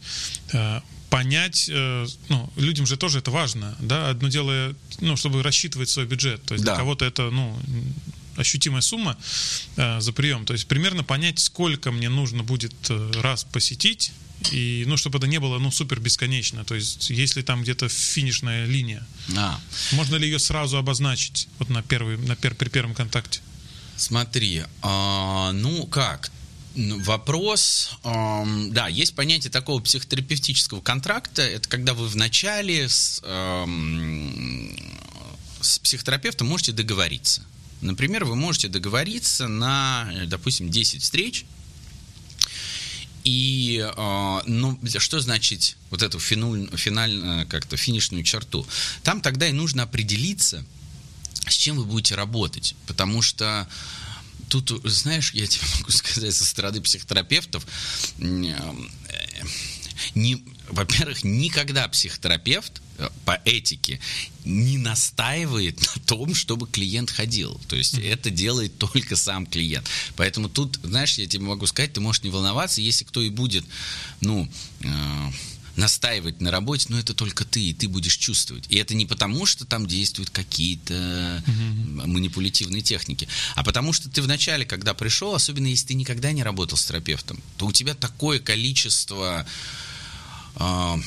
э, 0.51 0.81
понять, 1.11 1.69
э, 1.69 2.07
ну, 2.29 2.51
людям 2.55 2.87
же 2.87 2.95
тоже 2.97 3.19
это 3.19 3.29
важно, 3.31 3.75
да, 3.79 4.09
одно 4.09 4.29
дело, 4.29 4.73
ну, 5.01 5.17
чтобы 5.17 5.43
рассчитывать 5.43 5.89
свой 5.89 6.05
бюджет, 6.05 6.41
то 6.43 6.53
есть 6.53 6.65
да. 6.65 6.71
для 6.71 6.79
кого-то 6.79 7.05
это, 7.05 7.29
ну, 7.29 7.55
ощутимая 8.37 8.81
сумма 8.81 9.17
э, 9.75 9.99
за 9.99 10.13
прием, 10.13 10.45
то 10.45 10.53
есть 10.53 10.67
примерно 10.67 11.03
понять, 11.03 11.37
сколько 11.39 11.91
мне 11.91 12.07
нужно 12.07 12.43
будет 12.43 12.73
э, 12.89 13.11
раз 13.21 13.43
посетить, 13.43 14.13
и, 14.51 14.85
ну, 14.87 14.97
чтобы 14.97 15.17
это 15.17 15.27
не 15.27 15.39
было, 15.39 15.59
ну, 15.59 15.69
супер 15.69 15.99
бесконечно. 15.99 16.65
То 16.65 16.73
есть, 16.73 17.11
если 17.11 17.43
там 17.43 17.61
где-то 17.61 17.89
финишная 17.89 18.65
линия, 18.65 19.05
а. 19.37 19.59
можно 19.91 20.15
ли 20.15 20.25
ее 20.25 20.39
сразу 20.39 20.77
обозначить 20.77 21.47
вот 21.59 21.69
на 21.69 21.83
первый, 21.83 22.17
на 22.17 22.35
пер, 22.35 22.55
при 22.55 22.69
первом 22.69 22.95
контакте? 22.95 23.41
Смотри, 23.97 24.63
а, 24.81 25.51
ну 25.51 25.85
как, 25.85 26.31
вопрос, 26.75 27.97
эм, 28.03 28.71
да, 28.73 28.87
есть 28.87 29.13
понятие 29.15 29.51
такого 29.51 29.81
психотерапевтического 29.81 30.81
контракта. 30.81 31.41
Это 31.41 31.67
когда 31.67 31.93
вы 31.93 32.07
вначале 32.07 32.87
с, 32.87 33.21
эм, 33.23 34.77
с 35.59 35.79
психотерапевтом 35.79 36.47
можете 36.47 36.71
договориться. 36.71 37.43
Например, 37.81 38.25
вы 38.25 38.35
можете 38.35 38.67
договориться 38.67 39.47
на, 39.47 40.11
допустим, 40.27 40.69
10 40.69 41.01
встреч. 41.01 41.45
И 43.23 43.79
э, 43.79 44.41
ну, 44.47 44.79
что 44.97 45.19
значит 45.19 45.77
вот 45.89 46.01
эту 46.01 46.19
финуль, 46.19 46.69
финальную, 46.75 47.47
как-то 47.47 47.77
финишную 47.77 48.23
черту? 48.23 48.65
Там 49.03 49.21
тогда 49.21 49.47
и 49.47 49.51
нужно 49.51 49.83
определиться, 49.83 50.65
с 51.47 51.53
чем 51.53 51.77
вы 51.77 51.85
будете 51.85 52.15
работать. 52.15 52.75
Потому 52.87 53.21
что 53.21 53.67
тут, 54.59 54.81
знаешь, 54.83 55.31
я 55.33 55.47
тебе 55.47 55.65
могу 55.79 55.91
сказать 55.91 56.35
со 56.35 56.45
стороны 56.45 56.81
психотерапевтов, 56.81 57.65
не, 60.15 60.43
во-первых, 60.69 61.23
никогда 61.23 61.87
психотерапевт 61.87 62.81
э, 62.97 63.09
по 63.25 63.39
этике 63.45 63.99
не 64.43 64.77
настаивает 64.77 65.79
на 65.79 66.01
том, 66.01 66.33
чтобы 66.33 66.67
клиент 66.67 67.11
ходил. 67.11 67.59
То 67.67 67.75
есть 67.75 67.97
это 67.97 68.29
делает 68.29 68.77
только 68.77 69.15
сам 69.15 69.45
клиент. 69.45 69.87
Поэтому 70.15 70.49
тут, 70.49 70.79
знаешь, 70.83 71.17
я 71.17 71.27
тебе 71.27 71.45
могу 71.45 71.67
сказать, 71.67 71.93
ты 71.93 72.01
можешь 72.01 72.23
не 72.23 72.29
волноваться, 72.29 72.81
если 72.81 73.03
кто 73.03 73.21
и 73.21 73.29
будет, 73.29 73.63
ну, 74.21 74.49
э, 74.81 75.31
настаивать 75.81 76.39
на 76.41 76.51
работе, 76.51 76.85
но 76.89 76.99
это 76.99 77.13
только 77.15 77.43
ты, 77.43 77.59
и 77.59 77.73
ты 77.73 77.87
будешь 77.87 78.15
чувствовать. 78.15 78.65
И 78.69 78.77
это 78.77 78.93
не 78.93 79.07
потому, 79.07 79.47
что 79.47 79.65
там 79.65 79.87
действуют 79.87 80.29
какие-то 80.29 81.43
угу. 81.47 82.07
манипулятивные 82.07 82.83
техники, 82.83 83.27
а 83.55 83.63
потому 83.63 83.91
что 83.91 84.07
ты 84.07 84.21
вначале, 84.21 84.63
когда 84.63 84.93
пришел, 84.93 85.33
особенно 85.33 85.67
если 85.67 85.87
ты 85.87 85.93
никогда 85.95 86.31
не 86.31 86.43
работал 86.43 86.77
с 86.77 86.85
терапевтом, 86.85 87.41
то 87.57 87.65
у 87.65 87.71
тебя 87.71 87.95
такое 87.95 88.39
количество 88.39 89.45
э, 90.55 90.97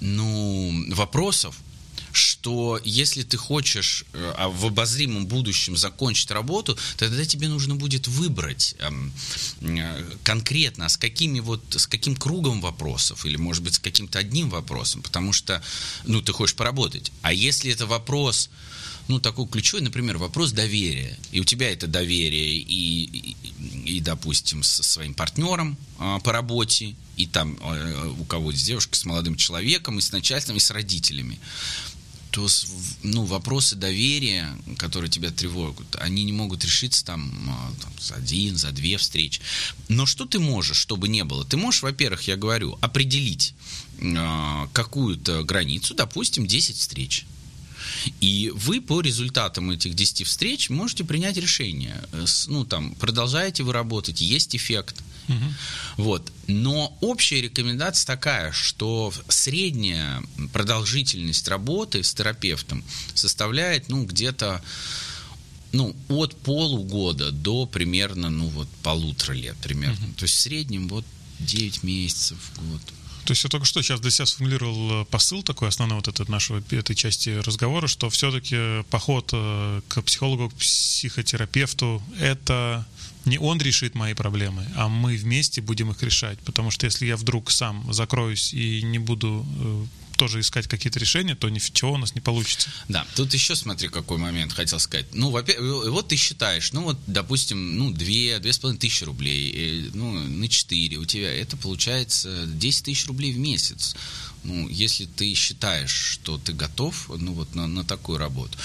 ну, 0.00 0.84
вопросов, 0.94 1.56
что 2.44 2.78
если 2.84 3.22
ты 3.22 3.38
хочешь 3.38 4.04
э, 4.12 4.34
а 4.36 4.50
в 4.50 4.66
обозримом 4.66 5.24
будущем 5.24 5.78
закончить 5.78 6.30
работу, 6.30 6.76
тогда 6.98 7.24
тебе 7.24 7.48
нужно 7.48 7.74
будет 7.74 8.06
выбрать 8.06 8.76
эм, 8.80 9.12
э, 9.62 10.04
конкретно, 10.22 10.90
с 10.90 10.98
какими 10.98 11.40
вот, 11.40 11.62
с 11.70 11.86
каким 11.86 12.14
кругом 12.14 12.60
вопросов, 12.60 13.24
или, 13.24 13.36
может 13.36 13.62
быть, 13.62 13.76
с 13.76 13.78
каким-то 13.78 14.18
одним 14.18 14.50
вопросом, 14.50 15.00
потому 15.00 15.32
что, 15.32 15.62
ну, 16.04 16.20
ты 16.20 16.34
хочешь 16.34 16.54
поработать. 16.54 17.12
А 17.22 17.32
если 17.32 17.72
это 17.72 17.86
вопрос, 17.86 18.50
ну, 19.08 19.20
такой 19.20 19.46
ключевой, 19.48 19.82
например, 19.82 20.18
вопрос 20.18 20.52
доверия. 20.52 21.16
И 21.32 21.40
у 21.40 21.44
тебя 21.44 21.70
это 21.70 21.86
доверие 21.86 22.58
и, 22.58 23.04
и, 23.04 23.96
и 23.96 24.00
допустим, 24.00 24.62
со 24.62 24.82
своим 24.82 25.14
партнером 25.14 25.78
а, 25.98 26.18
по 26.20 26.32
работе, 26.32 26.94
и 27.16 27.26
там 27.26 27.58
а, 27.60 28.14
у 28.18 28.24
кого-то 28.24 28.58
с 28.58 28.62
девушкой, 28.62 28.96
с 28.96 29.04
молодым 29.04 29.36
человеком, 29.36 29.98
и 29.98 30.02
с 30.02 30.12
начальством, 30.12 30.56
и 30.56 30.60
с 30.60 30.70
родителями 30.70 31.38
то 32.34 32.48
ну, 33.04 33.24
вопросы 33.24 33.76
доверия, 33.76 34.58
которые 34.76 35.08
тебя 35.08 35.30
тревожат, 35.30 35.94
они 36.00 36.24
не 36.24 36.32
могут 36.32 36.64
решиться 36.64 37.04
там, 37.04 37.32
а, 37.48 37.72
там 37.80 37.92
за 38.00 38.16
один, 38.16 38.56
за 38.56 38.72
две 38.72 38.96
встречи. 38.96 39.40
Но 39.88 40.04
что 40.04 40.26
ты 40.26 40.40
можешь, 40.40 40.76
чтобы 40.76 41.06
не 41.06 41.22
было? 41.22 41.44
Ты 41.44 41.56
можешь, 41.56 41.84
во-первых, 41.84 42.22
я 42.26 42.34
говорю, 42.34 42.76
определить 42.80 43.54
э, 44.00 44.66
какую-то 44.72 45.44
границу, 45.44 45.94
допустим, 45.94 46.44
10 46.48 46.76
встреч. 46.76 47.24
И 48.20 48.50
вы 48.54 48.80
по 48.80 49.00
результатам 49.00 49.70
этих 49.70 49.94
10 49.94 50.26
встреч 50.26 50.70
можете 50.70 51.04
принять 51.04 51.36
решение. 51.36 52.02
Ну, 52.46 52.64
там, 52.64 52.94
продолжаете 52.94 53.62
вы 53.62 53.72
работать, 53.72 54.20
есть 54.20 54.54
эффект. 54.56 55.02
Угу. 55.28 55.36
Вот. 55.96 56.32
Но 56.46 56.96
общая 57.00 57.40
рекомендация 57.40 58.06
такая, 58.06 58.52
что 58.52 59.12
средняя 59.28 60.22
продолжительность 60.52 61.48
работы 61.48 62.02
с 62.02 62.12
терапевтом 62.12 62.84
составляет, 63.14 63.88
ну, 63.88 64.04
где-то 64.04 64.62
ну, 65.72 65.94
от 66.08 66.36
полугода 66.36 67.32
до 67.32 67.66
примерно, 67.66 68.30
ну, 68.30 68.48
вот, 68.48 68.68
полутора 68.82 69.32
лет 69.32 69.56
примерно. 69.62 70.06
Угу. 70.06 70.14
То 70.18 70.22
есть 70.24 70.34
в 70.34 70.40
среднем 70.40 70.88
вот 70.88 71.04
9 71.40 71.82
месяцев, 71.82 72.38
год. 72.70 72.80
То 73.24 73.32
есть 73.32 73.44
я 73.44 73.50
только 73.50 73.66
что 73.66 73.82
сейчас 73.82 74.00
для 74.00 74.10
себя 74.10 74.26
сформулировал 74.26 75.02
э, 75.02 75.04
посыл 75.06 75.42
такой 75.42 75.68
основной 75.68 75.96
вот 75.96 76.08
этой 76.08 76.28
нашего 76.30 76.62
этой 76.70 76.94
части 76.94 77.30
разговора, 77.30 77.86
что 77.86 78.10
все-таки 78.10 78.82
поход 78.90 79.30
э, 79.32 79.80
к 79.88 80.02
психологу, 80.02 80.50
к 80.50 80.54
психотерапевту 80.54 82.02
это 82.18 82.86
не 83.24 83.38
он 83.38 83.58
решит 83.58 83.94
мои 83.94 84.12
проблемы, 84.12 84.66
а 84.76 84.88
мы 84.88 85.16
вместе 85.16 85.62
будем 85.62 85.90
их 85.90 86.02
решать. 86.02 86.38
Потому 86.40 86.70
что 86.70 86.86
если 86.86 87.06
я 87.06 87.16
вдруг 87.16 87.50
сам 87.50 87.90
закроюсь 87.92 88.52
и 88.52 88.82
не 88.82 88.98
буду 88.98 89.46
э, 89.58 89.84
тоже 90.16 90.40
искать 90.40 90.66
какие-то 90.66 90.98
решения, 90.98 91.34
то 91.34 91.48
ничего 91.48 91.92
у 91.92 91.96
нас 91.96 92.14
не 92.14 92.20
получится. 92.20 92.70
Да, 92.88 93.06
тут 93.14 93.34
еще 93.34 93.54
смотри, 93.56 93.88
какой 93.88 94.18
момент 94.18 94.52
хотел 94.52 94.78
сказать. 94.78 95.06
Ну, 95.12 95.30
во-первых, 95.30 95.90
вот 95.90 96.08
ты 96.08 96.16
считаешь, 96.16 96.72
ну 96.72 96.82
вот, 96.82 96.98
допустим, 97.06 97.78
ну, 97.78 97.92
две, 97.92 98.38
две 98.38 98.52
с 98.52 98.58
половиной 98.58 98.80
тысячи 98.80 99.04
рублей, 99.04 99.90
ну, 99.94 100.12
на 100.12 100.48
четыре 100.48 100.98
у 100.98 101.04
тебя, 101.04 101.32
это 101.32 101.56
получается 101.56 102.46
10 102.46 102.84
тысяч 102.84 103.06
рублей 103.06 103.32
в 103.32 103.38
месяц. 103.38 103.96
Ну, 104.42 104.68
если 104.68 105.06
ты 105.06 105.34
считаешь, 105.34 105.90
что 105.92 106.38
ты 106.38 106.52
готов, 106.52 107.10
ну, 107.18 107.32
вот 107.32 107.54
на, 107.54 107.66
на 107.66 107.84
такую 107.84 108.18
работу. 108.18 108.58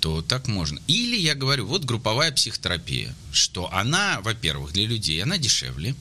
то 0.00 0.20
так 0.20 0.48
можно. 0.48 0.80
Или 0.88 1.16
я 1.16 1.36
говорю, 1.36 1.66
вот 1.66 1.84
групповая 1.84 2.32
психотерапия, 2.32 3.14
что 3.32 3.72
она, 3.72 4.20
во-первых, 4.22 4.72
для 4.72 4.84
людей, 4.84 5.22
она 5.22 5.38
дешевле, 5.38 5.94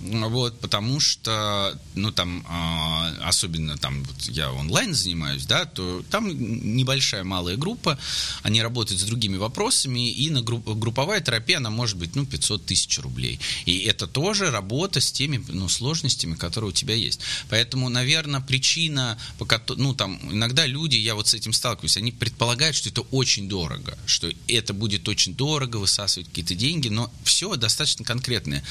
вот, 0.00 0.60
потому 0.60 1.00
что, 1.00 1.76
ну, 1.96 2.12
там, 2.12 2.46
э, 2.48 3.22
особенно 3.22 3.76
там, 3.76 4.04
вот 4.04 4.22
я 4.28 4.52
онлайн 4.52 4.94
занимаюсь, 4.94 5.44
да, 5.44 5.64
то 5.64 6.04
там 6.08 6.28
небольшая 6.28 7.24
малая 7.24 7.56
группа, 7.56 7.98
они 8.42 8.62
работают 8.62 9.00
с 9.00 9.04
другими 9.04 9.36
вопросами, 9.36 10.08
и 10.08 10.30
на 10.30 10.42
групп, 10.42 10.68
групповая 10.68 11.20
терапия, 11.20 11.56
она 11.56 11.70
может 11.70 11.96
быть, 11.96 12.14
ну, 12.14 12.24
500 12.24 12.64
тысяч 12.64 12.98
рублей. 13.00 13.40
И 13.64 13.78
это 13.78 14.06
тоже 14.06 14.52
работа 14.52 15.00
с 15.00 15.10
теми, 15.10 15.44
ну, 15.48 15.68
сложностями, 15.68 16.34
которые 16.34 16.70
у 16.70 16.72
тебя 16.72 16.94
есть. 16.94 17.20
Поэтому, 17.48 17.88
наверное, 17.88 18.40
причина, 18.40 19.18
пока, 19.38 19.60
ну, 19.76 19.94
там, 19.94 20.20
иногда 20.32 20.64
люди, 20.64 20.94
я 20.94 21.16
вот 21.16 21.26
с 21.26 21.34
этим 21.34 21.52
сталкиваюсь, 21.52 21.96
они 21.96 22.12
предполагают, 22.12 22.76
что 22.76 22.88
это 22.88 23.00
очень 23.00 23.48
дорого, 23.48 23.98
что 24.06 24.30
это 24.46 24.72
будет 24.72 25.08
очень 25.08 25.34
дорого, 25.34 25.78
высасывать 25.78 26.28
какие-то 26.28 26.54
деньги, 26.54 26.88
но 26.88 27.12
все 27.24 27.56
достаточно 27.56 28.04
конкретное. 28.04 28.62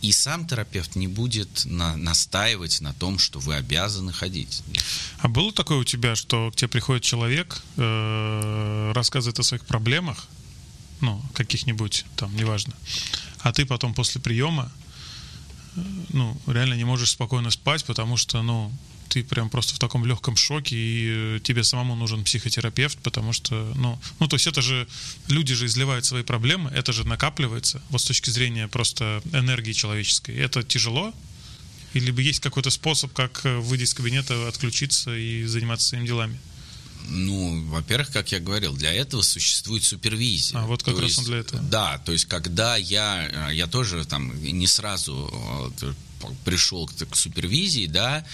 И 0.00 0.12
сам 0.12 0.46
терапевт 0.46 0.75
терапевт 0.76 0.96
не 0.96 1.08
будет 1.08 1.64
на, 1.64 1.96
настаивать 1.96 2.80
на 2.80 2.92
том, 2.92 3.18
что 3.18 3.38
вы 3.40 3.54
обязаны 3.54 4.12
ходить. 4.12 4.62
А 5.20 5.28
было 5.28 5.52
такое 5.52 5.78
у 5.78 5.84
тебя, 5.84 6.16
что 6.16 6.50
к 6.50 6.56
тебе 6.56 6.68
приходит 6.68 7.02
человек, 7.02 7.62
э, 7.76 8.92
рассказывает 8.94 9.38
о 9.38 9.42
своих 9.42 9.64
проблемах, 9.64 10.26
ну, 11.00 11.22
каких-нибудь 11.34 12.04
там, 12.16 12.34
неважно, 12.36 12.74
а 13.40 13.52
ты 13.52 13.64
потом 13.66 13.94
после 13.94 14.20
приема, 14.20 14.70
э, 15.76 15.80
ну, 16.12 16.36
реально 16.46 16.74
не 16.74 16.84
можешь 16.84 17.10
спокойно 17.10 17.50
спать, 17.50 17.84
потому 17.84 18.16
что, 18.16 18.42
ну, 18.42 18.72
ты 19.08 19.24
прям 19.24 19.50
просто 19.50 19.74
в 19.74 19.78
таком 19.78 20.04
легком 20.04 20.36
шоке, 20.36 20.76
и 20.76 21.36
э, 21.36 21.40
тебе 21.42 21.64
самому 21.64 21.94
нужен 21.96 22.24
психотерапевт, 22.24 22.98
потому 22.98 23.32
что, 23.32 23.72
ну, 23.76 23.98
ну, 24.20 24.28
то 24.28 24.36
есть 24.36 24.46
это 24.46 24.62
же, 24.62 24.86
люди 25.28 25.54
же 25.54 25.66
изливают 25.66 26.04
свои 26.04 26.22
проблемы, 26.22 26.70
это 26.70 26.92
же 26.92 27.06
накапливается, 27.06 27.82
вот 27.90 28.00
с 28.00 28.04
точки 28.04 28.30
зрения 28.30 28.68
просто 28.68 29.22
энергии 29.32 29.72
человеческой. 29.72 30.36
Это 30.36 30.62
тяжело, 30.62 31.14
или 31.94 32.22
есть 32.22 32.40
какой-то 32.40 32.70
способ, 32.70 33.12
как 33.12 33.44
э, 33.44 33.58
выйти 33.58 33.84
из 33.84 33.94
кабинета, 33.94 34.48
отключиться 34.48 35.16
и 35.16 35.44
заниматься 35.44 35.88
своими 35.88 36.06
делами? 36.06 36.38
Ну, 37.08 37.64
во-первых, 37.68 38.10
как 38.10 38.32
я 38.32 38.40
говорил, 38.40 38.74
для 38.74 38.92
этого 38.92 39.22
существует 39.22 39.84
супервизия. 39.84 40.58
А 40.58 40.66
вот 40.66 40.82
как 40.82 40.96
то 40.96 41.00
раз 41.00 41.10
есть, 41.10 41.18
он 41.20 41.24
для 41.26 41.38
этого. 41.38 41.62
Да, 41.62 41.98
то 41.98 42.12
есть 42.12 42.24
когда 42.26 42.76
я, 42.76 43.48
э, 43.50 43.54
я 43.54 43.66
тоже 43.66 44.04
там 44.04 44.42
не 44.42 44.66
сразу 44.66 45.72
пришел 46.44 46.86
к, 46.86 46.92
к 47.06 47.16
супервизии, 47.16 47.86
да, 47.86 48.24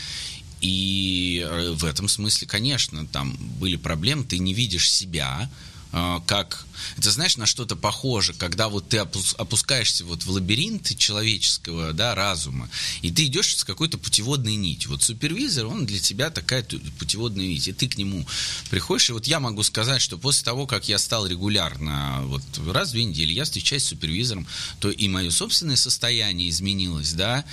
и 0.62 1.44
э, 1.44 1.72
в 1.72 1.84
этом 1.84 2.08
смысле, 2.08 2.46
конечно, 2.46 3.04
там 3.08 3.36
были 3.58 3.74
проблемы, 3.74 4.22
ты 4.22 4.38
не 4.38 4.54
видишь 4.54 4.90
себя, 4.90 5.50
э, 5.92 6.20
как 6.24 6.64
это 6.96 7.10
знаешь 7.10 7.36
на 7.36 7.46
что-то 7.46 7.74
похоже, 7.74 8.32
когда 8.32 8.68
вот 8.68 8.88
ты 8.88 8.98
опускаешься 8.98 10.04
вот 10.04 10.24
в 10.24 10.30
лабиринт 10.30 10.96
человеческого 10.96 11.92
да, 11.92 12.14
разума, 12.14 12.70
и 13.02 13.10
ты 13.10 13.26
идешь 13.26 13.56
с 13.56 13.64
какой-то 13.64 13.98
путеводной 13.98 14.54
нитью. 14.54 14.92
Вот 14.92 15.02
супервизор, 15.02 15.66
он 15.66 15.84
для 15.84 15.98
тебя 15.98 16.30
такая 16.30 16.64
путеводная 16.98 17.48
нить, 17.48 17.66
и 17.66 17.72
ты 17.72 17.88
к 17.88 17.98
нему 17.98 18.24
приходишь, 18.70 19.10
и 19.10 19.12
вот 19.12 19.26
я 19.26 19.40
могу 19.40 19.64
сказать, 19.64 20.00
что 20.00 20.16
после 20.16 20.44
того, 20.44 20.68
как 20.68 20.88
я 20.88 20.98
стал 20.98 21.26
регулярно, 21.26 22.20
вот 22.26 22.42
раз 22.68 22.90
в 22.90 22.92
две 22.92 23.04
недели 23.04 23.32
я 23.32 23.42
встречаюсь 23.42 23.82
с 23.82 23.88
супервизором, 23.88 24.46
то 24.78 24.90
и 24.90 25.08
мое 25.08 25.30
собственное 25.30 25.76
состояние 25.76 26.50
изменилось, 26.50 27.14
да, 27.14 27.44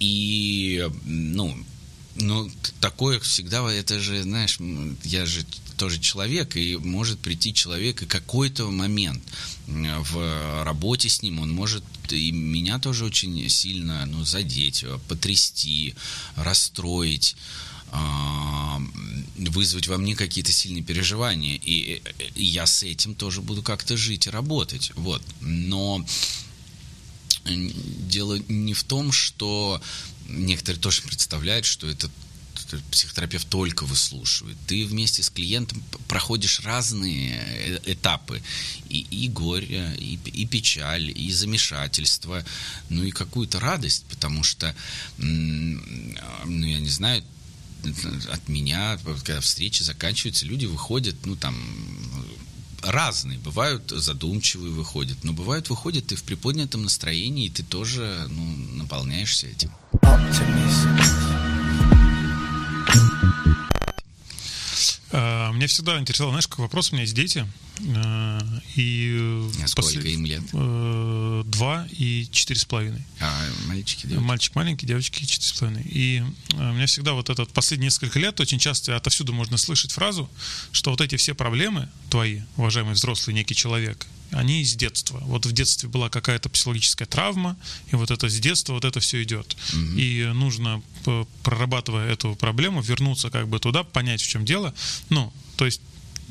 и, 0.00 0.88
ну, 1.04 1.56
ну, 2.16 2.50
такое 2.80 3.20
всегда, 3.20 3.70
это 3.72 3.98
же, 4.00 4.22
знаешь, 4.22 4.58
я 5.04 5.26
же 5.26 5.44
тоже 5.76 5.98
человек, 5.98 6.56
и 6.56 6.76
может 6.76 7.18
прийти 7.18 7.52
человек, 7.54 8.02
и 8.02 8.06
какой-то 8.06 8.70
момент 8.70 9.22
в 9.66 10.64
работе 10.64 11.08
с 11.08 11.22
ним, 11.22 11.40
он 11.40 11.50
может 11.50 11.82
и 12.10 12.30
меня 12.30 12.78
тоже 12.78 13.04
очень 13.04 13.48
сильно 13.48 14.04
ну, 14.06 14.24
задеть, 14.24 14.84
потрясти, 15.08 15.94
расстроить 16.36 17.36
а, 17.90 18.80
вызвать 19.36 19.86
во 19.86 19.98
мне 19.98 20.16
какие-то 20.16 20.52
сильные 20.52 20.82
переживания. 20.82 21.58
И, 21.62 22.02
и 22.34 22.44
я 22.44 22.66
с 22.66 22.82
этим 22.82 23.14
тоже 23.14 23.42
буду 23.42 23.62
как-то 23.62 23.96
жить 23.96 24.26
и 24.26 24.30
работать. 24.30 24.92
Вот. 24.94 25.22
Но 25.40 26.04
дело 27.44 28.38
не 28.48 28.74
в 28.74 28.84
том, 28.84 29.12
что 29.12 29.82
некоторые 30.28 30.80
тоже 30.80 31.02
представляют, 31.02 31.66
что 31.66 31.88
это 31.88 32.10
психотерапевт 32.90 33.48
только 33.48 33.84
выслушивает. 33.84 34.56
Ты 34.66 34.86
вместе 34.86 35.22
с 35.22 35.30
клиентом 35.30 35.82
проходишь 36.08 36.60
разные 36.60 37.42
э, 37.44 37.78
этапы. 37.84 38.42
И, 38.88 39.00
и 39.10 39.28
горе, 39.28 39.94
и, 39.98 40.18
и 40.32 40.46
печаль, 40.46 41.12
и 41.14 41.32
замешательство, 41.32 42.44
ну 42.88 43.02
и 43.02 43.10
какую-то 43.10 43.60
радость, 43.60 44.04
потому 44.08 44.42
что, 44.42 44.74
ну 45.18 46.66
я 46.66 46.78
не 46.78 46.90
знаю, 46.90 47.22
от 48.30 48.48
меня, 48.48 48.98
когда 49.04 49.40
встречи 49.40 49.82
заканчиваются, 49.82 50.46
люди 50.46 50.66
выходят, 50.66 51.16
ну 51.24 51.36
там, 51.36 51.56
разные. 52.82 53.38
Бывают 53.38 53.90
задумчивые 53.90 54.72
выходят, 54.72 55.24
но 55.24 55.32
бывают 55.32 55.70
выходят 55.70 56.12
и 56.12 56.16
в 56.16 56.22
приподнятом 56.24 56.82
настроении, 56.82 57.46
и 57.46 57.50
ты 57.50 57.62
тоже 57.62 58.26
ну, 58.28 58.44
наполняешься 58.76 59.46
этим. 59.46 59.70
А, 65.14 65.52
меня 65.52 65.66
всегда 65.66 65.98
интересовал, 65.98 66.32
знаешь, 66.32 66.48
какой 66.48 66.64
вопрос, 66.64 66.90
у 66.90 66.94
меня 66.94 67.02
есть 67.02 67.14
дети, 67.14 67.46
и... 68.76 69.50
А 69.62 69.66
сколько 69.66 69.92
после... 69.92 70.12
им 70.12 70.24
лет? 70.24 70.42
Э, 70.52 71.42
два 71.46 71.86
и 71.90 72.28
четыре 72.30 72.60
с 72.60 72.64
половиной. 72.64 73.04
А 73.20 73.46
мальчики, 73.66 74.06
девочки? 74.06 74.26
Мальчик 74.26 74.54
маленький, 74.54 74.86
девочки 74.86 75.24
четыре 75.24 75.48
с 75.48 75.52
половиной. 75.52 75.82
И 75.86 76.22
у 76.52 76.72
меня 76.72 76.86
всегда 76.86 77.12
вот 77.12 77.30
этот 77.30 77.52
последние 77.52 77.88
несколько 77.88 78.18
лет 78.18 78.38
очень 78.40 78.58
часто 78.58 78.96
отовсюду 78.96 79.32
можно 79.32 79.56
слышать 79.56 79.92
фразу, 79.92 80.30
что 80.70 80.90
вот 80.90 81.00
эти 81.00 81.16
все 81.16 81.34
проблемы 81.34 81.88
твои, 82.08 82.42
уважаемый 82.56 82.94
взрослый 82.94 83.34
некий 83.34 83.54
человек, 83.54 84.06
они 84.30 84.62
из 84.62 84.74
детства. 84.74 85.18
Вот 85.24 85.44
в 85.44 85.52
детстве 85.52 85.88
была 85.88 86.08
какая-то 86.08 86.48
психологическая 86.48 87.06
травма, 87.06 87.56
и 87.90 87.96
вот 87.96 88.10
это 88.10 88.28
с 88.28 88.38
детства 88.38 88.74
вот 88.74 88.84
это 88.84 89.00
все 89.00 89.22
идет. 89.22 89.56
Угу. 89.72 89.98
И 89.98 90.24
нужно, 90.34 90.82
прорабатывая 91.42 92.10
эту 92.10 92.34
проблему, 92.36 92.80
вернуться 92.80 93.30
как 93.30 93.48
бы 93.48 93.58
туда, 93.58 93.84
понять, 93.84 94.22
в 94.22 94.28
чем 94.28 94.44
дело. 94.44 94.74
Ну, 95.10 95.32
то 95.56 95.66
есть 95.66 95.80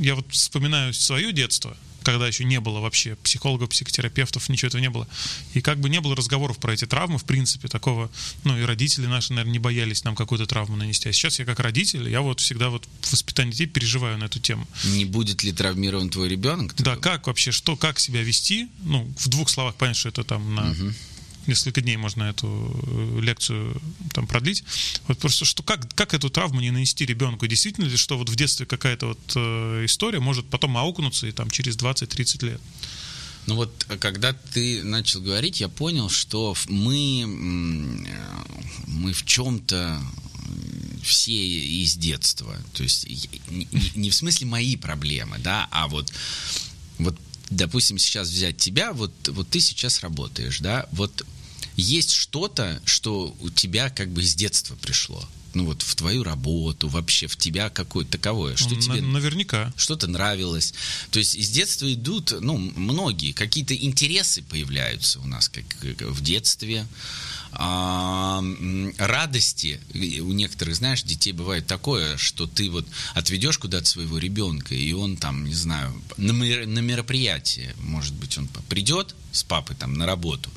я 0.01 0.15
вот 0.15 0.25
вспоминаю 0.31 0.93
свое 0.93 1.31
детство, 1.31 1.77
когда 2.03 2.27
еще 2.27 2.43
не 2.43 2.59
было 2.59 2.79
вообще 2.79 3.15
психологов, 3.17 3.69
психотерапевтов, 3.69 4.49
ничего 4.49 4.67
этого 4.69 4.81
не 4.81 4.89
было. 4.89 5.07
И 5.53 5.61
как 5.61 5.79
бы 5.79 5.89
не 5.89 6.01
было 6.01 6.15
разговоров 6.15 6.57
про 6.57 6.73
эти 6.73 6.85
травмы, 6.85 7.19
в 7.19 7.25
принципе, 7.25 7.67
такого, 7.67 8.09
ну, 8.43 8.57
и 8.57 8.63
родители 8.63 9.05
наши, 9.05 9.33
наверное, 9.33 9.53
не 9.53 9.59
боялись 9.59 10.03
нам 10.03 10.15
какую-то 10.15 10.47
травму 10.47 10.75
нанести. 10.75 11.09
А 11.09 11.13
сейчас 11.13 11.39
я 11.39 11.45
как 11.45 11.59
родитель, 11.59 12.09
я 12.09 12.21
вот 12.21 12.39
всегда 12.39 12.69
вот 12.69 12.87
в 13.01 13.11
воспитании 13.11 13.51
детей 13.51 13.67
переживаю 13.67 14.17
на 14.17 14.25
эту 14.25 14.39
тему. 14.39 14.67
Не 14.85 15.05
будет 15.05 15.43
ли 15.43 15.51
травмирован 15.51 16.09
твой 16.09 16.29
ребенок? 16.29 16.73
Да, 16.77 16.95
как 16.95 17.27
вообще, 17.27 17.51
что, 17.51 17.75
как 17.75 17.99
себя 17.99 18.23
вести? 18.23 18.67
Ну, 18.83 19.11
в 19.17 19.29
двух 19.29 19.49
словах 19.49 19.75
понять, 19.75 19.97
что 19.97 20.09
это 20.09 20.23
там 20.23 20.55
на 20.55 20.71
угу 20.71 20.93
несколько 21.47 21.81
дней 21.81 21.97
можно 21.97 22.23
эту 22.23 22.47
э, 22.47 23.19
лекцию 23.21 23.81
там 24.13 24.27
продлить. 24.27 24.63
Вот 25.07 25.17
просто 25.17 25.45
что 25.45 25.63
как, 25.63 25.93
как 25.95 26.13
эту 26.13 26.29
травму 26.29 26.61
не 26.61 26.71
нанести 26.71 27.05
ребенку? 27.05 27.47
Действительно 27.47 27.85
ли, 27.85 27.97
что 27.97 28.17
вот 28.17 28.29
в 28.29 28.35
детстве 28.35 28.65
какая-то 28.65 29.07
вот 29.07 29.33
э, 29.35 29.85
история 29.85 30.19
может 30.19 30.45
потом 30.47 30.77
аукнуться 30.77 31.27
и 31.27 31.31
там 31.31 31.49
через 31.49 31.77
20-30 31.77 32.45
лет? 32.45 32.61
Ну 33.47 33.55
вот, 33.55 33.85
когда 33.99 34.33
ты 34.33 34.83
начал 34.83 35.19
говорить, 35.19 35.61
я 35.61 35.67
понял, 35.67 36.09
что 36.09 36.55
мы, 36.67 37.25
мы 38.85 39.13
в 39.13 39.25
чем-то 39.25 39.99
все 41.01 41.33
из 41.33 41.95
детства. 41.95 42.55
То 42.73 42.83
есть 42.83 43.07
не, 43.49 43.67
не 43.95 44.09
в 44.09 44.15
смысле 44.15 44.47
мои 44.47 44.75
проблемы, 44.75 45.39
да, 45.39 45.67
а 45.71 45.87
вот, 45.87 46.13
вот 46.99 47.17
допустим, 47.51 47.97
сейчас 47.97 48.29
взять 48.29 48.57
тебя, 48.57 48.93
вот, 48.93 49.11
вот 49.27 49.49
ты 49.49 49.59
сейчас 49.59 50.01
работаешь, 50.01 50.59
да, 50.59 50.87
вот 50.91 51.25
есть 51.75 52.11
что-то, 52.11 52.81
что 52.85 53.35
у 53.39 53.49
тебя 53.49 53.89
как 53.89 54.09
бы 54.09 54.23
с 54.23 54.35
детства 54.35 54.75
пришло 54.75 55.27
ну 55.53 55.65
вот 55.65 55.81
в 55.81 55.95
твою 55.95 56.23
работу, 56.23 56.87
вообще 56.87 57.27
в 57.27 57.35
тебя 57.35 57.69
какое-то 57.69 58.11
таковое, 58.11 58.55
что 58.55 58.75
На, 58.75 58.81
тебе 58.81 59.01
наверняка 59.01 59.73
что-то 59.75 60.07
нравилось. 60.07 60.73
То 61.11 61.19
есть 61.19 61.35
из 61.35 61.49
детства 61.49 61.91
идут, 61.91 62.33
ну 62.39 62.57
многие 62.57 63.31
какие-то 63.33 63.75
интересы 63.75 64.43
появляются 64.43 65.19
у 65.19 65.27
нас 65.27 65.49
как 65.49 65.65
в 65.81 66.21
детстве, 66.21 66.87
а, 67.53 68.43
радости. 68.97 69.79
У 69.93 70.31
некоторых, 70.31 70.75
знаешь, 70.75 71.03
детей 71.03 71.33
бывает 71.33 71.67
такое, 71.67 72.17
что 72.17 72.47
ты 72.47 72.69
вот 72.69 72.87
отведешь 73.13 73.57
куда-то 73.57 73.85
своего 73.85 74.17
ребенка, 74.17 74.75
и 74.75 74.93
он 74.93 75.17
там, 75.17 75.45
не 75.45 75.53
знаю, 75.53 75.93
на 76.17 76.79
мероприятие, 76.79 77.75
может 77.79 78.13
быть, 78.13 78.37
он 78.37 78.47
придет, 78.69 79.15
с 79.31 79.43
папой 79.43 79.75
там 79.75 79.93
на 79.93 80.05
работу, 80.05 80.49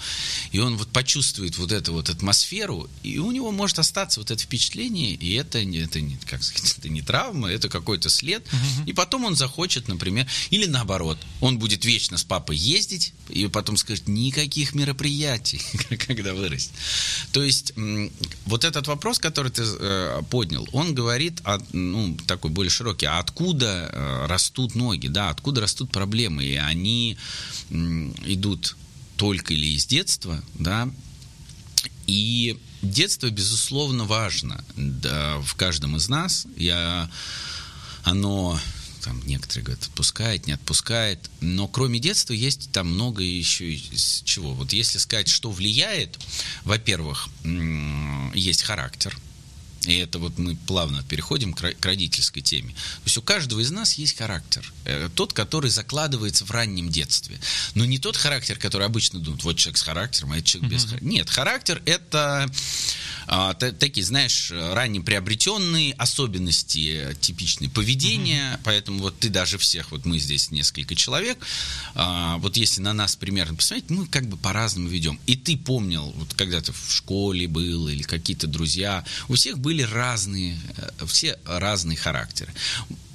и 0.53 0.59
он 0.59 0.77
вот 0.77 0.89
почувствует 0.89 1.57
вот 1.59 1.73
эту 1.73 1.93
вот 1.93 2.11
атмосферу, 2.11 2.89
и 3.03 3.19
у 3.19 3.31
него 3.31 3.53
может 3.53 3.79
остаться 3.79 4.21
вот 4.21 4.31
это 4.31 4.43
впечатление, 4.43 5.13
и 5.13 5.35
это, 5.35 5.59
это 5.59 6.01
не, 6.01 6.17
как 6.27 6.43
сказать, 6.43 6.77
это 6.79 6.89
не 6.89 7.03
травма, 7.03 7.49
это 7.49 7.69
какой-то 7.69 8.09
след, 8.09 8.45
uh-huh. 8.45 8.87
и 8.87 8.93
потом 8.93 9.25
он 9.25 9.37
захочет, 9.37 9.89
например, 9.89 10.27
или 10.51 10.67
наоборот, 10.67 11.19
он 11.41 11.59
будет 11.59 11.85
вечно 11.85 12.19
с 12.19 12.25
папой 12.25 12.57
ездить, 12.57 13.13
и 13.29 13.47
потом 13.47 13.77
скажет, 13.77 14.09
никаких 14.09 14.75
мероприятий, 14.75 15.61
когда 16.07 16.35
вырастет. 16.35 16.73
То 17.33 17.43
есть 17.43 17.73
вот 18.47 18.65
этот 18.65 18.87
вопрос, 18.87 19.19
который 19.19 19.51
ты 19.51 19.63
э, 19.65 20.23
поднял, 20.31 20.69
он 20.73 20.95
говорит, 20.95 21.41
о, 21.45 21.59
ну, 21.73 22.17
такой 22.27 22.51
более 22.51 22.71
широкий, 22.71 23.07
а 23.07 23.19
откуда 23.19 23.91
э, 23.93 24.27
растут 24.27 24.75
ноги, 24.75 25.09
да, 25.09 25.31
откуда 25.31 25.61
растут 25.61 25.91
проблемы, 25.91 26.45
и 26.45 26.57
они 26.57 27.17
идут 27.71 28.77
только 29.17 29.55
или 29.55 29.67
из 29.75 29.87
детства, 29.87 30.43
да, 30.55 30.89
и 32.07 32.59
детство, 32.83 33.31
безусловно, 33.31 34.05
важно 34.05 34.63
да, 34.77 35.39
в 35.41 35.55
каждом 35.55 35.97
из 35.97 36.09
нас. 36.09 36.47
Я, 36.57 37.11
оно, 38.03 38.59
там 39.05 39.21
некоторые 39.27 39.65
говорят, 39.65 39.85
отпускает, 39.85 40.47
не 40.47 40.55
отпускает. 40.55 41.31
Но 41.41 41.69
кроме 41.69 41.99
детства 41.99 42.33
есть 42.33 42.71
там 42.73 42.89
много 42.89 43.23
еще 43.23 43.73
из 43.73 44.23
чего. 44.25 44.55
Вот 44.55 44.73
если 44.73 44.99
сказать, 44.99 45.29
что 45.29 45.51
влияет, 45.51 46.19
во-первых, 46.65 47.29
есть 48.35 48.63
характер– 48.63 49.17
и 49.87 49.97
это 49.97 50.19
вот 50.19 50.39
мы 50.39 50.57
плавно 50.57 51.03
переходим 51.03 51.53
к 51.53 51.75
родительской 51.85 52.43
теме. 52.43 52.73
То 52.73 53.07
есть 53.07 53.19
у 53.19 53.23
каждого 53.23 53.61
из 53.61 53.71
нас 53.71 53.95
есть 53.95 54.17
характер. 54.17 54.73
Э, 54.85 55.09
тот, 55.15 55.33
который 55.33 55.71
закладывается 55.71 56.45
в 56.45 56.51
раннем 56.51 56.89
детстве. 56.91 57.39
Но 57.75 57.85
не 57.85 57.99
тот 57.99 58.17
характер, 58.17 58.59
который 58.59 58.87
обычно 58.87 59.21
думают, 59.21 59.45
вот 59.45 59.57
человек 59.57 59.79
с 59.79 59.83
характером, 59.83 60.33
а 60.33 60.39
это 60.39 60.47
человек 60.47 60.73
без 60.73 60.85
характера. 60.85 61.09
Нет, 61.09 61.31
характер 61.31 61.83
это 61.85 62.51
а, 63.27 63.55
такие, 63.55 64.05
знаешь, 64.05 64.51
ранее 64.51 65.03
приобретенные 65.03 65.95
особенности 65.95 67.17
типичные 67.21 67.71
поведения, 67.71 68.61
поэтому 68.65 69.01
вот 69.01 69.19
ты 69.19 69.29
даже 69.29 69.59
всех, 69.59 69.91
вот 69.91 70.05
мы 70.05 70.19
здесь 70.19 70.51
несколько 70.51 70.95
человек, 70.95 71.39
а, 71.95 72.39
вот 72.39 72.57
если 72.57 72.81
на 72.81 72.93
нас 72.93 73.17
примерно 73.17 73.57
посмотреть, 73.57 73.91
мы 73.91 74.07
как 74.07 74.27
бы 74.29 74.37
по-разному 74.37 74.89
ведем. 74.89 75.19
И 75.27 75.37
ты 75.37 75.57
помнил, 75.57 76.13
вот 76.17 76.35
когда 76.35 76.61
ты 76.61 76.73
в 76.73 76.93
школе 76.93 77.49
был 77.49 77.89
или 77.89 78.03
какие-то 78.03 78.47
друзья, 78.47 79.05
у 79.29 79.35
всех 79.35 79.59
были 79.59 79.74
разные, 79.83 80.59
э, 80.77 81.07
все 81.07 81.39
разные 81.45 81.97
характеры. 81.97 82.53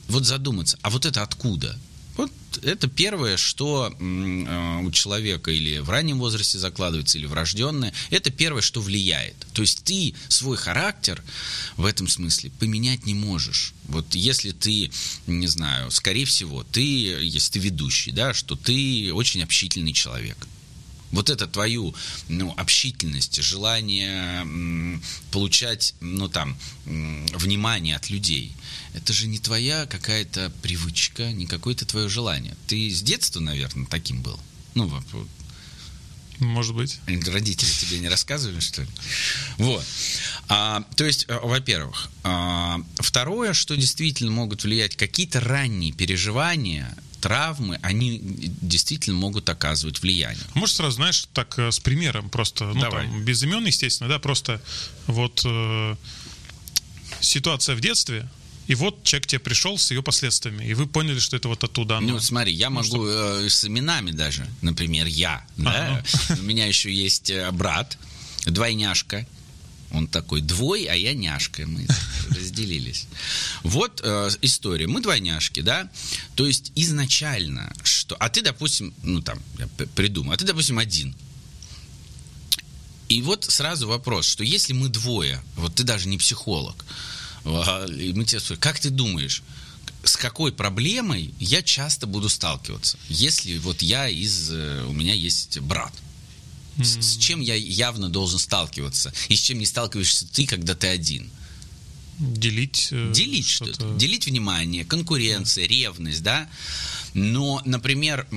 Вот 0.08 0.26
задуматься, 0.26 0.78
а 0.82 0.90
вот 0.90 1.06
это 1.06 1.22
откуда? 1.22 1.78
Вот 2.18 2.32
это 2.64 2.90
первое, 2.90 3.38
что 3.38 3.96
э, 3.98 4.82
у 4.84 4.92
человека 4.92 5.52
или 5.52 5.80
в 5.80 5.90
раннем 5.90 6.20
возрасте 6.20 6.58
закладывается, 6.58 7.18
или 7.18 7.26
врожденное. 7.26 7.94
Это 8.10 8.30
первое, 8.30 8.62
что 8.62 8.82
влияет. 8.82 9.36
То 9.54 9.62
есть 9.62 9.84
ты 9.84 10.14
свой 10.28 10.58
характер 10.58 11.24
в 11.78 11.86
этом 11.86 12.10
смысле 12.10 12.52
поменять 12.60 13.06
не 13.06 13.14
можешь. 13.14 13.74
Вот 13.86 14.16
если 14.16 14.52
ты, 14.52 14.92
не 15.28 15.48
знаю, 15.48 15.92
скорее 15.92 16.26
всего, 16.26 16.64
ты, 16.64 16.82
если 16.82 17.54
ты 17.54 17.60
ведущий, 17.60 18.12
да, 18.12 18.34
что 18.34 18.56
ты 18.56 19.14
очень 19.14 19.42
общительный 19.42 19.94
человек 19.94 20.38
вот 21.12 21.30
это 21.30 21.48
твою 21.48 21.94
ну, 22.28 22.54
общительность, 22.58 23.42
желание 23.42 24.42
м, 24.42 25.04
получать 25.32 25.96
ну, 26.02 26.28
там, 26.28 26.58
м, 26.86 27.26
внимание 27.28 27.96
от 27.96 28.10
людей, 28.10 28.54
это 28.94 29.14
же 29.14 29.28
не 29.28 29.40
твоя 29.40 29.86
какая-то 29.86 30.52
привычка, 30.62 31.32
не 31.32 31.46
какое-то 31.46 31.86
твое 31.86 32.10
желание. 32.10 32.56
Ты 32.68 32.90
с 32.90 33.02
детства, 33.02 33.40
наверное, 33.40 33.86
таким 33.88 34.22
был. 34.22 34.40
Ну. 34.76 34.92
Может 36.40 36.74
быть. 36.74 37.00
Родители 37.06 37.70
тебе 37.70 38.00
не 38.00 38.08
рассказывали, 38.08 38.60
что 38.62 38.84
ли? 38.84 38.88
Вот. 39.58 39.86
А, 40.48 40.84
то 40.96 41.04
есть, 41.04 41.26
э, 41.28 41.38
во-первых. 41.44 42.10
А, 42.24 42.80
второе, 42.96 43.54
что 43.54 43.76
действительно 43.76 44.32
могут 44.32 44.64
влиять 44.64 44.96
какие-то 44.96 45.42
ранние 45.42 45.92
переживания, 45.92 46.96
травмы, 47.20 47.80
они 47.82 48.20
действительно 48.22 49.18
могут 49.18 49.50
оказывать 49.50 50.02
влияние. 50.02 50.44
Может, 50.54 50.78
сразу, 50.78 50.96
знаешь, 50.96 51.28
так 51.34 51.58
э, 51.60 51.72
с 51.72 51.80
примером 51.80 52.30
просто, 52.30 52.66
ну, 52.66 52.80
Давай. 52.80 53.08
там, 53.08 53.24
без 53.24 53.44
имен, 53.44 53.66
естественно, 53.66 54.10
да, 54.10 54.20
просто 54.20 54.62
вот 55.08 55.42
э, 55.46 55.96
ситуация 57.22 57.76
в 57.76 57.82
детстве, 57.82 58.28
и 58.68 58.76
вот 58.76 59.04
человек 59.04 59.26
тебе 59.26 59.40
пришел 59.40 59.78
с 59.80 59.90
ее 59.90 60.04
последствиями, 60.04 60.64
и 60.64 60.76
вы 60.76 60.86
поняли, 60.86 61.18
что 61.20 61.36
это 61.36 61.48
вот 61.48 61.64
оттуда. 61.64 61.98
Оно. 61.98 62.14
Ну, 62.14 62.20
смотри, 62.20 62.54
я 62.54 62.70
ну, 62.70 62.76
могу 62.78 62.88
что... 62.88 63.42
э, 63.42 63.50
с 63.50 63.66
именами 63.66 64.12
даже, 64.12 64.48
например, 64.62 65.08
я, 65.08 65.44
а, 65.58 65.62
да? 65.62 66.04
ну. 66.30 66.36
у 66.42 66.44
меня 66.44 66.68
еще 66.68 66.94
есть 66.94 67.32
э, 67.32 67.50
брат, 67.52 67.98
двойняшка, 68.46 69.26
он 69.92 70.08
такой 70.08 70.42
двой, 70.42 70.86
а 70.86 70.96
я 70.96 71.14
няшка. 71.14 71.66
Мы 71.66 71.88
разделились. 72.30 73.08
Вот 73.64 74.02
э, 74.04 74.30
история. 74.42 74.88
Мы 74.88 75.02
двойняшки, 75.02 75.62
да? 75.62 75.90
То 76.36 76.46
есть 76.46 76.72
изначально, 76.76 77.74
что... 77.84 78.16
А 78.16 78.30
ты, 78.30 78.42
допустим, 78.42 78.94
ну 79.04 79.22
там, 79.22 79.40
я 79.58 79.68
придумал, 79.96 80.34
а 80.34 80.38
ты, 80.38 80.46
допустим, 80.46 80.78
один. 80.78 81.16
И 83.08 83.22
вот 83.24 83.46
сразу 83.46 83.88
вопрос, 83.88 84.28
что 84.28 84.44
если 84.44 84.74
мы 84.74 84.90
двое, 84.90 85.42
вот 85.56 85.76
ты 85.76 85.84
даже 85.84 86.08
не 86.08 86.20
психолог, 86.20 86.86
а, 87.44 87.86
и 87.86 88.14
мы 88.14 88.26
тебе 88.26 88.40
спрашиваем, 88.40 88.62
как 88.62 88.80
ты 88.80 88.92
думаешь, 88.92 89.42
с 90.04 90.16
какой 90.16 90.52
проблемой 90.52 91.34
я 91.40 91.64
часто 91.64 92.06
буду 92.06 92.30
сталкиваться, 92.30 92.98
если 93.10 93.58
вот 93.58 93.82
я 93.82 94.08
из... 94.08 94.52
Э, 94.52 94.86
у 94.88 94.94
меня 94.94 95.14
есть 95.16 95.60
брат– 95.60 95.94
с, 96.84 97.00
с 97.02 97.18
чем 97.18 97.42
я 97.42 97.56
явно 97.56 98.10
должен 98.10 98.40
сталкиваться? 98.40 99.14
И 99.28 99.36
с 99.36 99.42
чем 99.42 99.60
не 99.60 99.66
сталкиваешься 99.66 100.28
ты, 100.28 100.46
когда 100.46 100.76
ты 100.76 100.88
один? 100.88 101.30
Делить. 102.20 102.90
Э, 102.92 103.12
Делить 103.14 103.48
что-то. 103.48 103.74
что-то. 103.76 103.98
Делить 103.98 104.26
внимание, 104.28 104.84
конкуренция, 104.84 105.68
да. 105.68 105.74
ревность, 105.74 106.24
да. 106.24 106.50
Но, 107.14 107.62
например, 107.66 108.28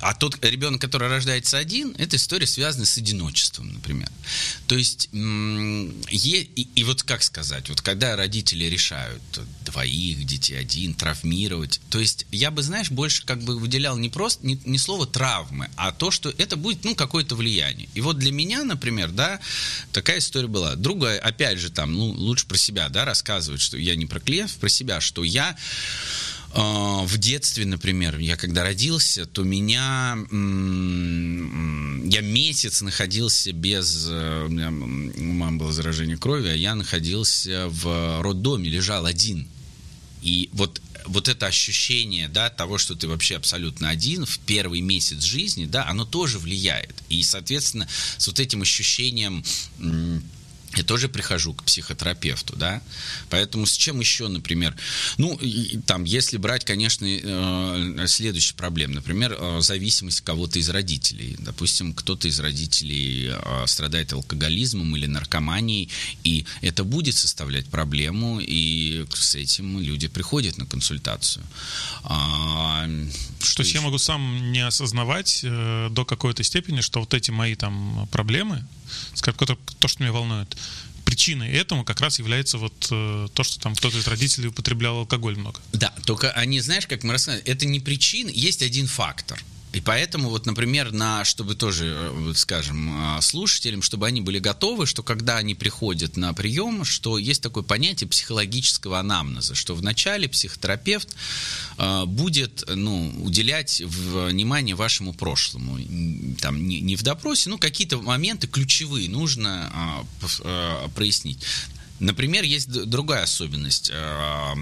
а 0.00 0.14
тот 0.14 0.42
ребенок, 0.44 0.80
который 0.80 1.08
рождается 1.08 1.58
один, 1.58 1.94
эта 1.98 2.16
история 2.16 2.46
связана 2.46 2.84
с 2.84 2.96
одиночеством, 2.98 3.72
например. 3.72 4.08
То 4.66 4.76
есть, 4.76 5.08
и, 5.12 6.68
и 6.74 6.84
вот 6.84 7.02
как 7.02 7.22
сказать, 7.22 7.68
вот 7.68 7.80
когда 7.80 8.16
родители 8.16 8.64
решают 8.64 9.22
двоих 9.64 10.24
детей, 10.24 10.58
один, 10.58 10.94
травмировать, 10.94 11.80
то 11.90 11.98
есть 11.98 12.26
я 12.30 12.50
бы, 12.50 12.62
знаешь, 12.62 12.90
больше 12.90 13.24
как 13.24 13.42
бы 13.42 13.58
выделял 13.58 13.96
не 13.96 14.08
просто, 14.08 14.46
не, 14.46 14.60
не 14.64 14.78
слово 14.78 15.06
травмы, 15.06 15.70
а 15.76 15.92
то, 15.92 16.10
что 16.10 16.30
это 16.38 16.56
будет, 16.56 16.84
ну, 16.84 16.94
какое-то 16.94 17.36
влияние. 17.36 17.88
И 17.94 18.00
вот 18.00 18.18
для 18.18 18.32
меня, 18.32 18.64
например, 18.64 19.10
да, 19.10 19.40
такая 19.92 20.18
история 20.18 20.48
была. 20.48 20.76
Другая, 20.76 21.18
опять 21.18 21.58
же, 21.58 21.70
там, 21.70 21.92
ну, 21.92 22.06
лучше 22.06 22.46
про 22.46 22.56
себя, 22.56 22.88
да, 22.88 23.04
рассказывать, 23.04 23.60
что 23.60 23.76
я 23.76 23.96
не 23.96 24.06
про 24.06 24.20
клиентов, 24.20 24.56
про 24.56 24.68
себя, 24.68 25.00
что 25.00 25.24
я 25.24 25.56
в 26.52 27.18
детстве, 27.18 27.64
например, 27.64 28.18
я 28.18 28.36
когда 28.36 28.64
родился, 28.64 29.24
то 29.26 29.42
меня 29.44 30.18
я 32.10 32.20
месяц 32.22 32.80
находился 32.82 33.52
без 33.52 34.08
э, 34.10 34.46
у, 34.46 34.48
меня, 34.48 34.68
у 34.68 35.32
мамы 35.32 35.58
было 35.58 35.72
заражение 35.72 36.16
крови, 36.16 36.48
а 36.48 36.54
я 36.54 36.74
находился 36.74 37.68
в 37.68 38.20
роддоме, 38.22 38.68
лежал 38.68 39.06
один. 39.06 39.46
И 40.22 40.50
вот 40.52 40.82
вот 41.06 41.28
это 41.28 41.46
ощущение, 41.46 42.28
да, 42.28 42.50
того, 42.50 42.78
что 42.78 42.94
ты 42.94 43.08
вообще 43.08 43.36
абсолютно 43.36 43.88
один 43.88 44.26
в 44.26 44.38
первый 44.40 44.80
месяц 44.80 45.22
жизни, 45.22 45.66
да, 45.66 45.86
оно 45.88 46.04
тоже 46.04 46.38
влияет. 46.38 46.94
И, 47.08 47.22
соответственно, 47.22 47.88
с 48.18 48.26
вот 48.26 48.38
этим 48.38 48.62
ощущением 48.62 49.42
я 50.76 50.84
тоже 50.84 51.08
прихожу 51.08 51.52
к 51.52 51.64
психотерапевту, 51.64 52.54
да, 52.56 52.80
поэтому 53.28 53.66
с 53.66 53.72
чем 53.72 53.98
еще, 53.98 54.28
например, 54.28 54.76
ну, 55.18 55.34
и, 55.34 55.78
там, 55.78 56.04
если 56.04 56.36
брать, 56.36 56.64
конечно, 56.64 57.06
э, 57.06 58.06
следующая 58.06 58.54
проблема, 58.54 58.94
например, 58.94 59.36
э, 59.36 59.60
зависимость 59.62 60.20
кого-то 60.20 60.58
из 60.58 60.68
родителей, 60.68 61.36
допустим, 61.38 61.92
кто-то 61.92 62.28
из 62.28 62.38
родителей 62.38 63.30
э, 63.32 63.66
страдает 63.66 64.12
алкоголизмом 64.12 64.94
или 64.96 65.06
наркоманией, 65.06 65.88
и 66.22 66.46
это 66.60 66.84
будет 66.84 67.16
составлять 67.16 67.66
проблему, 67.66 68.40
и 68.40 69.06
с 69.12 69.34
этим 69.34 69.80
люди 69.80 70.06
приходят 70.06 70.56
на 70.56 70.66
консультацию. 70.66 71.44
А, 72.04 72.88
что 73.40 73.56
То 73.56 73.62
есть 73.62 73.74
я 73.74 73.80
могу 73.80 73.98
сам 73.98 74.52
не 74.52 74.64
осознавать 74.64 75.40
э, 75.42 75.88
до 75.90 76.04
какой-то 76.04 76.44
степени, 76.44 76.80
что 76.80 77.00
вот 77.00 77.12
эти 77.12 77.32
мои 77.32 77.56
там 77.56 78.08
проблемы, 78.12 78.64
то, 79.78 79.88
что 79.88 80.02
меня 80.02 80.12
волнует, 80.12 80.56
причиной 81.04 81.50
этому 81.50 81.84
как 81.84 82.00
раз 82.00 82.18
является 82.18 82.56
вот 82.56 82.88
э, 82.90 83.28
то, 83.34 83.42
что 83.42 83.58
там 83.58 83.74
кто-то 83.74 83.98
из 83.98 84.06
родителей 84.06 84.48
употреблял 84.48 84.98
алкоголь 84.98 85.36
много. 85.36 85.60
Да, 85.72 85.92
только 86.04 86.30
они, 86.30 86.60
знаешь, 86.60 86.86
как 86.86 87.02
мы 87.02 87.12
рассказывали, 87.12 87.44
это 87.46 87.66
не 87.66 87.80
причина, 87.80 88.30
есть 88.30 88.62
один 88.62 88.86
фактор. 88.86 89.42
И 89.72 89.80
поэтому, 89.80 90.30
вот, 90.30 90.46
например, 90.46 90.90
на, 90.90 91.24
чтобы 91.24 91.54
тоже, 91.54 91.96
э, 91.96 92.32
скажем, 92.34 92.90
а, 92.92 93.20
слушателям, 93.20 93.82
чтобы 93.82 94.06
они 94.06 94.20
были 94.20 94.40
готовы, 94.40 94.86
что 94.86 95.04
когда 95.04 95.36
они 95.36 95.54
приходят 95.54 96.16
на 96.16 96.32
прием, 96.32 96.84
что 96.84 97.18
есть 97.18 97.40
такое 97.40 97.62
понятие 97.62 98.08
психологического 98.08 98.98
анамнеза, 98.98 99.54
что 99.54 99.76
вначале 99.76 100.28
психотерапевт 100.28 101.14
э, 101.78 102.04
будет 102.06 102.64
ну, 102.68 103.14
уделять 103.22 103.80
внимание 103.80 104.74
вашему 104.74 105.14
прошлому. 105.14 105.78
Там, 106.40 106.66
не, 106.66 106.80
не 106.80 106.96
в 106.96 107.02
допросе, 107.02 107.48
ну, 107.48 107.56
какие-то 107.56 107.98
моменты 107.98 108.48
ключевые 108.48 109.08
нужно 109.08 110.04
э, 110.22 110.26
э, 110.42 110.88
прояснить. 110.96 111.46
Например, 112.00 112.44
есть 112.44 112.68
другая 112.70 113.24
особенность. 113.24 113.90
Э, 113.92 114.54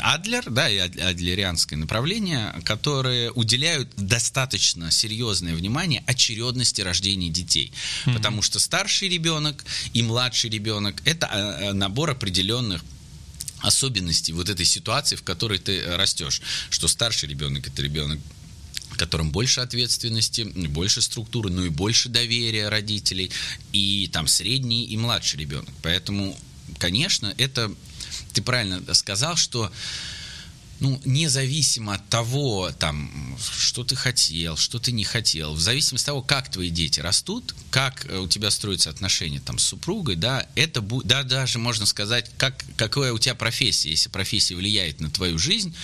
Адлер, 0.00 0.44
да, 0.50 0.68
и 0.68 0.76
адлерианское 0.76 1.78
направление, 1.78 2.54
которые 2.64 3.30
уделяют 3.32 3.88
достаточно 3.96 4.90
серьезное 4.90 5.54
внимание 5.54 6.04
очередности 6.06 6.82
рождения 6.82 7.30
детей. 7.30 7.72
Mm-hmm. 8.04 8.14
Потому 8.14 8.42
что 8.42 8.58
старший 8.58 9.08
ребенок 9.08 9.64
и 9.94 10.02
младший 10.02 10.50
ребенок– 10.50 10.96
это 11.04 11.26
э, 11.26 11.72
набор 11.72 12.10
определенных 12.10 12.82
особенностей 13.60 14.34
вот 14.34 14.50
этой 14.50 14.66
ситуации, 14.66 15.16
в 15.16 15.22
которой 15.22 15.58
ты 15.58 15.82
растешь. 15.96 16.42
Что 16.68 16.86
старший 16.88 17.28
ребенок– 17.30 17.66
это 17.68 17.80
ребенок 17.80 18.20
которым 18.96 19.30
больше 19.30 19.60
ответственности, 19.60 20.42
больше 20.42 21.02
структуры, 21.02 21.50
ну 21.50 21.64
и 21.64 21.68
больше 21.68 22.08
доверия 22.08 22.68
родителей, 22.68 23.30
и 23.72 24.08
там 24.12 24.26
средний 24.26 24.84
и 24.84 24.96
младший 24.96 25.40
ребенок. 25.40 25.72
Поэтому, 25.82 26.36
конечно, 26.78 27.34
это 27.38 27.72
ты 28.32 28.42
правильно 28.42 28.82
сказал, 28.94 29.36
что 29.36 29.70
ну, 30.80 31.00
независимо 31.04 31.94
от 31.94 32.08
того, 32.08 32.70
там, 32.78 33.38
что 33.58 33.84
ты 33.84 33.94
хотел, 33.94 34.56
что 34.56 34.78
ты 34.78 34.92
не 34.92 35.04
хотел, 35.04 35.54
в 35.54 35.60
зависимости 35.60 36.04
от 36.04 36.06
того, 36.06 36.22
как 36.22 36.50
твои 36.50 36.68
дети 36.68 37.00
растут, 37.00 37.54
как 37.70 38.06
э, 38.06 38.18
у 38.18 38.28
тебя 38.28 38.50
строятся 38.50 38.90
отношения 38.90 39.40
там 39.40 39.58
с 39.58 39.64
супругой, 39.64 40.16
да, 40.16 40.46
это 40.56 40.80
будет, 40.80 41.06
да, 41.06 41.22
даже 41.22 41.58
можно 41.58 41.86
сказать, 41.86 42.30
как, 42.36 42.64
какая 42.76 43.12
у 43.12 43.18
тебя 43.18 43.34
профессия, 43.34 43.90
если 43.90 44.08
профессия 44.10 44.56
влияет 44.56 45.00
на 45.00 45.10
твою 45.10 45.38
жизнь, 45.38 45.74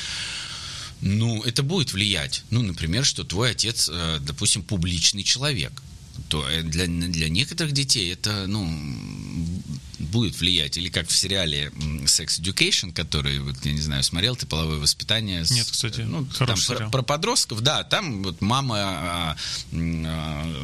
ну, 1.02 1.42
это 1.42 1.62
будет 1.62 1.92
влиять. 1.92 2.44
Ну, 2.50 2.62
например, 2.62 3.04
что 3.04 3.24
твой 3.24 3.52
отец, 3.52 3.88
э, 3.92 4.18
допустим, 4.20 4.62
публичный 4.62 5.22
человек. 5.22 5.72
То 6.28 6.48
э, 6.48 6.62
для, 6.62 6.86
для 6.86 7.28
некоторых 7.28 7.72
детей 7.72 8.12
это, 8.12 8.46
ну, 8.46 8.66
будет 10.10 10.38
влиять. 10.40 10.76
Или 10.76 10.88
как 10.88 11.08
в 11.08 11.16
сериале 11.16 11.72
Sex 12.04 12.40
Education, 12.40 12.92
который, 12.92 13.38
вот, 13.40 13.56
я 13.64 13.72
не 13.72 13.80
знаю, 13.80 14.02
смотрел 14.02 14.36
ты 14.36 14.46
половое 14.46 14.78
воспитание. 14.78 15.44
С, 15.44 15.50
Нет, 15.50 15.66
кстати, 15.70 16.00
ну, 16.00 16.26
там 16.38 16.58
про, 16.66 16.90
про 16.90 17.02
подростков, 17.02 17.60
да, 17.62 17.84
там 17.84 18.22
вот 18.22 18.40
мама 18.40 18.76
а, 18.78 19.36
а, 19.72 20.62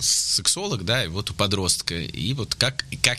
сексолог, 0.00 0.84
да, 0.84 1.04
и 1.04 1.08
вот 1.08 1.30
у 1.30 1.34
подростка, 1.34 2.00
и 2.00 2.32
вот 2.34 2.54
как, 2.54 2.84
как 3.02 3.18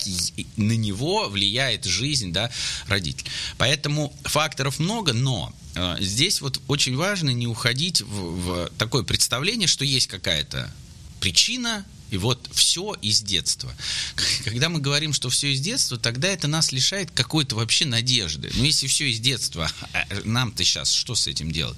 на 0.58 0.74
него 0.74 1.30
влияет 1.30 1.86
жизнь, 1.86 2.32
да, 2.32 2.52
родитель. 2.88 3.26
Поэтому 3.58 4.14
факторов 4.24 4.80
много, 4.80 5.14
но 5.14 5.54
а, 5.76 5.98
здесь 6.00 6.42
вот 6.42 6.62
очень 6.68 6.96
важно 6.96 7.30
не 7.30 7.48
уходить 7.48 8.02
в, 8.02 8.06
в 8.08 8.70
такое 8.78 9.04
представление, 9.04 9.68
что 9.68 9.86
есть 9.86 10.08
какая-то 10.08 10.72
причина, 11.20 11.86
и 12.12 12.18
вот 12.18 12.50
все 12.52 12.96
из 13.02 13.22
детства. 13.22 13.72
Когда 14.44 14.70
мы 14.70 14.80
говорим, 14.80 15.14
что 15.14 15.30
все 15.30 15.54
из 15.54 15.60
детства, 15.60 15.98
тогда 15.98 16.28
это 16.28 16.48
нас 16.48 16.72
лишает 16.72 17.12
какой-то 17.12 17.56
вообще 17.56 17.86
надежды. 17.86 18.50
Но 18.56 18.66
если 18.66 18.88
все 18.88 19.12
из 19.12 19.20
детства, 19.20 19.72
а, 19.94 20.06
нам-то 20.24 20.64
сейчас 20.64 20.92
что 20.92 21.16
с 21.16 21.28
этим 21.28 21.52
делать? 21.52 21.78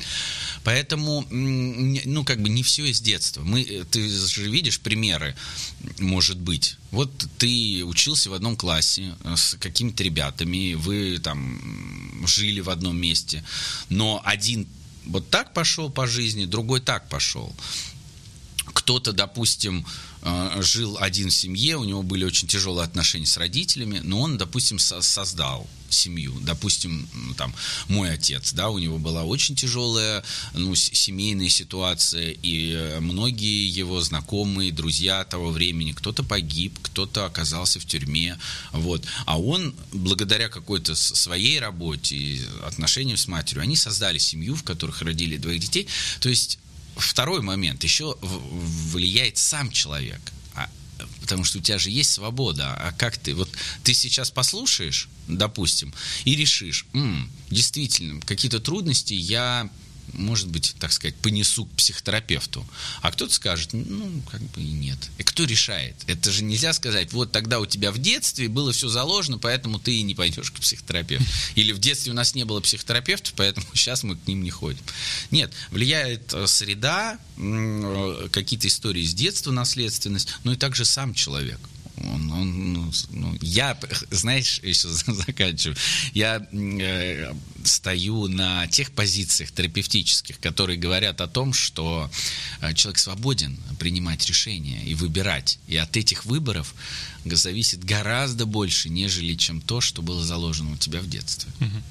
Поэтому, 0.64 1.26
ну, 1.30 2.24
как 2.24 2.42
бы 2.42 2.50
не 2.50 2.64
все 2.64 2.86
из 2.86 3.02
детства. 3.02 3.42
Мы, 3.44 3.62
э, 3.64 3.84
ты 3.90 4.10
же 4.10 4.50
видишь 4.50 4.80
примеры, 4.80 5.36
может 6.00 6.38
быть. 6.38 6.78
Вот 6.92 7.12
ты 7.38 7.84
учился 7.86 8.30
в 8.30 8.34
одном 8.34 8.56
классе 8.56 9.16
э, 9.24 9.36
с 9.36 9.58
какими-то 9.60 10.04
ребятами, 10.04 10.76
вы 10.76 11.20
там 11.20 12.26
жили 12.26 12.62
в 12.62 12.70
одном 12.70 12.98
месте, 12.98 13.44
но 13.90 14.22
один 14.24 14.68
вот 15.06 15.30
так 15.30 15.54
пошел 15.54 15.90
по 15.90 16.08
жизни, 16.08 16.46
другой 16.46 16.80
так 16.80 17.10
пошел. 17.10 17.54
Кто-то, 18.74 19.14
допустим, 19.14 19.86
Э, 20.24 20.62
жил 20.62 20.98
один 21.00 21.30
в 21.30 21.34
семье, 21.34 21.78
у 21.78 21.84
него 21.84 22.04
были 22.04 22.24
очень 22.24 22.48
тяжелые 22.48 22.86
отношения 22.86 23.26
с 23.26 23.38
родителями, 23.38 24.02
но 24.04 24.20
он, 24.22 24.38
допустим, 24.38 24.78
создал 24.78 25.68
семью. 25.90 26.38
Допустим, 26.42 27.10
там, 27.38 27.54
мой 27.88 28.14
отец, 28.14 28.54
да, 28.54 28.70
у 28.70 28.78
него 28.78 29.00
была 29.00 29.24
очень 29.24 29.56
тяжелая 29.56 30.24
ну, 30.54 30.76
семейная 30.76 31.50
ситуация, 31.50 32.36
и 32.44 32.72
э, 32.72 33.00
многие 33.00 33.68
его 33.68 34.00
знакомые, 34.02 34.72
друзья 34.72 35.24
того 35.24 35.50
времени, 35.50 35.92
кто-то 35.92 36.24
погиб, 36.24 36.78
кто-то 36.84 37.26
оказался 37.26 37.80
в 37.80 37.86
тюрьме, 37.86 38.38
вот. 38.74 39.04
А 39.26 39.40
он, 39.40 39.74
благодаря 39.92 40.50
какой-то 40.50 40.94
своей 40.94 41.60
работе 41.60 42.16
и 42.16 42.42
отношениям 42.64 43.18
с 43.18 43.28
матерью, 43.28 43.64
они 43.64 43.76
создали 43.76 44.20
семью, 44.20 44.56
в 44.56 44.64
которых 44.64 45.02
родили 45.02 45.38
двоих 45.38 45.62
детей. 45.62 45.88
То 46.20 46.30
есть 46.30 46.60
второй 46.96 47.42
момент, 47.42 47.84
еще 47.84 48.16
влияет 48.22 49.38
сам 49.38 49.72
человек. 49.72 50.22
А, 50.56 50.70
потому 51.22 51.44
что 51.44 51.60
у 51.60 51.62
тебя 51.62 51.80
же 51.80 51.90
есть 51.90 52.12
свобода. 52.12 52.74
А 52.74 52.92
как 52.92 53.18
ты? 53.18 53.34
Вот 53.34 53.50
ты 53.84 53.94
сейчас 53.94 54.32
послушаешь, 54.32 55.10
допустим, 55.28 55.94
и 56.26 56.36
решишь, 56.36 56.86
м-м, 56.94 57.30
действительно, 57.50 58.20
какие-то 58.22 58.60
трудности 58.60 59.14
я 59.14 59.70
может 60.14 60.48
быть, 60.48 60.76
так 60.80 60.92
сказать, 60.92 61.16
понесу 61.16 61.66
к 61.66 61.72
психотерапевту. 61.72 62.66
А 63.02 63.12
кто-то 63.12 63.34
скажет, 63.34 63.74
ну, 63.74 64.22
как 64.30 64.42
бы 64.42 64.62
и 64.62 64.72
нет. 64.72 64.98
И 65.18 65.24
кто 65.24 65.44
решает? 65.44 65.96
Это 66.08 66.32
же 66.32 66.44
нельзя 66.44 66.74
сказать, 66.74 67.14
вот 67.14 67.32
тогда 67.32 67.60
у 67.60 67.66
тебя 67.66 67.92
в 67.92 67.98
детстве 67.98 68.50
было 68.50 68.72
все 68.72 68.90
заложено, 68.90 69.38
поэтому 69.38 69.80
ты 69.80 69.96
и 69.96 70.02
не 70.02 70.16
пойдешь 70.16 70.52
к 70.52 70.60
психотерапевту. 70.60 71.26
Или 71.56 71.72
в 71.72 71.80
детстве 71.80 72.12
у 72.12 72.16
нас 72.16 72.36
не 72.36 72.44
было 72.44 72.60
психотерапевтов, 72.60 73.34
поэтому 73.36 73.66
сейчас 73.74 74.04
мы 74.04 74.16
к 74.16 74.28
ним 74.28 74.44
не 74.44 74.52
ходим. 74.52 74.84
Нет, 75.32 75.52
влияет 75.70 76.34
э, 76.34 76.48
среда, 76.48 77.18
какие-то 78.32 78.68
истории 78.68 79.04
с 79.04 79.14
детства, 79.14 79.52
наследственность, 79.52 80.30
но 80.44 80.54
и 80.54 80.58
также 80.58 80.86
сам 80.86 81.14
человек. 81.14 81.60
Он, 82.04 82.32
он, 82.32 82.74
ну, 82.74 82.92
ну, 83.10 83.38
я, 83.42 83.78
знаешь, 84.10 84.60
еще 84.64 84.88
заканчиваю, 85.08 85.78
я 86.14 86.46
э, 86.52 87.34
стою 87.64 88.28
на 88.28 88.68
тех 88.68 88.92
позициях 88.92 89.52
терапевтических, 89.52 90.40
которые 90.40 90.78
говорят 90.78 91.22
о 91.22 91.28
том, 91.28 91.54
что 91.54 92.10
э, 92.62 92.74
человек 92.74 93.00
свободен 93.00 93.58
принимать 93.80 94.26
решения 94.28 94.84
и 94.84 94.96
выбирать. 94.96 95.60
И 95.68 95.78
от 95.78 95.96
этих 95.98 96.26
выборов 96.26 96.74
зависит 97.26 97.84
гораздо 97.84 98.46
больше, 98.46 98.90
нежели 98.90 99.36
чем 99.36 99.62
то, 99.62 99.82
что 99.82 100.02
было 100.02 100.24
заложено 100.24 100.74
у 100.74 100.78
тебя 100.78 101.02
в 101.02 101.10
детстве. 101.10 101.52
Угу. 101.60 101.82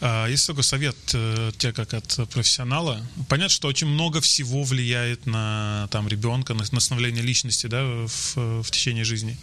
А, 0.00 0.26
есть 0.26 0.46
такой 0.46 0.64
совет 0.64 0.96
э, 1.14 1.52
тебе 1.56 1.72
как 1.72 1.94
от 1.94 2.28
профессионала. 2.30 3.00
Понятно, 3.28 3.50
что 3.50 3.68
очень 3.68 3.86
много 3.86 4.20
всего 4.20 4.64
влияет 4.64 5.26
на 5.26 5.88
там, 5.90 6.08
ребенка, 6.08 6.54
на, 6.54 6.64
на 6.70 6.80
становление 6.80 7.22
личности 7.22 7.66
да, 7.66 7.84
в, 7.84 8.62
в 8.62 8.70
течение 8.70 9.04
жизни. 9.04 9.36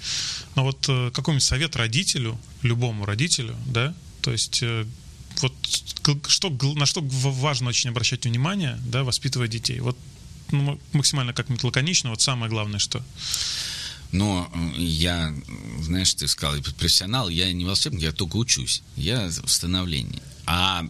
Но 0.56 0.64
вот 0.64 0.86
э, 0.90 1.12
какой-нибудь 1.14 1.44
совет 1.44 1.76
родителю, 1.76 2.40
любому 2.62 3.06
родителю, 3.06 3.56
да, 3.68 3.94
то 4.22 4.32
есть 4.32 4.60
э, 4.62 4.86
вот 5.42 5.54
что, 6.28 6.50
на 6.76 6.86
что 6.86 7.02
важно 7.02 7.70
очень 7.70 7.90
обращать 7.90 8.26
внимание, 8.26 8.78
да, 8.86 9.04
воспитывая 9.04 9.48
детей. 9.48 9.80
Вот 9.80 9.98
ну, 10.52 10.80
максимально 10.94 11.34
как-нибудь 11.34 11.64
лаконично, 11.64 12.10
вот 12.10 12.22
самое 12.22 12.50
главное, 12.50 12.80
что... 12.80 13.04
Но 14.12 14.52
я, 14.76 15.34
знаешь, 15.82 16.14
ты 16.16 16.28
сказал, 16.28 16.56
я 16.56 16.64
профессионал, 16.64 17.30
я 17.30 17.52
не 17.54 17.66
волшебник, 17.66 18.02
я 18.02 18.12
только 18.12 18.38
учусь. 18.38 18.82
Я 18.96 19.28
в 19.28 19.50
становлении. 19.50 20.22
А 20.46 20.84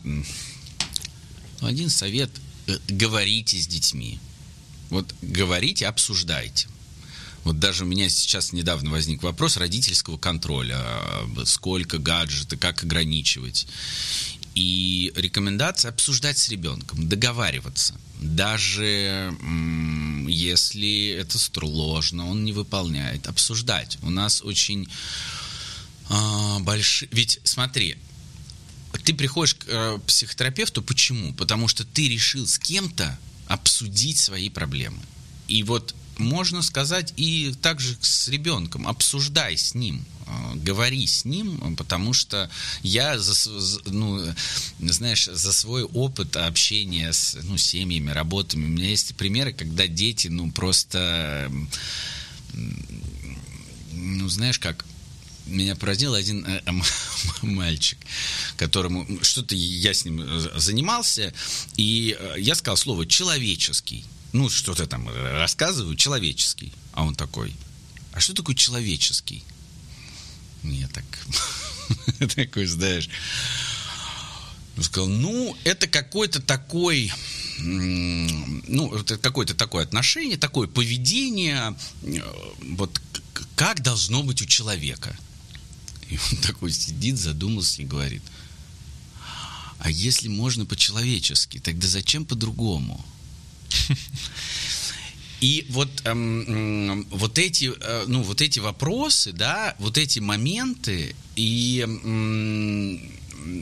один 1.61 1.89
совет 1.89 2.29
э,– 2.67 2.77
говорите 2.87 3.57
с 3.57 3.67
детьми. 3.67 4.19
Вот 4.89 5.13
говорите, 5.21 5.87
обсуждайте. 5.87 6.67
Вот 7.43 7.59
даже 7.59 7.83
у 7.83 7.87
меня 7.87 8.09
сейчас 8.09 8.53
недавно 8.53 8.91
возник 8.91 9.23
вопрос 9.23 9.57
родительского 9.57 10.17
контроля. 10.17 10.81
Сколько 11.45 11.97
гаджеты, 11.97 12.57
как 12.57 12.83
ограничивать. 12.83 13.67
И 14.59 15.13
рекомендация 15.15 15.87
обсуждать 15.87 16.37
с 16.37 16.49
ребенком, 16.49 17.07
договариваться. 17.07 17.95
Даже 18.19 19.33
если 20.27 21.11
это 21.11 21.39
сложно, 21.39 22.27
он 22.29 22.43
не 22.43 22.51
выполняет, 22.51 23.27
обсуждать. 23.27 23.97
У 24.01 24.09
нас 24.09 24.41
очень 24.43 24.89
а, 26.09 26.59
большие... 26.59 27.07
Ведь 27.13 27.39
смотри, 27.45 27.95
ты 29.05 29.13
приходишь 29.13 29.55
к 29.55 29.63
э, 29.65 29.97
психотерапевту, 30.05 30.81
почему? 30.81 31.33
Потому 31.35 31.69
что 31.69 31.85
ты 31.85 32.09
решил 32.09 32.45
с 32.45 32.59
кем-то 32.59 33.17
обсудить 33.47 34.19
свои 34.19 34.49
проблемы. 34.49 34.99
И 35.47 35.63
вот 35.63 35.95
можно 36.19 36.61
сказать 36.61 37.13
и 37.17 37.53
также 37.61 37.97
с 38.01 38.27
ребенком. 38.27 38.87
Обсуждай 38.87 39.57
с 39.57 39.73
ним, 39.73 40.03
э, 40.27 40.55
говори 40.55 41.07
с 41.07 41.25
ним, 41.25 41.75
потому 41.75 42.13
что 42.13 42.49
я, 42.83 43.17
за, 43.17 43.49
ну, 43.85 44.21
знаешь, 44.79 45.25
за 45.25 45.53
свой 45.53 45.83
опыт 45.83 46.35
общения 46.35 47.11
с 47.11 47.37
ну, 47.43 47.57
семьями, 47.57 48.11
работами, 48.11 48.65
у 48.65 48.69
меня 48.69 48.89
есть 48.89 49.15
примеры, 49.15 49.53
когда 49.53 49.87
дети, 49.87 50.27
ну, 50.27 50.51
просто, 50.51 51.51
ну, 53.93 54.27
знаешь, 54.27 54.59
как 54.59 54.85
меня 55.45 55.75
поразил 55.75 56.13
один 56.13 56.45
э, 56.45 56.61
мальчик, 57.41 57.97
которому 58.57 59.07
что-то 59.23 59.55
я 59.55 59.93
с 59.93 60.05
ним 60.05 60.23
занимался, 60.59 61.33
и 61.77 62.17
я 62.37 62.55
сказал 62.55 62.77
слово 62.77 63.07
человеческий 63.07 64.05
ну, 64.33 64.49
что-то 64.49 64.87
там 64.87 65.09
рассказываю, 65.09 65.95
человеческий. 65.95 66.73
А 66.93 67.03
он 67.03 67.15
такой, 67.15 67.55
а 68.13 68.19
что 68.19 68.33
такое 68.33 68.55
человеческий? 68.55 69.43
Мне 70.61 70.87
так, 70.87 71.05
такой, 72.35 72.65
знаешь, 72.65 73.09
сказал, 74.81 75.09
ну, 75.09 75.57
это 75.63 75.87
какой-то 75.87 76.41
такой, 76.41 77.11
ну, 77.57 78.95
это 78.95 79.17
какое-то 79.17 79.55
такое 79.55 79.83
отношение, 79.83 80.37
такое 80.37 80.67
поведение, 80.67 81.75
э, 82.03 82.19
вот 82.75 82.99
как 83.55 83.81
должно 83.81 84.23
быть 84.23 84.41
у 84.41 84.45
человека. 84.45 85.15
И 86.09 86.17
он 86.31 86.37
такой 86.41 86.71
сидит, 86.71 87.17
задумался 87.17 87.81
и 87.81 87.85
говорит, 87.85 88.23
а 89.79 89.89
если 89.89 90.27
можно 90.27 90.65
по-человечески, 90.65 91.59
тогда 91.59 91.87
зачем 91.87 92.25
по-другому? 92.25 93.05
И 95.41 95.65
вот, 95.69 95.89
эм, 96.03 97.07
вот, 97.11 97.39
эти, 97.39 97.71
э, 97.79 98.05
ну, 98.07 98.23
вот 98.23 98.41
эти 98.41 98.59
вопросы, 98.59 99.31
да, 99.31 99.73
вот 99.79 99.97
эти 99.97 100.19
моменты, 100.19 101.15
и 101.37 101.81
эм, 101.81 102.99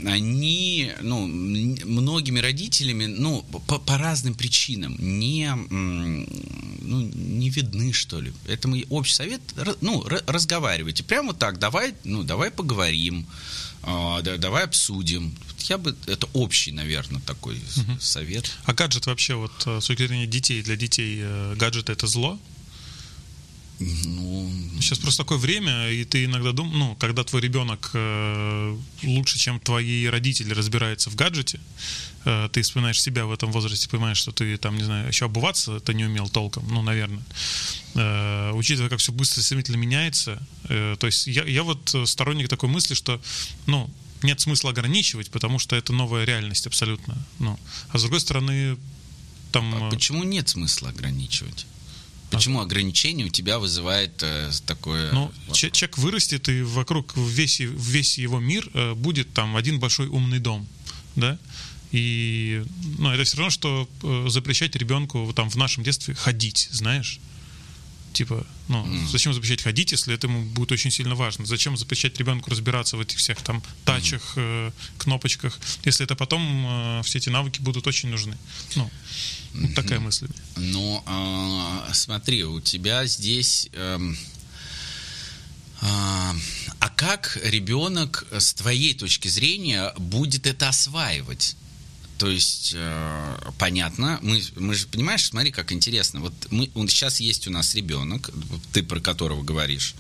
они, 0.06 0.92
ну, 1.02 1.28
многими 1.28 2.40
родителями, 2.40 3.06
ну, 3.06 3.44
по, 3.68 3.78
по 3.78 3.98
разным 3.98 4.34
причинам 4.34 4.96
не, 5.00 5.54
ну, 5.54 7.02
не 7.02 7.50
видны, 7.50 7.94
что 7.94 8.20
ли. 8.22 8.34
Это 8.48 8.68
мой 8.68 8.86
общий 8.90 9.14
совет, 9.14 9.42
ну, 9.82 10.04
разговаривайте. 10.26 11.04
Прямо 11.04 11.34
так, 11.34 11.60
давай, 11.60 11.94
ну, 12.04 12.24
давай 12.24 12.50
поговорим, 12.50 13.28
а, 13.84 14.22
давай 14.22 14.64
обсудим. 14.64 15.36
Я 15.70 15.78
бы 15.78 15.96
это 16.06 16.28
общий, 16.34 16.72
наверное, 16.72 17.22
такой 17.22 17.56
угу. 17.56 18.00
совет. 18.00 18.52
А 18.66 18.74
гаджет 18.74 19.06
вообще 19.06 19.36
вот 19.36 19.52
э, 19.66 19.82
с 19.82 19.86
точки 19.86 20.08
зрения 20.08 20.28
детей 20.28 20.62
для 20.62 20.76
детей 20.76 21.20
э, 21.22 21.56
гаджет 21.58 21.90
это 21.90 22.08
зло? 22.08 22.40
Ну, 23.80 24.52
сейчас 24.80 24.98
просто 24.98 25.24
такое 25.24 25.38
время, 25.38 25.92
и 25.92 26.04
ты 26.04 26.26
иногда 26.26 26.52
думаешь, 26.52 26.78
ну, 26.78 26.96
когда 26.96 27.24
твой 27.24 27.42
ребенок 27.42 27.92
э, 27.94 28.78
лучше, 29.04 29.38
чем 29.38 29.60
твои 29.60 30.08
родители 30.08 30.52
разбираются 30.54 31.12
в 31.12 31.16
гаджете, 31.16 31.60
э, 32.26 32.50
ты 32.52 32.64
вспоминаешь 32.64 33.00
себя 33.00 33.26
в 33.28 33.32
этом 33.32 33.52
возрасте, 33.52 33.88
понимаешь, 33.88 34.18
что 34.18 34.32
ты 34.32 34.58
там, 34.58 34.78
не 34.78 34.84
знаю, 34.84 35.08
еще 35.08 35.26
обуваться 35.26 35.80
ты 35.80 35.94
не 35.94 36.06
умел 36.06 36.28
толком, 36.28 36.68
ну, 36.70 36.82
наверное. 36.82 37.24
Э, 37.94 38.52
учитывая, 38.54 38.90
как 38.90 39.00
все 39.00 39.12
быстро 39.12 39.42
стремительно 39.42 39.78
меняется, 39.78 40.42
э, 40.70 40.96
то 41.00 41.06
есть 41.06 41.28
я, 41.28 41.44
я 41.44 41.62
вот 41.62 41.96
сторонник 42.06 42.50
такой 42.50 42.70
мысли, 42.70 42.96
что, 42.96 43.22
ну, 43.68 43.90
нет 44.24 44.42
смысла 44.42 44.72
ограничивать, 44.72 45.30
потому 45.30 45.60
что 45.60 45.76
это 45.76 45.94
новая 45.94 46.26
реальность 46.26 46.66
абсолютно. 46.66 47.16
Ну, 47.38 47.60
а 47.90 48.00
с 48.00 48.02
другой 48.02 48.22
стороны, 48.22 48.76
там... 49.52 49.84
А 49.84 49.90
почему 49.92 50.24
нет 50.24 50.50
смысла 50.50 50.90
ограничивать? 50.90 51.68
Почему 52.30 52.60
ограничение 52.60 53.26
у 53.28 53.30
тебя 53.30 53.58
вызывает 53.58 54.22
э, 54.22 54.52
такое... 54.66 55.12
Ну, 55.14 55.32
человек 55.54 55.98
вырастет, 55.98 56.50
и 56.50 56.62
вокруг 56.62 57.16
весь, 57.16 57.60
весь 57.60 58.18
его 58.18 58.40
мир 58.40 58.70
э, 58.74 58.94
будет 58.94 59.34
там 59.34 59.56
один 59.56 59.80
большой 59.80 60.08
умный 60.08 60.40
дом, 60.40 60.68
да? 61.16 61.40
И 61.92 62.64
ну, 62.98 63.12
это 63.12 63.24
все 63.24 63.38
равно, 63.38 63.50
что 63.50 63.90
э, 64.04 64.26
запрещать 64.30 64.76
ребенку 64.76 65.32
там 65.34 65.50
в 65.50 65.56
нашем 65.56 65.84
детстве 65.84 66.16
ходить, 66.16 66.68
знаешь? 66.72 67.20
Типа, 68.14 68.46
ну, 68.68 68.86
mm. 68.86 69.08
зачем 69.10 69.34
запрещать 69.34 69.62
ходить, 69.62 69.92
если 69.92 70.14
это 70.14 70.28
ему 70.28 70.44
будет 70.44 70.72
очень 70.72 70.92
сильно 70.92 71.16
важно? 71.16 71.46
Зачем 71.46 71.78
запрещать 71.78 72.18
ребенку 72.18 72.50
разбираться 72.50 72.98
в 72.98 73.02
этих 73.02 73.18
всех 73.18 73.42
там 73.42 73.62
тачах, 73.86 74.34
э, 74.36 74.72
кнопочках, 74.98 75.58
если 75.86 76.04
это 76.04 76.16
потом 76.16 76.42
э, 76.68 77.02
все 77.04 77.20
эти 77.20 77.30
навыки 77.30 77.62
будут 77.62 77.86
очень 77.88 78.10
нужны? 78.10 78.38
Ну, 78.76 78.90
вот 79.54 79.76
такая 79.76 80.00
мысль. 80.00 80.28
Ну, 80.56 81.04
э, 81.06 81.94
смотри, 81.94 82.44
у 82.44 82.60
тебя 82.60 83.06
здесь... 83.06 83.70
Э, 83.74 84.00
а 85.80 86.90
как 86.96 87.40
ребенок 87.44 88.26
с 88.32 88.56
твоей 88.56 88.96
точки 88.96 89.28
зрения 89.28 89.94
будет 89.98 90.48
это 90.48 90.70
осваивать? 90.70 91.56
То 92.18 92.30
есть, 92.30 92.72
э, 92.76 93.38
понятно, 93.60 94.20
мы, 94.24 94.42
мы 94.56 94.74
же, 94.74 94.88
понимаешь, 94.88 95.26
смотри, 95.26 95.52
как 95.52 95.72
интересно. 95.72 96.20
Вот 96.20 96.34
мы, 96.50 96.70
он, 96.74 96.88
сейчас 96.88 97.20
есть 97.20 97.48
у 97.48 97.52
нас 97.52 97.76
ребенок, 97.76 98.32
ты 98.74 98.82
про 98.82 99.00
которого 99.00 99.44
говоришь, 99.44 99.94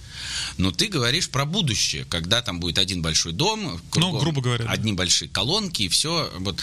но 0.57 0.71
ты 0.71 0.87
говоришь 0.87 1.29
про 1.29 1.45
будущее, 1.45 2.05
когда 2.05 2.41
там 2.41 2.59
будет 2.59 2.79
один 2.79 3.01
большой 3.01 3.33
дом, 3.33 3.79
кругом, 3.91 4.13
ну, 4.13 4.19
грубо 4.19 4.41
говоря, 4.41 4.65
одни 4.65 4.93
да. 4.93 4.97
большие 4.97 5.29
колонки 5.29 5.83
и 5.83 5.89
все. 5.89 6.31
Вот. 6.39 6.59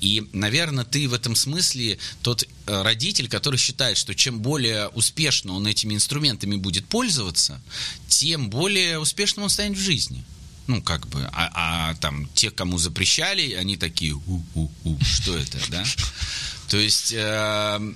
И, 0.00 0.28
наверное, 0.32 0.84
ты 0.84 1.08
в 1.08 1.14
этом 1.14 1.36
смысле 1.36 1.98
тот 2.22 2.42
э, 2.66 2.82
родитель, 2.82 3.28
который 3.28 3.58
считает, 3.58 3.96
что 3.96 4.14
чем 4.14 4.40
более 4.40 4.88
успешно 4.88 5.52
он 5.52 5.66
этими 5.68 5.94
инструментами 5.94 6.56
будет 6.56 6.86
пользоваться, 6.86 7.62
тем 8.08 8.50
более 8.50 8.98
успешным 8.98 9.44
он 9.44 9.50
станет 9.50 9.78
в 9.78 9.80
жизни 9.80 10.24
ну, 10.66 10.82
как 10.82 11.06
бы, 11.08 11.28
а, 11.32 11.50
а 11.54 11.94
там 11.96 12.28
те, 12.34 12.50
кому 12.50 12.78
запрещали, 12.78 13.52
они 13.52 13.76
такие, 13.76 14.14
у-у-у, 14.14 14.98
что 15.04 15.36
это, 15.36 15.58
да? 15.70 15.84
То 16.68 16.76
есть, 16.76 17.12
э, 17.12 17.94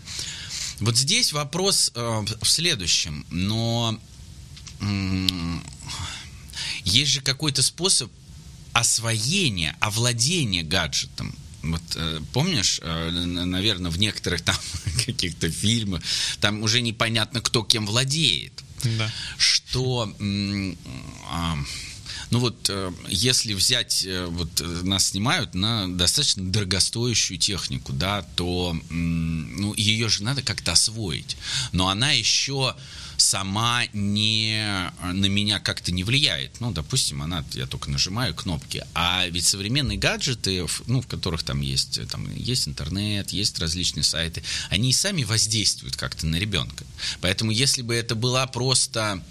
вот 0.79 0.97
здесь 0.97 1.33
вопрос 1.33 1.93
э, 1.95 2.25
в 2.41 2.49
следующем, 2.49 3.27
но 3.31 3.99
э, 4.81 5.27
есть 6.85 7.11
же 7.11 7.21
какой-то 7.21 7.62
способ 7.62 8.11
освоения, 8.73 9.77
овладения 9.81 10.62
гаджетом. 10.62 11.35
Вот 11.62 11.83
э, 11.97 12.21
помнишь, 12.33 12.81
э, 12.83 13.11
наверное, 13.11 13.91
в 13.91 13.99
некоторых 13.99 14.43
там 14.43 14.57
каких-то 15.07 15.51
фильмах 15.51 16.03
там 16.41 16.62
уже 16.62 16.81
непонятно, 16.81 17.41
кто 17.41 17.62
кем 17.62 17.87
владеет. 17.87 18.53
Да. 18.83 19.12
Что 19.37 20.14
э, 20.18 20.75
ну 22.31 22.39
вот, 22.39 22.66
э, 22.68 22.93
если 23.09 23.55
взять, 23.55 24.05
э, 24.07 24.26
вот 24.26 24.61
э, 24.61 24.64
нас 24.64 25.09
снимают 25.09 25.55
на 25.55 25.89
достаточно 25.89 26.45
дорогостоящую 26.45 27.39
технику, 27.39 27.93
да, 27.93 28.22
то 28.37 28.76
ну, 28.89 29.74
ее 29.74 30.09
же 30.09 30.22
надо 30.22 30.43
как-то 30.43 30.72
освоить. 30.72 31.37
Но 31.72 31.89
она 31.89 32.12
еще 32.12 32.76
сама 33.16 33.83
не 33.93 34.91
на 35.03 35.26
меня 35.26 35.59
как-то 35.59 35.93
не 35.93 36.05
влияет. 36.05 36.61
Ну, 36.61 36.70
допустим, 36.72 37.20
она, 37.20 37.45
я 37.53 37.66
только 37.66 37.91
нажимаю 37.91 38.35
кнопки. 38.35 38.83
А 38.95 39.26
ведь 39.26 39.45
современные 39.45 39.99
гаджеты, 39.99 40.66
ну, 40.87 41.03
в 41.03 41.07
которых 41.07 41.43
там 41.43 41.61
есть, 41.61 42.01
там 42.09 42.33
есть 42.35 42.68
интернет, 42.68 43.31
есть 43.31 43.59
различные 43.59 44.05
сайты, 44.05 44.43
они 44.70 44.91
и 44.91 44.95
сами 44.95 45.24
воздействуют 45.24 45.97
как-то 45.97 46.26
на 46.26 46.37
ребенка. 46.37 46.85
Поэтому, 47.20 47.51
если 47.51 47.83
бы 47.83 47.95
это 47.95 48.14
была 48.14 48.47
просто 48.47 49.22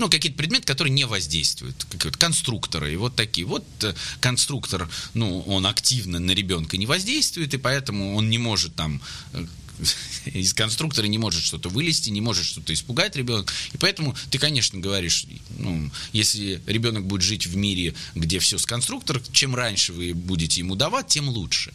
ну, 0.00 0.08
какие-то 0.08 0.38
предметы, 0.38 0.64
которые 0.64 0.92
не 0.94 1.04
воздействуют, 1.04 1.86
как 1.90 2.06
вот 2.06 2.16
конструкторы, 2.16 2.94
и 2.94 2.96
вот 2.96 3.14
такие. 3.16 3.46
Вот 3.46 3.64
э, 3.82 3.94
конструктор, 4.20 4.88
ну, 5.12 5.40
он 5.42 5.66
активно 5.66 6.18
на 6.18 6.30
ребенка 6.30 6.78
не 6.78 6.86
воздействует, 6.86 7.52
и 7.52 7.58
поэтому 7.58 8.16
он 8.16 8.30
не 8.30 8.38
может 8.38 8.74
там 8.74 9.02
э, 9.34 9.44
из 10.24 10.54
конструктора 10.54 11.04
не 11.04 11.18
может 11.18 11.42
что-то 11.42 11.68
вылезти, 11.68 12.08
не 12.08 12.22
может 12.22 12.46
что-то 12.46 12.72
испугать 12.72 13.14
ребенка. 13.14 13.52
И 13.74 13.76
поэтому 13.76 14.16
ты, 14.30 14.38
конечно, 14.38 14.78
говоришь, 14.78 15.26
ну, 15.58 15.90
если 16.14 16.62
ребенок 16.66 17.04
будет 17.04 17.20
жить 17.20 17.46
в 17.46 17.54
мире, 17.54 17.94
где 18.14 18.38
все 18.38 18.56
с 18.56 18.64
конструктора, 18.64 19.20
чем 19.32 19.54
раньше 19.54 19.92
вы 19.92 20.14
будете 20.14 20.60
ему 20.60 20.76
давать, 20.76 21.08
тем 21.08 21.28
лучше. 21.28 21.74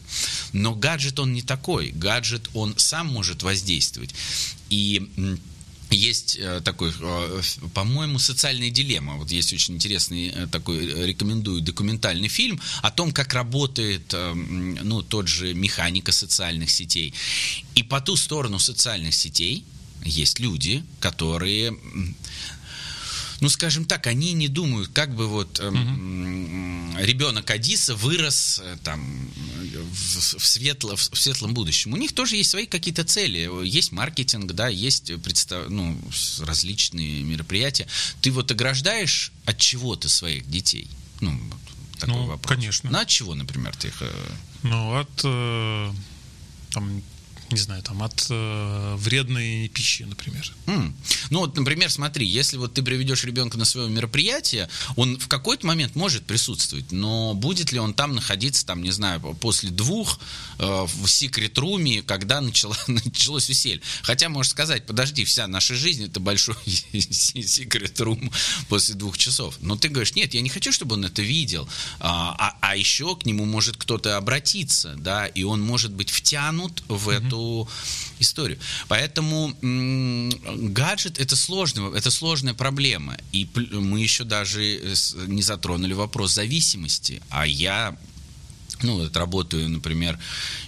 Но 0.52 0.74
гаджет 0.74 1.20
он 1.20 1.32
не 1.32 1.42
такой. 1.42 1.92
Гаджет 1.92 2.50
он 2.54 2.74
сам 2.76 3.06
может 3.06 3.44
воздействовать. 3.44 4.14
И 4.68 5.38
есть 5.96 6.36
э, 6.36 6.60
такой, 6.60 6.92
э, 7.00 7.42
по-моему, 7.74 8.18
социальная 8.18 8.70
дилемма. 8.70 9.16
Вот 9.16 9.30
есть 9.30 9.52
очень 9.52 9.74
интересный 9.74 10.28
э, 10.28 10.46
такой, 10.46 11.06
рекомендую, 11.06 11.62
документальный 11.62 12.28
фильм 12.28 12.60
о 12.82 12.90
том, 12.90 13.12
как 13.12 13.34
работает, 13.34 14.14
ну, 14.34 15.02
тот 15.02 15.28
же 15.28 15.54
механика 15.54 16.12
социальных 16.12 16.70
сетей. 16.70 17.14
И 17.74 17.82
по 17.82 18.00
ту 18.00 18.16
сторону 18.16 18.58
социальных 18.58 19.14
сетей 19.14 19.64
есть 20.04 20.38
люди, 20.38 20.84
которые 21.00 21.76
ну, 23.40 23.48
скажем 23.48 23.84
так, 23.84 24.06
они 24.06 24.32
не 24.32 24.48
думают, 24.48 24.90
как 24.92 25.14
бы 25.14 25.26
вот 25.26 25.60
эм, 25.60 26.92
угу. 26.94 26.98
ребенок 27.04 27.50
Адиса 27.50 27.94
вырос 27.94 28.60
э, 28.62 28.76
там 28.82 29.28
в, 29.74 30.38
в, 30.38 30.46
светло, 30.46 30.96
в 30.96 31.18
светлом 31.18 31.52
будущем. 31.54 31.92
У 31.92 31.96
них 31.96 32.12
тоже 32.12 32.36
есть 32.36 32.50
свои 32.50 32.66
какие-то 32.66 33.04
цели. 33.04 33.50
Есть 33.64 33.92
маркетинг, 33.92 34.52
да, 34.52 34.68
есть 34.68 35.12
представ... 35.22 35.68
ну, 35.68 35.98
различные 36.40 37.22
мероприятия. 37.22 37.86
Ты 38.20 38.30
вот 38.30 38.50
ограждаешь 38.50 39.32
от 39.44 39.58
чего-то 39.58 40.08
своих 40.08 40.48
детей? 40.48 40.88
Ну, 41.20 41.38
такой 41.98 42.14
ну, 42.14 42.26
вопрос. 42.26 42.56
конечно. 42.56 42.90
На 42.90 43.02
от 43.02 43.08
чего, 43.08 43.34
например, 43.34 43.74
ты 43.76 43.88
их... 43.88 44.00
Э, 44.00 44.10
ну, 44.62 44.98
от 44.98 45.20
э, 45.24 45.92
там, 46.70 47.02
не 47.50 47.58
знаю, 47.58 47.82
там, 47.82 48.02
от 48.02 48.26
э, 48.28 48.94
вредной 48.96 49.68
пищи, 49.68 50.02
например. 50.02 50.52
Mm. 50.66 50.92
Ну, 51.30 51.40
вот, 51.40 51.56
например, 51.56 51.90
смотри, 51.90 52.26
если 52.26 52.56
вот 52.56 52.74
ты 52.74 52.82
приведешь 52.82 53.24
ребенка 53.24 53.58
на 53.58 53.64
свое 53.64 53.88
мероприятие, 53.88 54.68
он 54.96 55.18
в 55.18 55.28
какой-то 55.28 55.66
момент 55.66 55.94
может 55.94 56.24
присутствовать, 56.24 56.92
но 56.92 57.34
будет 57.34 57.72
ли 57.72 57.78
он 57.78 57.94
там 57.94 58.14
находиться, 58.14 58.66
там, 58.66 58.82
не 58.82 58.90
знаю, 58.90 59.20
после 59.40 59.70
двух 59.70 60.18
э, 60.58 60.86
в 60.86 61.08
секрет-руме, 61.08 62.02
когда 62.02 62.40
начало, 62.40 62.76
началось 62.86 63.48
веселье? 63.48 63.80
Хотя, 64.02 64.28
можешь 64.28 64.50
сказать, 64.50 64.86
подожди, 64.86 65.24
вся 65.24 65.46
наша 65.46 65.74
жизнь 65.74 66.04
это 66.04 66.20
большой 66.20 66.56
секрет-рум 66.66 68.30
после 68.68 68.94
двух 68.94 69.18
часов. 69.18 69.56
Но 69.60 69.76
ты 69.76 69.88
говоришь, 69.88 70.14
нет, 70.14 70.34
я 70.34 70.40
не 70.40 70.48
хочу, 70.48 70.72
чтобы 70.72 70.94
он 70.94 71.04
это 71.04 71.22
видел. 71.22 71.68
А, 72.00 72.34
а, 72.38 72.56
а 72.60 72.76
еще 72.76 73.16
к 73.16 73.24
нему 73.24 73.44
может 73.44 73.76
кто-то 73.76 74.16
обратиться, 74.16 74.94
да, 74.98 75.26
и 75.26 75.42
он 75.42 75.60
может 75.60 75.92
быть 75.92 76.10
втянут 76.10 76.82
в 76.88 77.08
mm-hmm. 77.08 77.26
эту 77.26 77.35
эту 77.36 77.68
историю. 78.18 78.58
Поэтому 78.88 79.54
гаджет 80.72 81.18
это 81.18 81.36
сложная, 81.36 81.92
это 81.94 82.10
сложная 82.10 82.54
проблема. 82.54 83.16
И 83.32 83.48
мы 83.72 84.00
еще 84.00 84.24
даже 84.24 84.60
не 85.26 85.42
затронули 85.42 85.92
вопрос 85.92 86.32
зависимости. 86.34 87.22
А 87.28 87.46
я 87.46 87.96
ну, 88.82 88.96
вот 88.96 89.16
работаю, 89.16 89.68
например, 89.68 90.18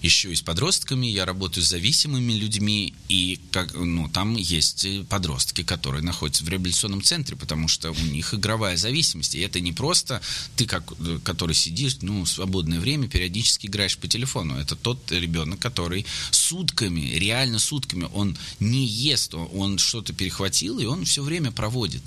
еще 0.02 0.32
и 0.32 0.34
с 0.34 0.40
подростками, 0.40 1.06
я 1.06 1.24
работаю 1.26 1.64
с 1.64 1.68
зависимыми 1.68 2.32
людьми, 2.32 2.94
и 3.08 3.38
как, 3.50 3.74
ну, 3.74 4.08
там 4.08 4.36
есть 4.36 4.86
подростки, 5.08 5.62
которые 5.62 6.02
находятся 6.02 6.44
в 6.44 6.48
реабилитационном 6.48 7.02
центре, 7.02 7.36
потому 7.36 7.68
что 7.68 7.90
у 7.90 8.04
них 8.06 8.32
игровая 8.32 8.76
зависимость. 8.76 9.34
И 9.34 9.40
это 9.40 9.60
не 9.60 9.72
просто 9.72 10.22
ты, 10.56 10.64
как, 10.64 10.92
который 11.22 11.54
сидишь, 11.54 11.98
ну, 12.00 12.24
в 12.24 12.28
свободное 12.28 12.80
время 12.80 13.08
периодически 13.08 13.66
играешь 13.66 13.98
по 13.98 14.08
телефону. 14.08 14.56
Это 14.56 14.74
тот 14.74 15.12
ребенок, 15.12 15.58
который 15.58 16.06
сутками, 16.30 17.12
реально 17.14 17.58
сутками, 17.58 18.08
он 18.14 18.36
не 18.60 18.86
ест, 18.86 19.34
он 19.34 19.78
что-то 19.78 20.12
перехватил, 20.12 20.78
и 20.78 20.86
он 20.86 21.04
все 21.04 21.22
время 21.22 21.52
проводит. 21.52 22.02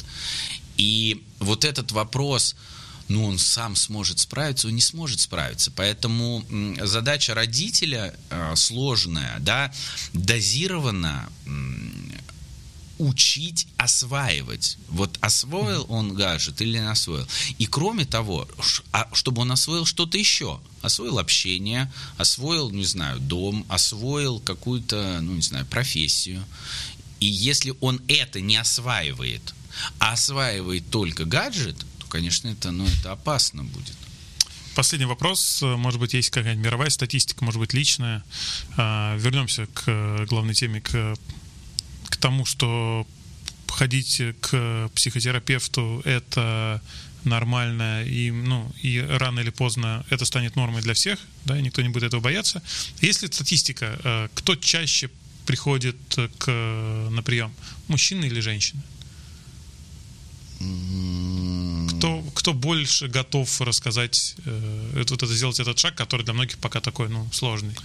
И 0.77 1.21
вот 1.39 1.63
этот 1.63 1.91
вопрос– 1.91 2.55
ну, 3.11 3.25
он 3.25 3.37
сам 3.37 3.75
сможет 3.75 4.19
справиться, 4.19 4.67
он 4.67 4.75
не 4.75 4.81
сможет 4.81 5.19
справиться. 5.19 5.71
Поэтому 5.71 6.45
задача 6.81 7.33
родителя 7.33 8.13
э, 8.29 8.55
сложная, 8.55 9.37
да, 9.39 9.71
дозированно 10.13 11.29
учить 12.97 13.67
осваивать. 13.77 14.77
Вот 14.87 15.17
освоил 15.21 15.85
он 15.89 16.13
гаджет 16.13 16.61
или 16.61 16.77
не 16.77 16.89
освоил. 16.89 17.27
И 17.57 17.65
кроме 17.65 18.05
того, 18.05 18.47
а 18.91 19.09
чтобы 19.13 19.41
он 19.41 19.51
освоил 19.51 19.85
что-то 19.85 20.17
еще. 20.17 20.59
Освоил 20.81 21.19
общение, 21.19 21.91
освоил, 22.17 22.69
не 22.69 22.85
знаю, 22.85 23.19
дом, 23.19 23.65
освоил 23.69 24.39
какую-то, 24.39 25.19
ну, 25.21 25.33
не 25.33 25.41
знаю, 25.41 25.65
профессию. 25.65 26.43
И 27.19 27.25
если 27.25 27.73
он 27.81 28.01
это 28.07 28.39
не 28.39 28.57
осваивает, 28.57 29.53
а 29.99 30.13
осваивает 30.13 30.89
только 30.89 31.25
гаджет, 31.25 31.77
конечно, 32.11 32.49
это, 32.49 32.71
ну, 32.71 32.85
это 32.85 33.13
опасно 33.13 33.63
будет. 33.63 33.95
Последний 34.75 35.07
вопрос. 35.07 35.61
Может 35.61 35.99
быть, 35.99 36.13
есть 36.13 36.29
какая-нибудь 36.29 36.65
мировая 36.65 36.89
статистика, 36.89 37.43
может 37.43 37.59
быть, 37.59 37.73
личная. 37.73 38.23
А, 38.77 39.17
вернемся 39.17 39.65
к 39.73 40.25
главной 40.29 40.53
теме, 40.53 40.81
к, 40.81 41.15
к 42.09 42.17
тому, 42.17 42.45
что 42.45 43.07
ходить 43.67 44.21
к 44.41 44.89
психотерапевту– 44.93 46.01
это 46.05 46.81
нормально, 47.23 48.03
и, 48.03 48.31
ну, 48.31 48.69
и 48.81 48.99
рано 48.99 49.39
или 49.39 49.49
поздно 49.49 50.05
это 50.09 50.25
станет 50.25 50.55
нормой 50.55 50.81
для 50.81 50.93
всех, 50.93 51.19
да, 51.45 51.57
и 51.57 51.61
никто 51.61 51.81
не 51.81 51.89
будет 51.89 52.03
этого 52.03 52.21
бояться. 52.21 52.61
Есть 53.01 53.21
ли 53.21 53.27
статистика, 53.27 53.99
а, 54.03 54.29
кто 54.33 54.55
чаще 54.55 55.09
приходит 55.45 55.97
к, 56.37 56.51
на 57.09 57.23
прием, 57.23 57.53
мужчины 57.87 58.25
или 58.25 58.41
женщины? 58.41 58.81
Кто, 62.01 62.23
кто 62.33 62.53
больше 62.53 63.07
готов 63.07 63.61
рассказать, 63.61 64.35
э, 64.45 64.91
вот 64.95 65.11
это 65.11 65.27
сделать 65.27 65.59
этот 65.59 65.77
шаг, 65.77 65.95
который 65.95 66.23
для 66.23 66.33
многих 66.33 66.57
пока 66.57 66.81
такой, 66.81 67.09
ну, 67.09 67.27
сложный? 67.31 67.75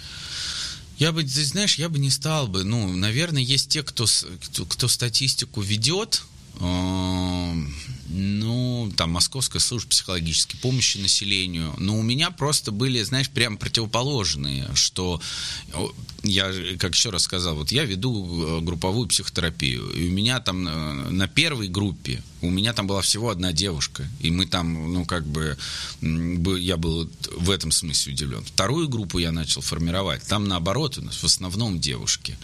Я 0.98 1.12
бы, 1.12 1.22
ты 1.22 1.44
знаешь, 1.44 1.76
я 1.76 1.90
бы 1.90 1.98
не 1.98 2.10
стал 2.10 2.48
бы. 2.48 2.64
Ну, 2.64 2.88
наверное, 2.96 3.42
есть 3.42 3.68
те, 3.68 3.82
кто, 3.82 4.06
кто, 4.06 4.64
кто 4.64 4.88
статистику 4.88 5.60
ведет, 5.60 6.24
э, 6.60 7.66
ну, 8.86 8.92
там, 8.92 9.10
Московская 9.10 9.58
служба 9.58 9.90
психологической 9.90 10.58
помощи 10.60 10.98
населению. 10.98 11.74
Но 11.78 11.98
у 11.98 12.02
меня 12.02 12.30
просто 12.30 12.72
были, 12.72 13.02
знаешь, 13.02 13.28
прям 13.28 13.56
противоположные, 13.56 14.68
что 14.74 15.20
я, 16.22 16.52
как 16.78 16.94
еще 16.94 17.10
раз 17.10 17.22
сказал, 17.22 17.56
вот 17.56 17.72
я 17.72 17.84
веду 17.84 18.58
э, 18.58 18.60
групповую 18.60 19.08
психотерапию, 19.08 19.88
и 19.90 20.08
у 20.08 20.12
меня 20.12 20.40
там 20.40 20.66
э, 20.66 21.10
на 21.10 21.28
первой 21.28 21.68
группе 21.68 22.22
у 22.42 22.50
меня 22.50 22.72
там 22.72 22.86
была 22.86 23.00
всего 23.00 23.30
одна 23.30 23.52
девушка, 23.52 24.06
и 24.20 24.30
мы 24.30 24.46
там, 24.46 24.92
ну, 24.92 25.04
как 25.04 25.26
бы, 25.26 25.56
я 26.00 26.76
был 26.76 27.10
в 27.36 27.50
этом 27.50 27.70
смысле 27.70 28.12
удивлен. 28.12 28.44
Вторую 28.44 28.88
группу 28.88 29.18
я 29.18 29.32
начал 29.32 29.62
формировать, 29.62 30.22
там 30.26 30.46
наоборот 30.46 30.98
у 30.98 31.02
нас 31.02 31.16
в 31.16 31.24
основном 31.24 31.80
девушки. 31.80 32.36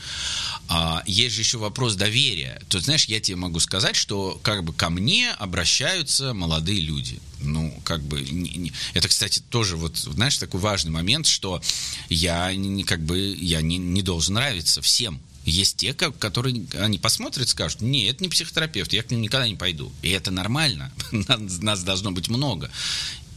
А, 0.74 1.02
есть 1.04 1.34
же 1.34 1.42
еще 1.42 1.58
вопрос 1.58 1.96
доверия. 1.96 2.58
То 2.70 2.80
знаешь, 2.80 3.04
я 3.04 3.20
тебе 3.20 3.36
могу 3.36 3.60
сказать, 3.60 3.94
что 3.94 4.40
как 4.42 4.64
бы 4.64 4.72
ко 4.72 4.88
мне 4.88 5.30
обращаются 5.32 6.32
молодые 6.32 6.80
люди. 6.80 7.20
Ну, 7.40 7.78
как 7.84 8.02
бы, 8.02 8.22
не, 8.22 8.50
не, 8.52 8.72
это, 8.94 9.06
кстати, 9.08 9.42
тоже 9.50 9.76
вот, 9.76 9.98
знаешь, 9.98 10.38
такой 10.38 10.60
важный 10.60 10.90
момент, 10.90 11.26
что 11.26 11.60
я 12.08 12.54
не, 12.54 12.84
как 12.84 13.04
бы, 13.04 13.36
я 13.38 13.60
не, 13.60 13.76
не 13.76 14.00
должен 14.00 14.32
нравиться 14.32 14.80
всем. 14.80 15.20
Есть 15.44 15.76
те, 15.76 15.92
которые 15.92 16.64
они 16.78 16.98
посмотрят 16.98 17.50
скажут, 17.50 17.82
не, 17.82 18.06
это 18.06 18.24
не 18.24 18.30
психотерапевт, 18.30 18.94
я 18.94 19.02
к 19.02 19.10
ним 19.10 19.20
никогда 19.20 19.46
не 19.46 19.56
пойду. 19.56 19.92
И 20.00 20.08
это 20.08 20.30
нормально, 20.30 20.90
нас 21.10 21.82
должно 21.82 22.12
быть 22.12 22.28
много. 22.28 22.70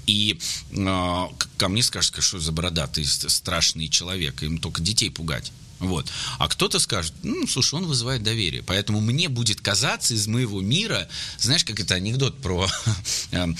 И 0.07 0.39
э, 0.71 1.27
ко 1.57 1.67
мне 1.67 1.83
скажут, 1.83 2.15
что 2.23 2.39
за 2.39 2.53
бородатый 2.53 3.03
страшный 3.03 3.89
человек, 3.89 4.41
им 4.41 4.57
только 4.59 4.81
детей 4.81 5.09
пугать. 5.09 5.51
Вот. 5.79 6.09
А 6.39 6.47
кто-то 6.47 6.79
скажет, 6.79 7.13
ну, 7.23 7.45
слушай, 7.47 7.75
он 7.75 7.85
вызывает 7.85 8.23
доверие. 8.23 8.63
Поэтому 8.63 9.01
мне 9.01 9.27
будет 9.27 9.59
казаться 9.59 10.13
из 10.13 10.25
моего 10.27 10.61
мира, 10.61 11.07
знаешь, 11.37 11.65
как 11.65 11.79
это 11.79 11.95
анекдот 11.95 12.41
про 12.41 12.67
эм, 13.31 13.57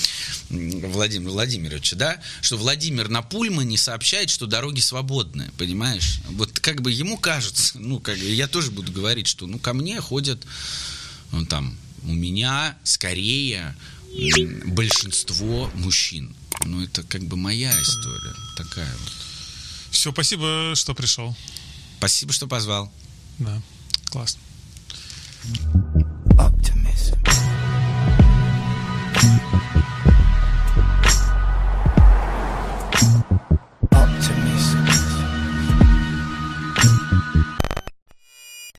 Владимира 0.50 1.32
Владимировича, 1.32 1.98
да, 1.98 2.22
что 2.42 2.58
Владимир 2.58 3.10
на 3.10 3.22
Пульмане 3.22 3.78
сообщает, 3.78 4.30
что 4.30 4.46
дороги 4.46 4.80
свободны, 4.80 5.52
понимаешь? 5.58 6.22
Вот 6.30 6.58
как 6.60 6.82
бы 6.82 6.92
ему 6.92 7.18
кажется, 7.18 7.78
ну, 7.80 8.00
как 8.00 8.18
я 8.18 8.48
тоже 8.48 8.72
буду 8.72 8.92
говорить, 8.92 9.28
что, 9.28 9.46
ну, 9.46 9.60
ко 9.60 9.74
мне 9.74 10.00
ходят, 10.00 10.42
ну, 11.32 11.46
там, 11.46 11.78
у 12.04 12.14
меня 12.14 12.78
скорее 12.84 13.76
большинство 14.66 15.70
мужчин. 15.76 16.34
Ну, 16.64 16.82
это 16.82 17.04
как 17.04 17.24
бы 17.24 17.36
моя 17.36 17.74
история 17.82 18.34
такая 18.56 18.92
вот. 19.04 19.14
Все, 19.92 20.12
спасибо, 20.12 20.74
что 20.76 20.94
пришел. 20.94 21.36
Спасибо, 21.98 22.34
что 22.34 22.48
позвал. 22.48 22.92
Да, 23.40 23.62
классно. 24.12 24.42
Optimism. 26.38 27.18